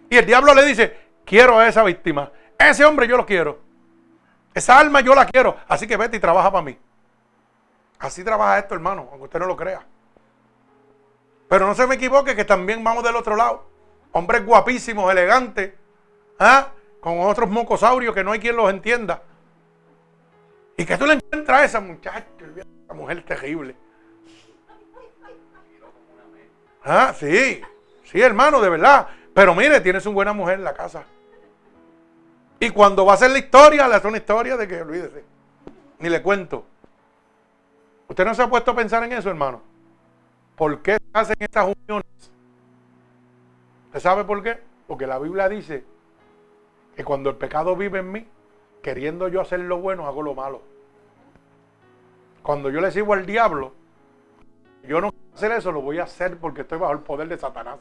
[0.08, 2.30] Y el diablo le dice, quiero a esa víctima.
[2.56, 3.58] Ese hombre yo lo quiero.
[4.54, 5.56] Esa alma yo la quiero.
[5.66, 6.78] Así que vete y trabaja para mí.
[7.98, 9.84] Así trabaja esto, hermano, aunque usted no lo crea.
[11.48, 13.64] Pero no se me equivoque que también vamos del otro lado.
[14.12, 15.74] Hombres guapísimos, elegantes,
[16.38, 16.68] ¿ah?
[17.00, 19.22] con otros mocosaurios que no hay quien los entienda.
[20.76, 22.26] Y que tú le encuentras a esa muchacha,
[22.84, 23.76] esa mujer terrible.
[26.84, 27.60] Ah, sí,
[28.04, 29.08] sí, hermano, de verdad.
[29.34, 31.04] Pero mire, tienes una buena mujer en la casa.
[32.58, 35.24] Y cuando va a hacer la historia, le hace una historia de que olvídese.
[35.98, 36.64] Ni le cuento.
[38.08, 39.62] ¿Usted no se ha puesto a pensar en eso, hermano?
[40.56, 42.32] ¿Por qué se hacen estas uniones?
[43.86, 44.60] ¿Usted sabe por qué?
[44.86, 45.84] Porque la Biblia dice
[46.94, 48.26] que cuando el pecado vive en mí,
[48.82, 50.62] queriendo yo hacer lo bueno, hago lo malo.
[52.42, 53.74] Cuando yo le sigo al diablo,
[54.84, 57.36] yo no quiero hacer eso, lo voy a hacer porque estoy bajo el poder de
[57.36, 57.78] Satanás.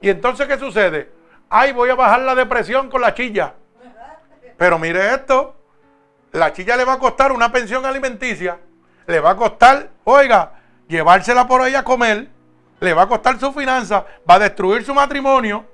[0.00, 1.10] Y entonces, ¿qué sucede?
[1.48, 3.54] Ay, voy a bajar la depresión con la chilla.
[4.56, 5.54] Pero mire esto,
[6.32, 8.58] la chilla le va a costar una pensión alimenticia,
[9.08, 10.52] le va a costar, oiga,
[10.86, 12.28] llevársela por ahí a comer,
[12.78, 15.64] le va a costar su finanza, va a destruir su matrimonio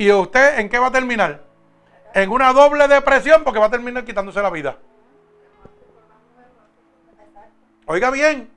[0.00, 1.42] ¿Y usted en qué va a terminar?
[2.14, 4.78] En una doble depresión porque va a terminar quitándose la vida.
[7.84, 8.50] Oiga bien.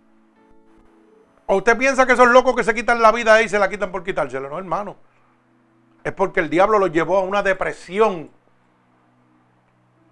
[1.45, 3.91] ¿O usted piensa que son locos que se quitan la vida ahí se la quitan
[3.91, 4.49] por quitárselo?
[4.49, 4.95] No, hermano.
[6.05, 8.31] es porque el diablo los llevó a una depresión.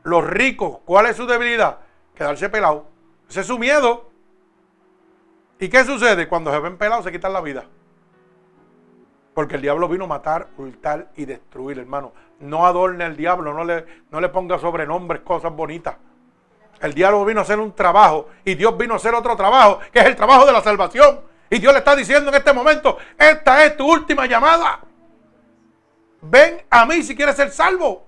[0.04, 1.78] Los ricos, ¿cuál es su debilidad?
[2.14, 2.91] Quedarse pelado.
[3.32, 4.10] Ese es su miedo.
[5.58, 6.28] ¿Y qué sucede?
[6.28, 7.64] Cuando se ven pelados se quitan la vida.
[9.34, 12.12] Porque el diablo vino a matar, hurtar y destruir, hermano.
[12.42, 15.96] No adorne al diablo, no le, no le ponga sobrenombres, cosas bonitas.
[16.82, 20.00] El diablo vino a hacer un trabajo y Dios vino a hacer otro trabajo, que
[20.00, 21.22] es el trabajo de la salvación.
[21.50, 24.82] Y Dios le está diciendo en este momento, esta es tu última llamada.
[26.24, 28.06] Ven a mí si quieres ser salvo.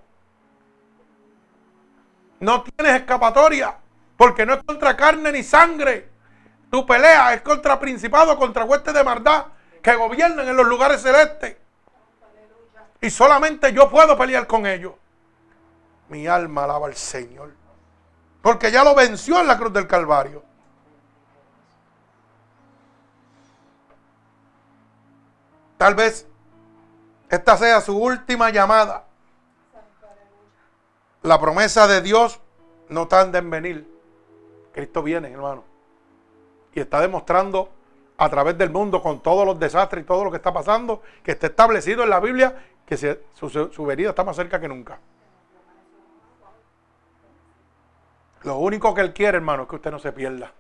[2.42, 3.78] No tienes escapatoria,
[4.18, 6.10] porque no es contra carne ni sangre.
[6.70, 9.46] Tu pelea es contra principado, contra huestes de maldad
[9.82, 11.58] que gobiernan en los lugares celestes.
[13.02, 14.94] Y solamente yo puedo pelear con ellos.
[16.10, 17.54] Mi alma alaba al Señor.
[18.42, 20.44] Porque ya lo venció en la cruz del Calvario.
[25.78, 26.26] Tal vez
[27.30, 29.06] esta sea su última llamada.
[31.24, 32.40] La promesa de Dios
[32.90, 33.93] no tarda en venir.
[34.74, 35.64] Cristo viene, hermano.
[36.74, 37.70] Y está demostrando
[38.18, 41.32] a través del mundo con todos los desastres y todo lo que está pasando, que
[41.32, 42.56] está establecido en la Biblia
[42.86, 45.00] que su, venida está más cerca que nunca.
[48.44, 50.52] Lo único que Él quiere, hermano, es que usted no se pierda.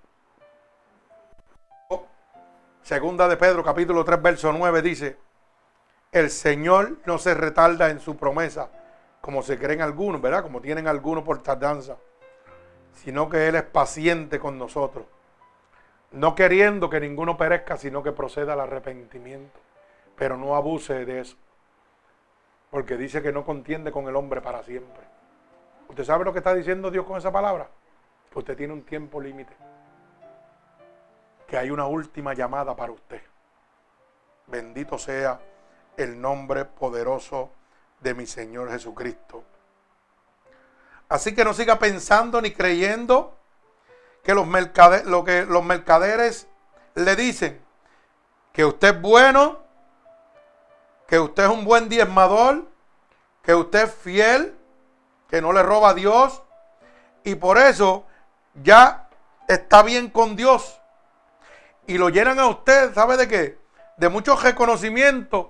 [2.82, 5.18] Segunda de Pedro, capítulo 3, verso 9, dice,
[6.12, 8.70] el Señor no se retarda en su promesa,
[9.22, 10.44] como se creen algunos, ¿verdad?
[10.44, 11.98] Como tienen algunos por tardanza,
[12.94, 15.06] sino que Él es paciente con nosotros
[16.14, 19.60] no queriendo que ninguno perezca, sino que proceda al arrepentimiento.
[20.16, 21.36] Pero no abuse de eso.
[22.70, 25.04] Porque dice que no contiende con el hombre para siempre.
[25.90, 27.68] ¿Usted sabe lo que está diciendo Dios con esa palabra?
[28.32, 29.54] Que usted tiene un tiempo límite.
[31.48, 33.22] Que hay una última llamada para usted.
[34.48, 35.40] Bendito sea
[35.98, 37.52] el nombre poderoso
[38.00, 39.44] de mi Señor Jesucristo.
[41.14, 43.38] Así que no siga pensando ni creyendo
[44.24, 44.48] que los,
[45.06, 46.48] lo que los mercaderes
[46.96, 47.64] le dicen
[48.52, 49.60] que usted es bueno,
[51.08, 52.68] que usted es un buen diezmador,
[53.44, 54.58] que usted es fiel,
[55.30, 56.42] que no le roba a Dios
[57.24, 58.08] y por eso
[58.64, 59.08] ya
[59.48, 60.82] está bien con Dios.
[61.86, 63.60] Y lo llenan a usted, ¿sabe de qué?
[63.98, 65.46] De muchos reconocimientos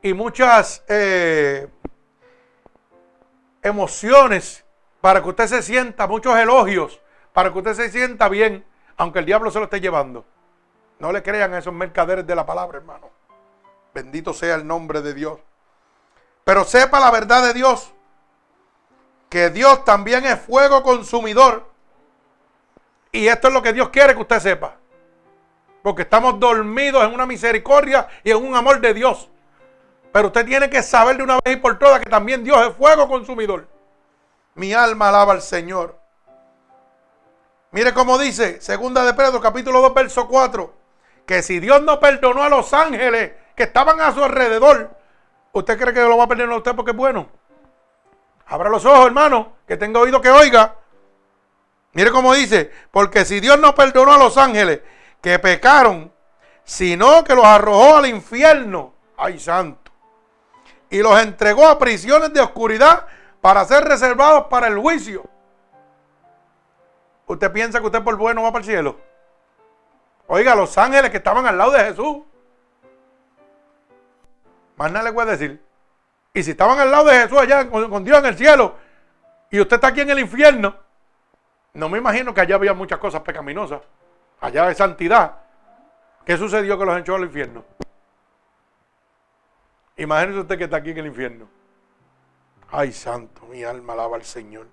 [0.00, 1.68] y muchas eh,
[3.62, 4.63] emociones
[5.04, 6.98] para que usted se sienta, muchos elogios
[7.34, 8.64] para que usted se sienta bien,
[8.96, 10.24] aunque el diablo se lo esté llevando.
[10.98, 13.10] No le crean a esos mercaderes de la palabra, hermano.
[13.92, 15.40] Bendito sea el nombre de Dios.
[16.44, 17.92] Pero sepa la verdad de Dios,
[19.28, 21.68] que Dios también es fuego consumidor.
[23.12, 24.76] Y esto es lo que Dios quiere que usted sepa.
[25.82, 29.28] Porque estamos dormidos en una misericordia y en un amor de Dios.
[30.12, 32.74] Pero usted tiene que saber de una vez y por todas que también Dios es
[32.74, 33.73] fuego consumidor.
[34.54, 35.98] Mi alma alaba al Señor.
[37.72, 40.72] Mire cómo dice, segunda de Pedro, capítulo 2, verso 4,
[41.26, 44.96] que si Dios no perdonó a los ángeles que estaban a su alrededor,
[45.52, 47.28] ¿usted cree que lo va a perdonar a usted porque es bueno?
[48.46, 50.76] Abra los ojos, hermano, que tenga oído que oiga.
[51.94, 54.80] Mire cómo dice, porque si Dios no perdonó a los ángeles
[55.20, 56.12] que pecaron,
[56.62, 59.90] sino que los arrojó al infierno, ay santo,
[60.90, 63.06] y los entregó a prisiones de oscuridad
[63.44, 65.22] para ser reservados para el juicio.
[67.26, 68.98] ¿Usted piensa que usted por bueno va para el cielo?
[70.28, 72.22] Oiga, los ángeles que estaban al lado de Jesús.
[74.76, 75.62] Más nada le voy decir.
[76.32, 78.76] Y si estaban al lado de Jesús allá con, Dios en el cielo
[79.50, 80.74] y usted está aquí en el infierno,
[81.74, 83.82] no me imagino que allá había muchas cosas pecaminosas.
[84.40, 85.36] Allá de santidad.
[86.24, 87.62] ¿Qué sucedió que los echó al infierno?
[89.98, 91.46] Imagínese usted que está aquí en el infierno.
[92.76, 94.66] Ay, santo, mi alma alaba al Señor.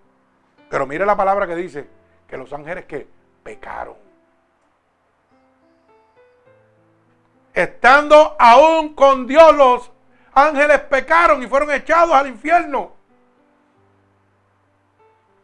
[0.72, 1.88] Pero mire la palabra que dice
[2.28, 3.08] que los ángeles que
[3.44, 3.96] pecaron.
[7.54, 9.92] Estando aún con Dios, los
[10.34, 12.92] ángeles pecaron y fueron echados al infierno.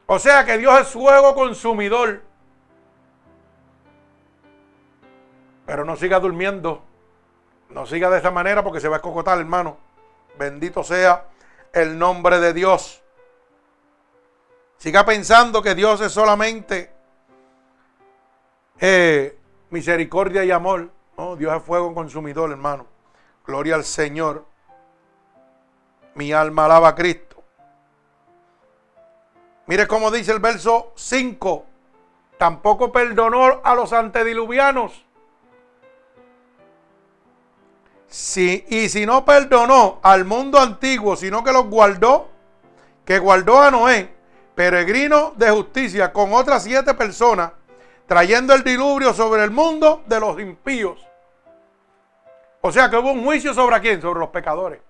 [0.08, 2.24] O sea que Dios es fuego consumidor.
[5.68, 6.82] Pero no siga durmiendo.
[7.70, 9.78] No siga de esa manera porque se va a escocotar, hermano.
[10.40, 11.28] Bendito sea
[11.74, 13.02] el nombre de Dios.
[14.78, 16.92] Siga pensando que Dios es solamente
[18.80, 19.38] eh,
[19.70, 20.92] misericordia y amor.
[21.38, 22.86] Dios es fuego consumidor, hermano.
[23.46, 24.46] Gloria al Señor.
[26.14, 27.44] Mi alma alaba a Cristo.
[29.66, 31.66] Mire cómo dice el verso 5.
[32.38, 35.07] Tampoco perdonó a los antediluvianos
[38.08, 42.30] Si, y si no perdonó al mundo antiguo, sino que los guardó,
[43.04, 44.16] que guardó a Noé,
[44.56, 47.52] peregrino de justicia, con otras siete personas,
[48.08, 51.06] trayendo el diluvio sobre el mundo de los impíos.
[52.62, 54.82] O sea que hubo un juicio sobre quién, sobre los pecadores.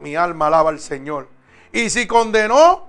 [0.00, 1.28] Mi alma alaba al Señor.
[1.72, 2.88] Y si condenó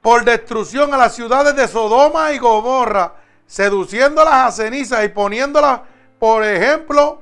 [0.00, 3.14] por destrucción a las ciudades de Sodoma y Gomorra,
[3.46, 5.80] seduciéndolas a cenizas y poniéndolas,
[6.18, 7.21] por ejemplo,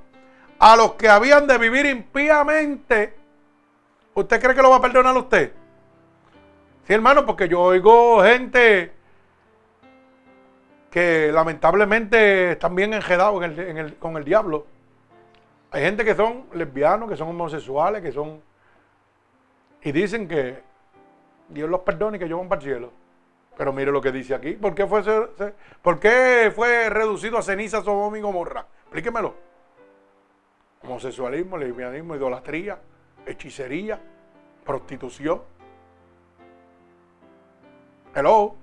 [0.60, 3.14] a los que habían de vivir impíamente,
[4.12, 5.52] ¿usted cree que lo va a perdonar usted?
[6.86, 8.92] Sí, hermano, porque yo oigo gente
[10.90, 13.42] que lamentablemente están bien enredados
[13.98, 14.66] con el diablo.
[15.70, 18.42] Hay gente que son lesbianos, que son homosexuales, que son...
[19.82, 20.62] Y dicen que
[21.48, 22.92] Dios los perdone y que yo van para el cielo.
[23.56, 24.52] Pero mire lo que dice aquí.
[24.52, 25.02] ¿Por qué fue,
[25.80, 28.66] ¿por qué fue reducido a ceniza Sodoma y Gomorra?
[28.82, 29.49] Explíquemelo.
[30.82, 32.78] Homosexualismo, lesbianismo, idolatría,
[33.26, 34.00] hechicería,
[34.64, 35.42] prostitución.
[38.14, 38.56] Hello.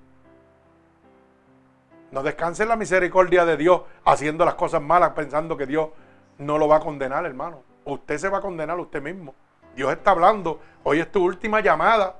[2.10, 5.90] No descanse en la misericordia de Dios haciendo las cosas malas pensando que Dios
[6.38, 7.62] no lo va a condenar, hermano.
[7.84, 9.34] Usted se va a condenar usted mismo.
[9.76, 10.60] Dios está hablando.
[10.82, 12.16] Hoy es tu última llamada.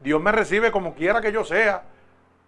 [0.00, 1.84] Dios me recibe como quiera que yo sea.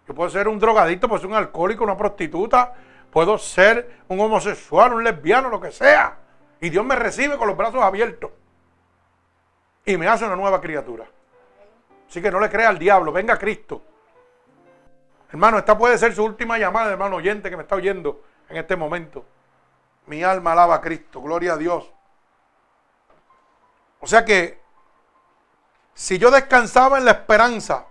[0.08, 2.74] Yo puedo ser un drogadicto, puedo ser un alcohólico, una prostituta,
[3.10, 6.23] puedo ser un homosexual, un lesbiano, lo que sea.
[6.64, 8.30] Y Dios me recibe con los brazos abiertos.
[9.84, 11.04] Y me hace una nueva criatura.
[12.08, 13.82] Así que no le crea al diablo, venga Cristo.
[15.28, 18.76] Hermano, esta puede ser su última llamada, hermano oyente que me está oyendo en este
[18.76, 19.26] momento.
[20.06, 21.92] Mi alma alaba a Cristo, gloria a Dios.
[24.00, 24.58] O sea que
[25.92, 27.84] si yo descansaba en la esperanza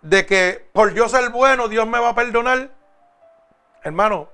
[0.00, 2.70] de que por yo ser bueno Dios me va a perdonar,
[3.82, 4.30] hermano,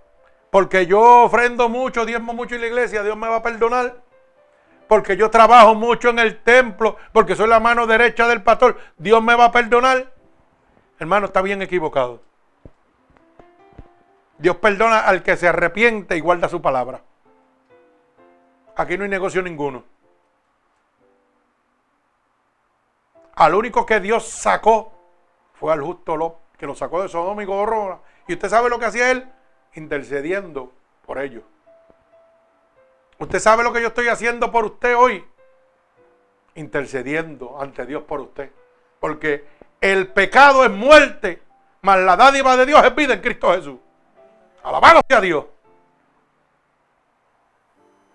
[0.51, 4.03] porque yo ofrendo mucho, diezmo mucho en la iglesia, Dios me va a perdonar.
[4.89, 9.23] Porque yo trabajo mucho en el templo, porque soy la mano derecha del pastor, Dios
[9.23, 10.13] me va a perdonar.
[10.99, 12.21] Hermano, está bien equivocado.
[14.39, 17.03] Dios perdona al que se arrepiente y guarda su palabra.
[18.75, 19.85] Aquí no hay negocio ninguno.
[23.37, 24.93] Al único que Dios sacó
[25.55, 28.01] fue al justo Lot, que lo sacó de Sodoma y Gomorra.
[28.27, 29.31] Y usted sabe lo que hacía él,
[29.75, 30.73] intercediendo
[31.07, 31.43] por ellos.
[33.19, 35.25] Usted sabe lo que yo estoy haciendo por usted hoy,
[36.55, 38.51] intercediendo ante Dios por usted.
[38.99, 39.45] Porque
[39.81, 41.43] el pecado es muerte,
[41.83, 43.79] mas la dádiva de Dios es vida en Cristo Jesús.
[44.63, 45.45] Alabado sea Dios.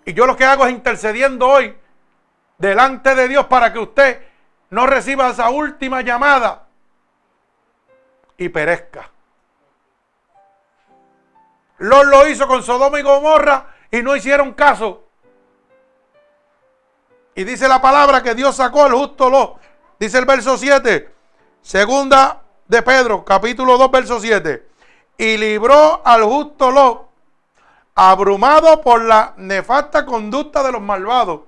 [0.05, 1.75] Y yo lo que hago es intercediendo hoy
[2.57, 4.21] delante de Dios para que usted
[4.69, 6.67] no reciba esa última llamada
[8.37, 9.09] y perezca.
[11.79, 15.03] Lot lo hizo con Sodoma y Gomorra y no hicieron caso.
[17.35, 19.59] Y dice la palabra que Dios sacó al justo Lot.
[19.99, 21.13] Dice el verso 7.
[21.61, 24.75] Segunda de Pedro, capítulo 2, verso 7
[25.17, 27.09] y libró al justo Lot,
[27.95, 31.41] abrumado por la nefasta conducta de los malvados.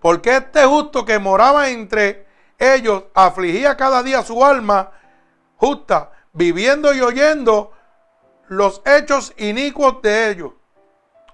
[0.00, 2.26] Porque este justo que moraba entre
[2.58, 4.92] ellos afligía cada día su alma
[5.56, 7.72] justa, viviendo y oyendo
[8.48, 10.52] los hechos inicuos de ellos.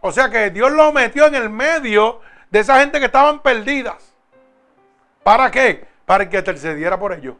[0.01, 2.21] O sea que Dios lo metió en el medio
[2.51, 4.15] de esa gente que estaban perdidas.
[5.23, 5.87] ¿Para qué?
[6.05, 7.37] Para que intercediera por ellos.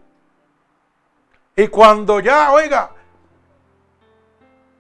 [1.57, 2.91] Y cuando ya, oiga,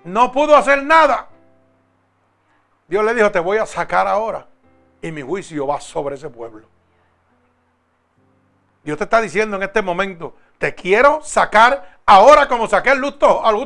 [0.04, 1.28] no pudo hacer nada.
[2.88, 4.46] Dios le dijo, te voy a sacar ahora
[5.00, 6.66] y mi juicio va sobre ese pueblo.
[8.84, 13.44] Dios te está diciendo en este momento, te quiero sacar ahora como saqué al justo,
[13.44, 13.56] al.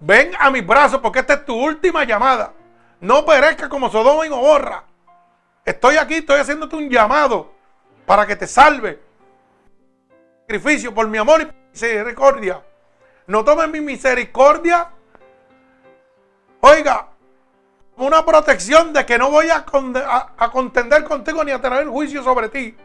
[0.00, 2.52] Ven a mis brazos porque esta es tu última llamada.
[3.00, 4.84] No perezca como Sodoma y Gomorra.
[5.64, 7.52] Estoy aquí, estoy haciéndote un llamado
[8.04, 9.00] para que te salve.
[10.42, 12.62] Sacrificio por mi amor y misericordia.
[13.26, 14.90] No tomen mi misericordia.
[16.60, 17.08] Oiga,
[17.96, 19.64] una protección de que no voy a,
[20.52, 22.76] contender contigo ni a tener juicio sobre ti.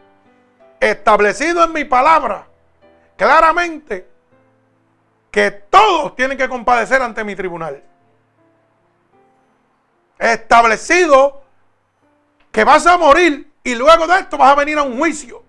[0.80, 2.46] Establecido en mi palabra,
[3.16, 4.08] claramente,
[5.32, 7.82] que todos tienen que compadecer ante mi tribunal.
[10.18, 11.42] Establecido
[12.52, 15.42] que vas a morir y luego de esto vas a venir a un juicio.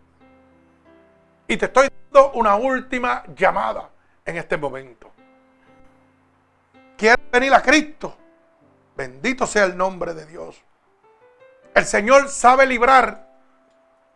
[1.48, 3.90] Y te estoy dando una última llamada
[4.24, 5.12] en este momento.
[6.96, 8.18] Quiere venir a Cristo.
[8.96, 10.64] Bendito sea el nombre de Dios.
[11.76, 13.28] El Señor sabe librar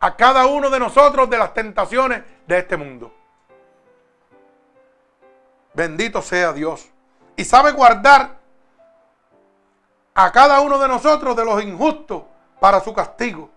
[0.00, 3.17] a cada uno de nosotros de las tentaciones de este mundo.
[5.78, 6.88] Bendito sea Dios.
[7.36, 8.36] Y sabe guardar
[10.12, 12.24] a cada uno de nosotros de los injustos
[12.58, 13.48] para su castigo.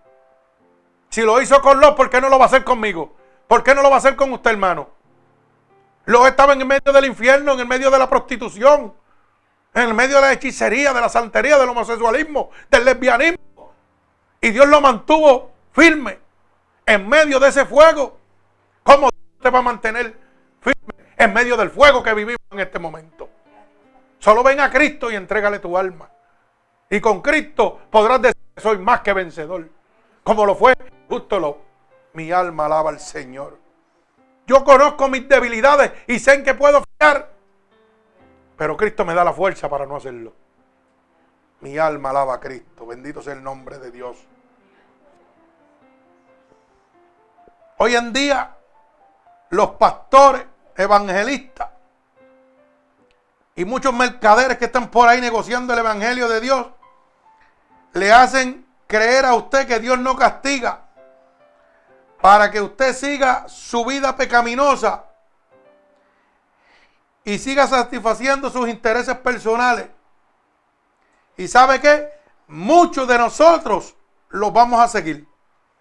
[1.09, 3.15] Si lo hizo con los, ¿por qué no lo va a hacer conmigo?
[3.47, 4.89] ¿Por qué no lo va a hacer con usted, hermano?
[6.05, 8.93] Los estaban en medio del infierno, en el medio de la prostitución,
[9.73, 13.73] en el medio de la hechicería, de la santería, del homosexualismo, del lesbianismo.
[14.39, 16.19] Y Dios lo mantuvo firme
[16.85, 18.19] en medio de ese fuego.
[18.83, 19.09] ¿Cómo
[19.41, 20.15] te va a mantener
[20.61, 20.90] firme
[21.23, 23.29] en medio del fuego que vivimos en este momento?
[24.19, 26.09] Solo ven a Cristo y entrégale tu alma.
[26.89, 29.69] Y con Cristo podrás decir que soy más que vencedor.
[30.23, 30.73] Como lo fue
[31.07, 31.57] justo lo.
[32.13, 33.57] Mi alma alaba al Señor.
[34.45, 37.31] Yo conozco mis debilidades y sé en que puedo fallar.
[38.57, 40.33] Pero Cristo me da la fuerza para no hacerlo.
[41.61, 42.85] Mi alma alaba a Cristo.
[42.85, 44.17] Bendito sea el nombre de Dios.
[47.77, 48.55] Hoy en día,
[49.49, 50.45] los pastores,
[50.81, 51.69] evangelistas
[53.55, 56.67] y muchos mercaderes que están por ahí negociando el evangelio de Dios,
[57.93, 60.85] le hacen creer a usted que Dios no castiga
[62.21, 65.05] para que usted siga su vida pecaminosa
[67.23, 69.87] y siga satisfaciendo sus intereses personales.
[71.37, 72.09] ¿Y sabe qué?
[72.47, 73.95] Muchos de nosotros
[74.29, 75.27] los vamos a seguir,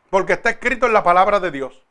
[0.09, 1.83] porque está escrito en la palabra de Dios.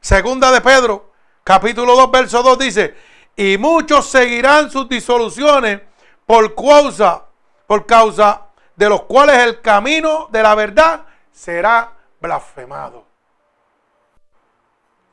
[0.00, 1.11] Segunda de Pedro,
[1.44, 2.94] capítulo 2, verso 2 dice,
[3.36, 5.80] y muchos seguirán sus disoluciones
[6.26, 7.24] por causa,
[7.66, 8.42] por causa
[8.76, 13.04] de los cuales el camino de la verdad será blasfemado.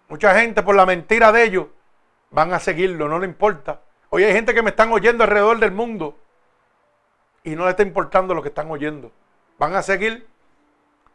[0.07, 1.67] Mucha gente por la mentira de ellos
[2.31, 3.81] van a seguirlo, no le importa.
[4.09, 6.17] Hoy hay gente que me están oyendo alrededor del mundo
[7.43, 9.11] y no le está importando lo que están oyendo.
[9.57, 10.27] Van a seguir,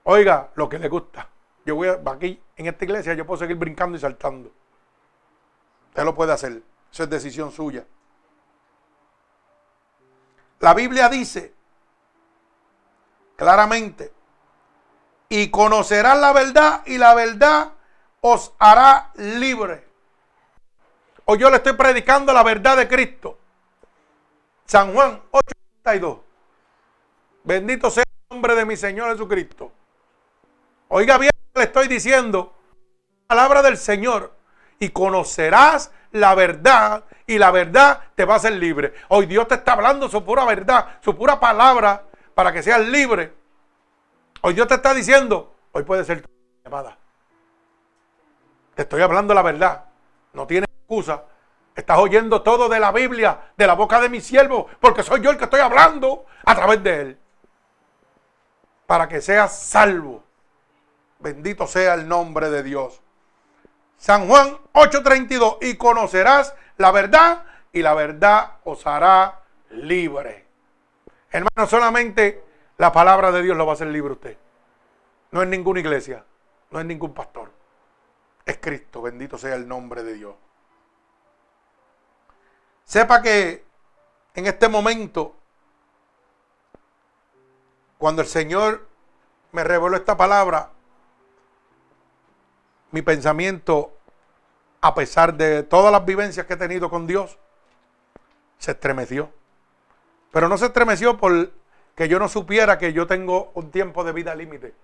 [0.05, 1.29] oiga, lo que les gusta.
[1.67, 4.53] Yo voy aquí en esta iglesia, yo puedo seguir brincando y saltando.
[5.95, 6.61] Usted lo puede hacer.
[6.91, 7.87] Eso es decisión suya.
[10.59, 11.55] La Biblia dice
[13.37, 14.13] claramente,
[15.29, 17.73] y conocerán la verdad y la verdad
[18.21, 19.87] os hará libre.
[21.27, 23.39] O yo le estoy predicando la verdad de Cristo.
[24.65, 26.19] San Juan 8:32.
[27.45, 29.71] Bendito sea el nombre de mi Señor Jesucristo.
[30.89, 32.53] Oiga bien, le estoy diciendo,
[33.29, 34.35] palabra del Señor,
[34.85, 38.95] y conocerás la verdad, y la verdad te va a hacer libre.
[39.09, 42.05] Hoy Dios te está hablando su pura verdad, su pura palabra,
[42.35, 43.33] para que seas libre.
[44.43, 46.29] Hoy Dios te está diciendo, hoy puede ser tu
[46.63, 46.99] llamada.
[48.75, 49.85] Te estoy hablando la verdad.
[50.35, 51.25] No tienes excusa.
[51.75, 55.31] Estás oyendo todo de la Biblia, de la boca de mi siervo, porque soy yo
[55.31, 57.19] el que estoy hablando a través de él.
[58.87, 60.23] Para que seas salvo.
[61.21, 63.01] Bendito sea el nombre de Dios.
[64.05, 65.57] San Juan 8:32.
[65.63, 69.41] Y conocerás la verdad y la verdad os hará
[69.71, 70.47] libre.
[71.31, 72.45] Hermano, solamente
[72.77, 74.37] la palabra de Dios lo va a hacer libre usted.
[75.31, 76.23] No es ninguna iglesia,
[76.71, 77.51] no es ningún pastor.
[78.45, 80.35] Es Cristo, bendito sea el nombre de Dios.
[82.85, 83.65] Sepa que
[84.35, 85.35] en este momento,
[87.97, 88.87] cuando el Señor
[89.53, 90.73] me reveló esta palabra,
[92.91, 93.94] mi pensamiento,
[94.85, 97.39] a pesar de todas las vivencias que he tenido con Dios,
[98.59, 99.33] se estremeció.
[100.31, 101.53] Pero no se estremeció por
[101.95, 104.75] que yo no supiera que yo tengo un tiempo de vida límite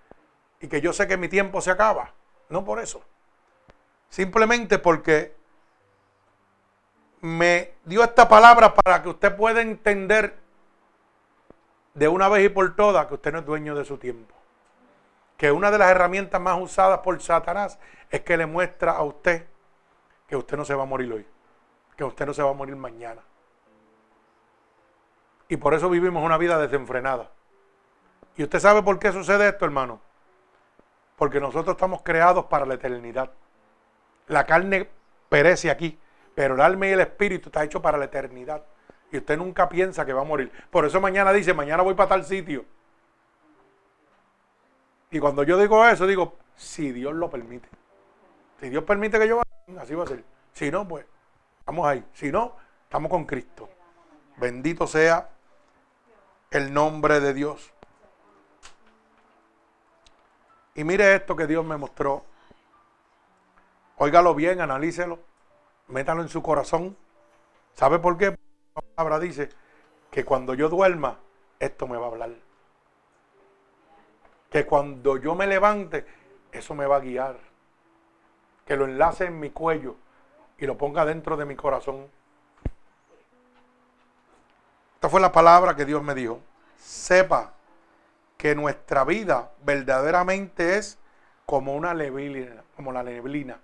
[0.59, 2.13] y que yo sé que mi tiempo se acaba.
[2.49, 3.03] No por eso.
[4.09, 5.35] Simplemente porque
[7.19, 10.35] me dio esta palabra para que usted pueda entender
[11.93, 14.33] de una vez y por todas que usted no es dueño de su tiempo.
[15.37, 17.77] Que una de las herramientas más usadas por Satanás
[18.09, 19.45] es que le muestra a usted
[20.31, 21.27] que usted no se va a morir hoy,
[21.97, 23.21] que usted no se va a morir mañana.
[25.49, 27.29] Y por eso vivimos una vida desenfrenada.
[28.37, 29.99] ¿Y usted sabe por qué sucede esto, hermano?
[31.17, 33.29] Porque nosotros estamos creados para la eternidad.
[34.27, 34.87] La carne
[35.27, 35.99] perece aquí,
[36.33, 38.63] pero el alma y el espíritu está hecho para la eternidad.
[39.11, 40.49] Y usted nunca piensa que va a morir.
[40.69, 42.63] Por eso mañana dice, mañana voy para tal sitio.
[45.09, 47.67] Y cuando yo digo eso, digo, si Dios lo permite.
[48.61, 50.23] Si Dios permite que yo vaya, así va a ser.
[50.53, 51.05] Si no, pues,
[51.59, 52.05] estamos ahí.
[52.13, 53.69] Si no, estamos con Cristo.
[54.37, 55.29] Bendito sea
[56.49, 57.71] el nombre de Dios.
[60.75, 62.23] Y mire esto que Dios me mostró.
[63.97, 65.19] Óigalo bien, analícelo,
[65.87, 66.97] métalo en su corazón.
[67.73, 68.35] ¿Sabe por qué?
[68.75, 69.49] La palabra dice
[70.09, 71.19] que cuando yo duerma,
[71.59, 72.31] esto me va a hablar.
[74.49, 76.05] Que cuando yo me levante,
[76.51, 77.50] eso me va a guiar.
[78.71, 79.97] Que lo enlace en mi cuello
[80.57, 82.07] y lo ponga dentro de mi corazón.
[84.93, 86.39] Esta fue la palabra que Dios me dijo.
[86.77, 87.51] sepa
[88.37, 90.97] que nuestra vida verdaderamente es
[91.45, 93.59] como una neblina, como la neblina,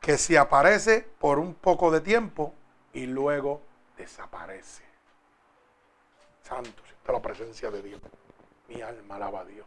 [0.00, 2.54] que se aparece por un poco de tiempo
[2.94, 3.60] y luego
[3.98, 4.82] desaparece.
[6.42, 8.00] Santo, siento la presencia de Dios.
[8.66, 9.66] Mi alma alaba a Dios.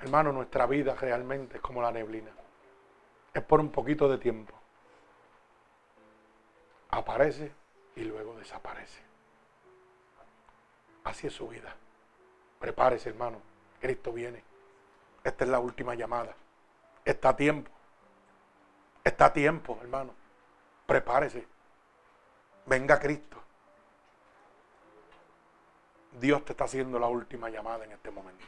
[0.00, 2.30] Hermano, nuestra vida realmente es como la neblina.
[3.34, 4.54] Es por un poquito de tiempo.
[6.90, 7.52] Aparece
[7.96, 9.02] y luego desaparece.
[11.04, 11.74] Así es su vida.
[12.58, 13.40] Prepárese, hermano.
[13.80, 14.42] Cristo viene.
[15.22, 16.34] Esta es la última llamada.
[17.04, 17.70] Está a tiempo.
[19.04, 20.14] Está a tiempo, hermano.
[20.86, 21.46] Prepárese.
[22.66, 23.36] Venga Cristo.
[26.12, 28.44] Dios te está haciendo la última llamada en este momento.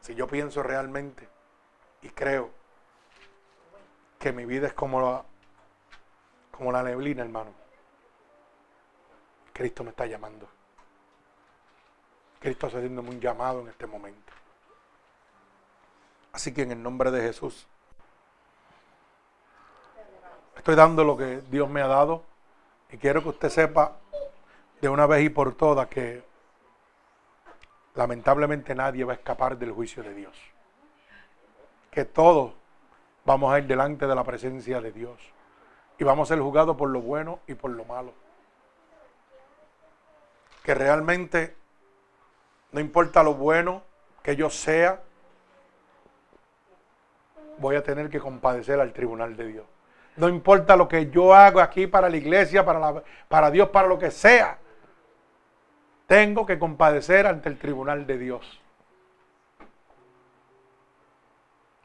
[0.00, 1.28] Si yo pienso realmente
[2.02, 2.50] y creo
[4.18, 5.24] que mi vida es como la,
[6.50, 7.52] como la neblina, hermano,
[9.52, 10.48] Cristo me está llamando.
[12.38, 14.32] Cristo está haciéndome un llamado en este momento.
[16.32, 17.66] Así que en el nombre de Jesús,
[20.56, 22.22] estoy dando lo que Dios me ha dado
[22.90, 23.96] y quiero que usted sepa
[24.80, 26.22] de una vez y por todas que
[27.94, 30.36] lamentablemente nadie va a escapar del juicio de Dios.
[31.90, 32.54] Que todos
[33.24, 35.18] vamos a ir delante de la presencia de Dios
[35.98, 38.12] y vamos a ser juzgados por lo bueno y por lo malo.
[40.62, 41.56] Que realmente
[42.72, 43.82] no importa lo bueno
[44.22, 45.00] que yo sea,
[47.58, 49.66] voy a tener que compadecer al tribunal de Dios.
[50.16, 53.98] No importa lo que yo hago aquí para la iglesia, para, para Dios, para lo
[53.98, 54.58] que sea.
[56.10, 58.60] Tengo que compadecer ante el tribunal de Dios.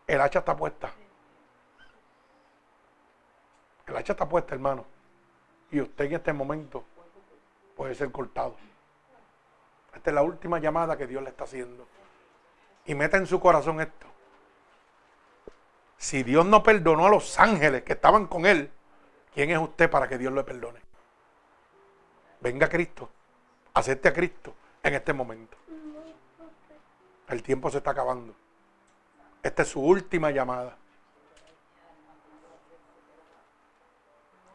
[0.07, 0.91] El hacha está puesta.
[3.85, 4.83] El hacha está puesta, hermano.
[5.69, 6.83] Y usted en este momento
[7.77, 8.55] puede ser cortado.
[9.93, 11.85] Esta es la última llamada que Dios le está haciendo.
[12.87, 14.07] Y meta en su corazón esto.
[15.97, 18.71] Si Dios no perdonó a los ángeles que estaban con él,
[19.35, 20.79] ¿quién es usted para que Dios le perdone?
[22.41, 23.11] Venga Cristo
[23.75, 25.55] acepte a Cristo en este momento.
[27.27, 28.33] El tiempo se está acabando.
[29.43, 30.75] Esta es su última llamada.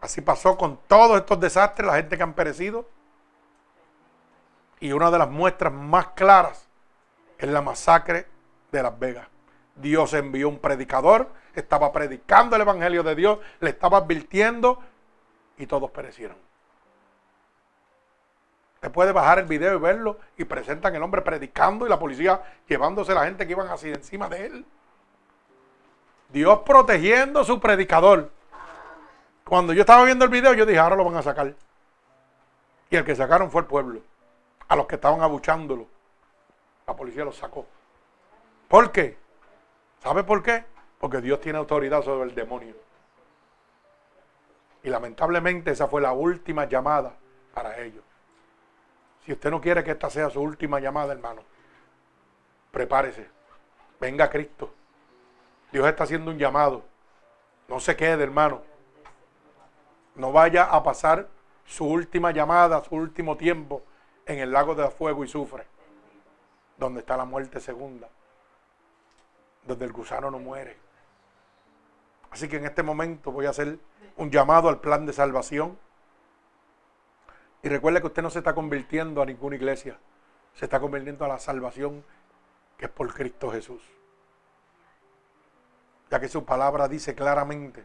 [0.01, 2.89] Así pasó con todos estos desastres, la gente que han perecido.
[4.81, 6.67] Y una de las muestras más claras
[7.39, 8.27] es la masacre
[8.73, 9.29] de Las Vegas.
[9.77, 14.81] Dios envió un predicador, estaba predicando el Evangelio de Dios, le estaba advirtiendo
[15.59, 16.50] y todos perecieron.
[18.81, 22.41] Usted puede bajar el video y verlo y presentan el hombre predicando y la policía
[22.67, 24.67] llevándose la gente que iban así encima de él.
[26.31, 28.31] Dios protegiendo a su predicador.
[29.45, 31.55] Cuando yo estaba viendo el video, yo dije, ahora lo van a sacar.
[32.89, 34.01] Y el que sacaron fue el pueblo.
[34.67, 35.87] A los que estaban abuchándolo.
[36.87, 37.67] La policía los sacó.
[38.67, 39.19] ¿Por qué?
[40.03, 40.65] ¿Sabe por qué?
[40.99, 42.75] Porque Dios tiene autoridad sobre el demonio.
[44.83, 47.13] Y lamentablemente esa fue la última llamada
[47.53, 48.05] para ellos.
[49.25, 51.43] Si usted no quiere que esta sea su última llamada, hermano,
[52.71, 53.29] prepárese.
[54.01, 54.73] Venga Cristo.
[55.73, 56.83] Dios está haciendo un llamado.
[57.69, 58.63] No se quede, hermano.
[60.15, 61.29] No vaya a pasar
[61.65, 63.83] su última llamada, su último tiempo
[64.27, 65.67] en el lago de fuego y sufre,
[66.77, 68.09] donde está la muerte segunda,
[69.65, 70.77] donde el gusano no muere.
[72.31, 73.79] Así que en este momento voy a hacer
[74.17, 75.79] un llamado al plan de salvación
[77.63, 79.99] y recuerde que usted no se está convirtiendo a ninguna iglesia,
[80.55, 82.05] se está convirtiendo a la salvación
[82.77, 83.83] que es por Cristo Jesús.
[86.11, 87.85] Ya que su palabra dice claramente,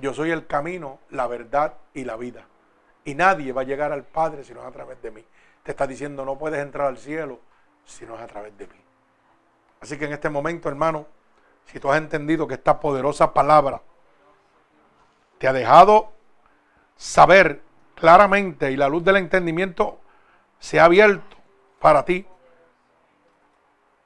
[0.00, 2.46] yo soy el camino, la verdad y la vida.
[3.04, 5.24] Y nadie va a llegar al Padre si no es a través de mí.
[5.64, 7.40] Te está diciendo, no puedes entrar al cielo
[7.84, 8.80] si no es a través de mí.
[9.80, 11.06] Así que en este momento, hermano,
[11.66, 13.82] si tú has entendido que esta poderosa palabra
[15.38, 16.12] te ha dejado
[16.96, 17.62] saber
[17.98, 19.98] claramente y la luz del entendimiento
[20.58, 21.36] se ha abierto
[21.80, 22.26] para ti,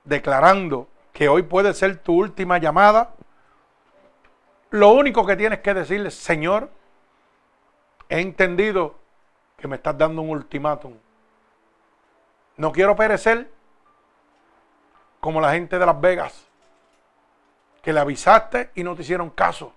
[0.04, 3.14] declarando que hoy puede ser tu última llamada,
[4.70, 6.70] lo único que tienes que decirle, Señor,
[8.08, 8.94] he entendido
[9.58, 10.94] que me estás dando un ultimátum.
[12.56, 13.50] No quiero perecer
[15.20, 16.48] como la gente de Las Vegas,
[17.82, 19.74] que le avisaste y no te hicieron caso.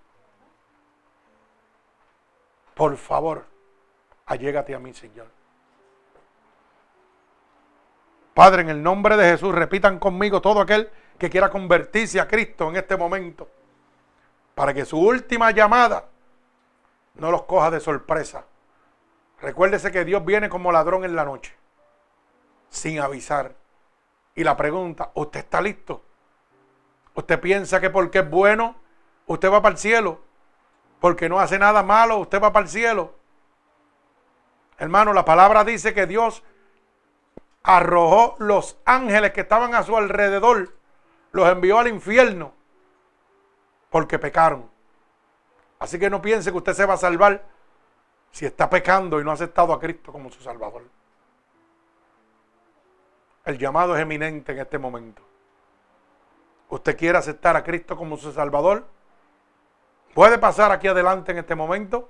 [2.73, 3.45] Por favor,
[4.25, 5.27] allégate a mí, Señor.
[8.33, 12.69] Padre, en el nombre de Jesús, repitan conmigo todo aquel que quiera convertirse a Cristo
[12.69, 13.47] en este momento,
[14.53, 16.05] para que su última llamada
[17.15, 18.45] no los coja de sorpresa.
[19.39, 21.55] Recuérdese que Dios viene como ladrón en la noche,
[22.69, 23.55] sin avisar.
[24.35, 26.03] Y la pregunta, ¿usted está listo?
[27.13, 28.75] ¿Usted piensa que porque es bueno,
[29.27, 30.19] usted va para el cielo?
[30.99, 33.13] Porque no hace nada malo, usted va para el cielo.
[34.77, 36.43] Hermano, la palabra dice que Dios
[37.63, 40.75] arrojó los ángeles que estaban a su alrededor,
[41.31, 42.53] los envió al infierno
[43.89, 44.69] porque pecaron.
[45.79, 47.43] Así que no piense que usted se va a salvar
[48.31, 50.83] si está pecando y no ha aceptado a Cristo como su Salvador.
[53.45, 55.21] El llamado es eminente en este momento.
[56.69, 58.85] ¿Usted quiere aceptar a Cristo como su Salvador?
[60.13, 62.09] Puede pasar aquí adelante en este momento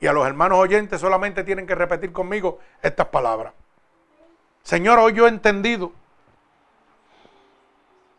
[0.00, 3.54] y a los hermanos oyentes solamente tienen que repetir conmigo estas palabras.
[4.62, 5.92] Señor, hoy yo he entendido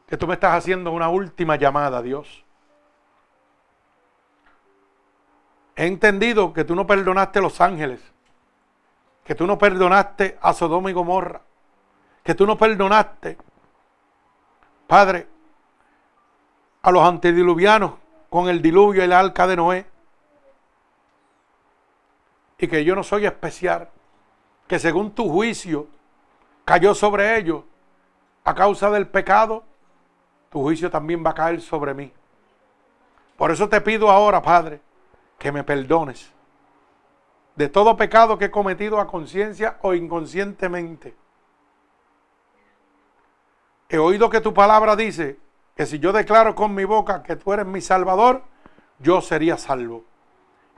[0.07, 2.43] que tú me estás haciendo una última llamada, Dios.
[5.75, 8.01] He entendido que tú no perdonaste a los ángeles,
[9.23, 11.41] que tú no perdonaste a Sodoma y Gomorra,
[12.23, 13.37] que tú no perdonaste,
[14.87, 15.27] Padre,
[16.81, 17.91] a los antediluvianos
[18.29, 19.85] con el diluvio y el arca de Noé.
[22.57, 23.89] Y que yo no soy especial,
[24.67, 25.88] que según tu juicio
[26.65, 27.63] cayó sobre ellos
[28.43, 29.63] a causa del pecado,
[30.49, 32.11] tu juicio también va a caer sobre mí.
[33.38, 34.81] Por eso te pido ahora, Padre,
[35.38, 36.34] que me perdones
[37.57, 41.15] de todo pecado que he cometido a conciencia o inconscientemente.
[43.89, 45.39] He oído que tu palabra dice
[45.75, 48.43] que si yo declaro con mi boca que tú eres mi salvador,
[48.99, 50.05] yo sería salvo.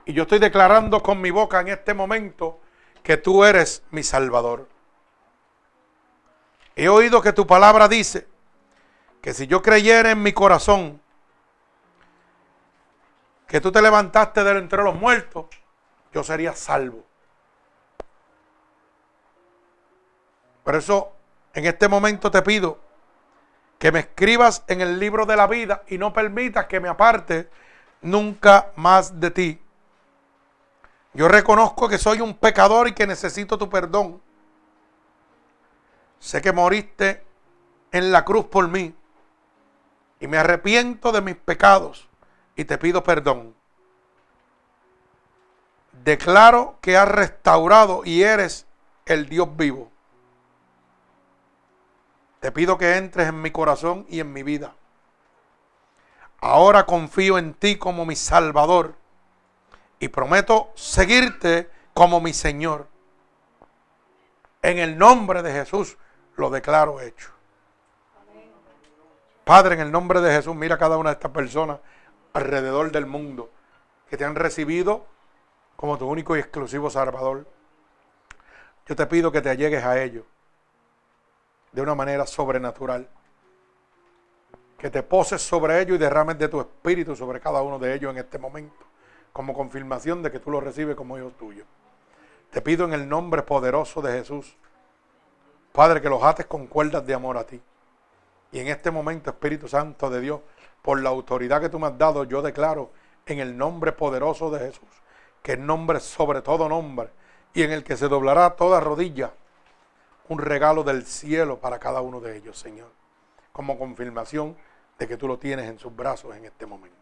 [0.04, 2.60] Y yo estoy declarando con mi boca en este momento
[3.02, 4.68] que tú eres mi salvador.
[6.76, 8.26] He oído que tu palabra dice
[9.20, 11.00] que si yo creyera en mi corazón
[13.46, 15.46] que tú te levantaste de entre los muertos,
[16.12, 17.04] yo sería salvo.
[20.62, 21.12] Por eso,
[21.52, 22.78] en este momento te pido
[23.78, 27.50] que me escribas en el libro de la vida y no permitas que me aparte
[28.02, 29.62] nunca más de ti.
[31.12, 34.20] Yo reconozco que soy un pecador y que necesito tu perdón.
[36.18, 37.24] Sé que moriste
[37.92, 38.94] en la cruz por mí
[40.20, 42.08] y me arrepiento de mis pecados
[42.54, 43.54] y te pido perdón.
[46.04, 48.66] Declaro que has restaurado y eres
[49.06, 49.90] el Dios vivo.
[52.38, 54.74] Te pido que entres en mi corazón y en mi vida.
[56.40, 58.94] Ahora confío en ti como mi Salvador
[60.00, 62.88] y prometo seguirte como mi Señor.
[64.62, 65.96] En el nombre de Jesús
[66.36, 67.30] lo declaro hecho.
[69.44, 71.78] Padre, en el nombre de Jesús, mira a cada una de estas personas
[72.32, 73.50] alrededor del mundo
[74.08, 75.06] que te han recibido
[75.76, 77.46] como tu único y exclusivo Salvador.
[78.86, 80.24] Yo te pido que te allegues a ellos
[81.72, 83.08] de una manera sobrenatural.
[84.78, 88.10] Que te poses sobre ellos y derrames de tu espíritu sobre cada uno de ellos
[88.12, 88.86] en este momento,
[89.32, 91.66] como confirmación de que tú los recibes como hijos tuyos.
[92.50, 94.56] Te pido en el nombre poderoso de Jesús
[95.72, 97.60] Padre, que los ates con cuerdas de amor a ti.
[98.52, 100.40] Y en este momento, Espíritu Santo de Dios,
[100.82, 102.90] por la autoridad que tú me has dado, yo declaro
[103.26, 104.88] en el nombre poderoso de Jesús,
[105.42, 107.10] que el nombre sobre todo nombre,
[107.54, 109.32] y en el que se doblará toda rodilla,
[110.28, 112.90] un regalo del cielo para cada uno de ellos, Señor,
[113.52, 114.56] como confirmación
[114.98, 116.99] de que tú lo tienes en sus brazos en este momento.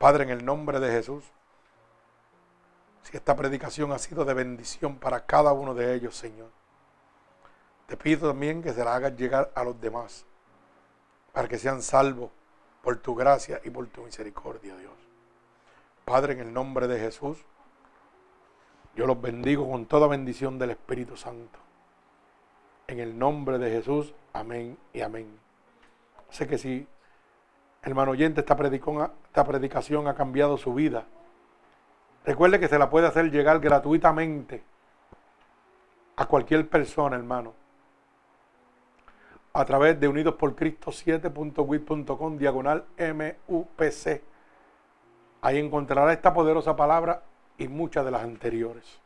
[0.00, 1.22] Padre, en el nombre de Jesús,
[3.02, 6.48] si esta predicación ha sido de bendición para cada uno de ellos, Señor,
[7.86, 10.24] te pido también que se la hagas llegar a los demás,
[11.34, 12.30] para que sean salvos
[12.82, 14.94] por tu gracia y por tu misericordia, Dios.
[16.06, 17.36] Padre, en el nombre de Jesús,
[18.96, 21.58] yo los bendigo con toda bendición del Espíritu Santo.
[22.86, 25.38] En el nombre de Jesús, amén y amén.
[26.30, 26.88] Sé que si
[27.82, 31.04] hermano oyente, esta, esta predicación ha cambiado su vida,
[32.24, 34.62] recuerde que se la puede hacer llegar gratuitamente
[36.16, 37.60] a cualquier persona, hermano
[39.52, 44.22] a través de Unidos por Cristo 7.wit.com diagonal MUPC.
[45.42, 47.22] Ahí encontrará esta poderosa palabra
[47.58, 49.00] y muchas de las anteriores.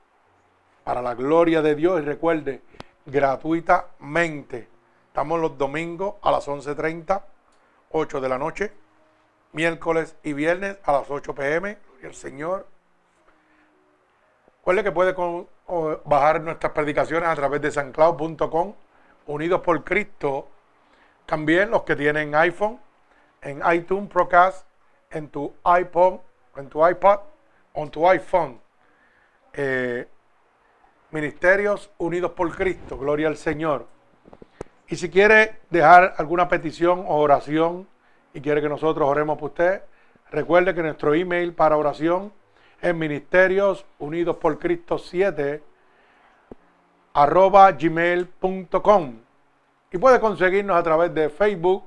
[0.82, 2.62] Para la gloria de Dios y recuerde,
[3.06, 4.68] gratuitamente.
[5.06, 7.22] Estamos los domingos a las 11.30,
[7.96, 8.72] 8 de la noche,
[9.52, 11.78] miércoles y viernes a las 8 pm.
[11.86, 12.66] Gloria al Señor.
[14.58, 15.14] Recuerde que puede
[16.04, 18.74] bajar nuestras predicaciones a través de sancloud.com
[19.26, 20.48] Unidos por Cristo,
[21.24, 22.80] también los que tienen iPhone,
[23.40, 24.66] en iTunes Procast,
[25.10, 26.20] en tu iPhone,
[26.56, 27.20] en tu iPad,
[27.74, 28.60] on tu iPhone.
[29.52, 30.08] Eh,
[31.12, 33.93] Ministerios Unidos por Cristo, gloria al Señor.
[34.88, 37.86] Y si quiere dejar alguna petición o oración
[38.34, 39.82] y quiere que nosotros oremos por usted,
[40.30, 42.32] recuerde que nuestro email para oración
[42.80, 45.62] es Ministerios Unidos por Cristo 7
[47.14, 49.14] arroba gmail.com
[49.90, 51.84] y puede conseguirnos a través de Facebook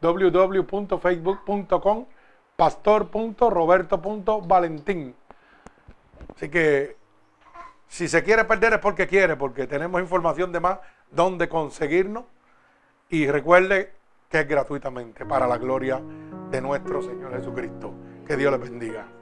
[0.00, 2.06] www.facebook.com
[2.56, 5.14] pastor.roberto.valentín
[6.34, 6.96] así que
[7.86, 10.78] si se quiere perder es porque quiere porque tenemos información de más
[11.10, 12.24] donde conseguirnos
[13.10, 13.92] y recuerde
[14.28, 16.00] que es gratuitamente para la gloria
[16.50, 17.92] de nuestro Señor Jesucristo.
[18.26, 19.19] Que Dios les bendiga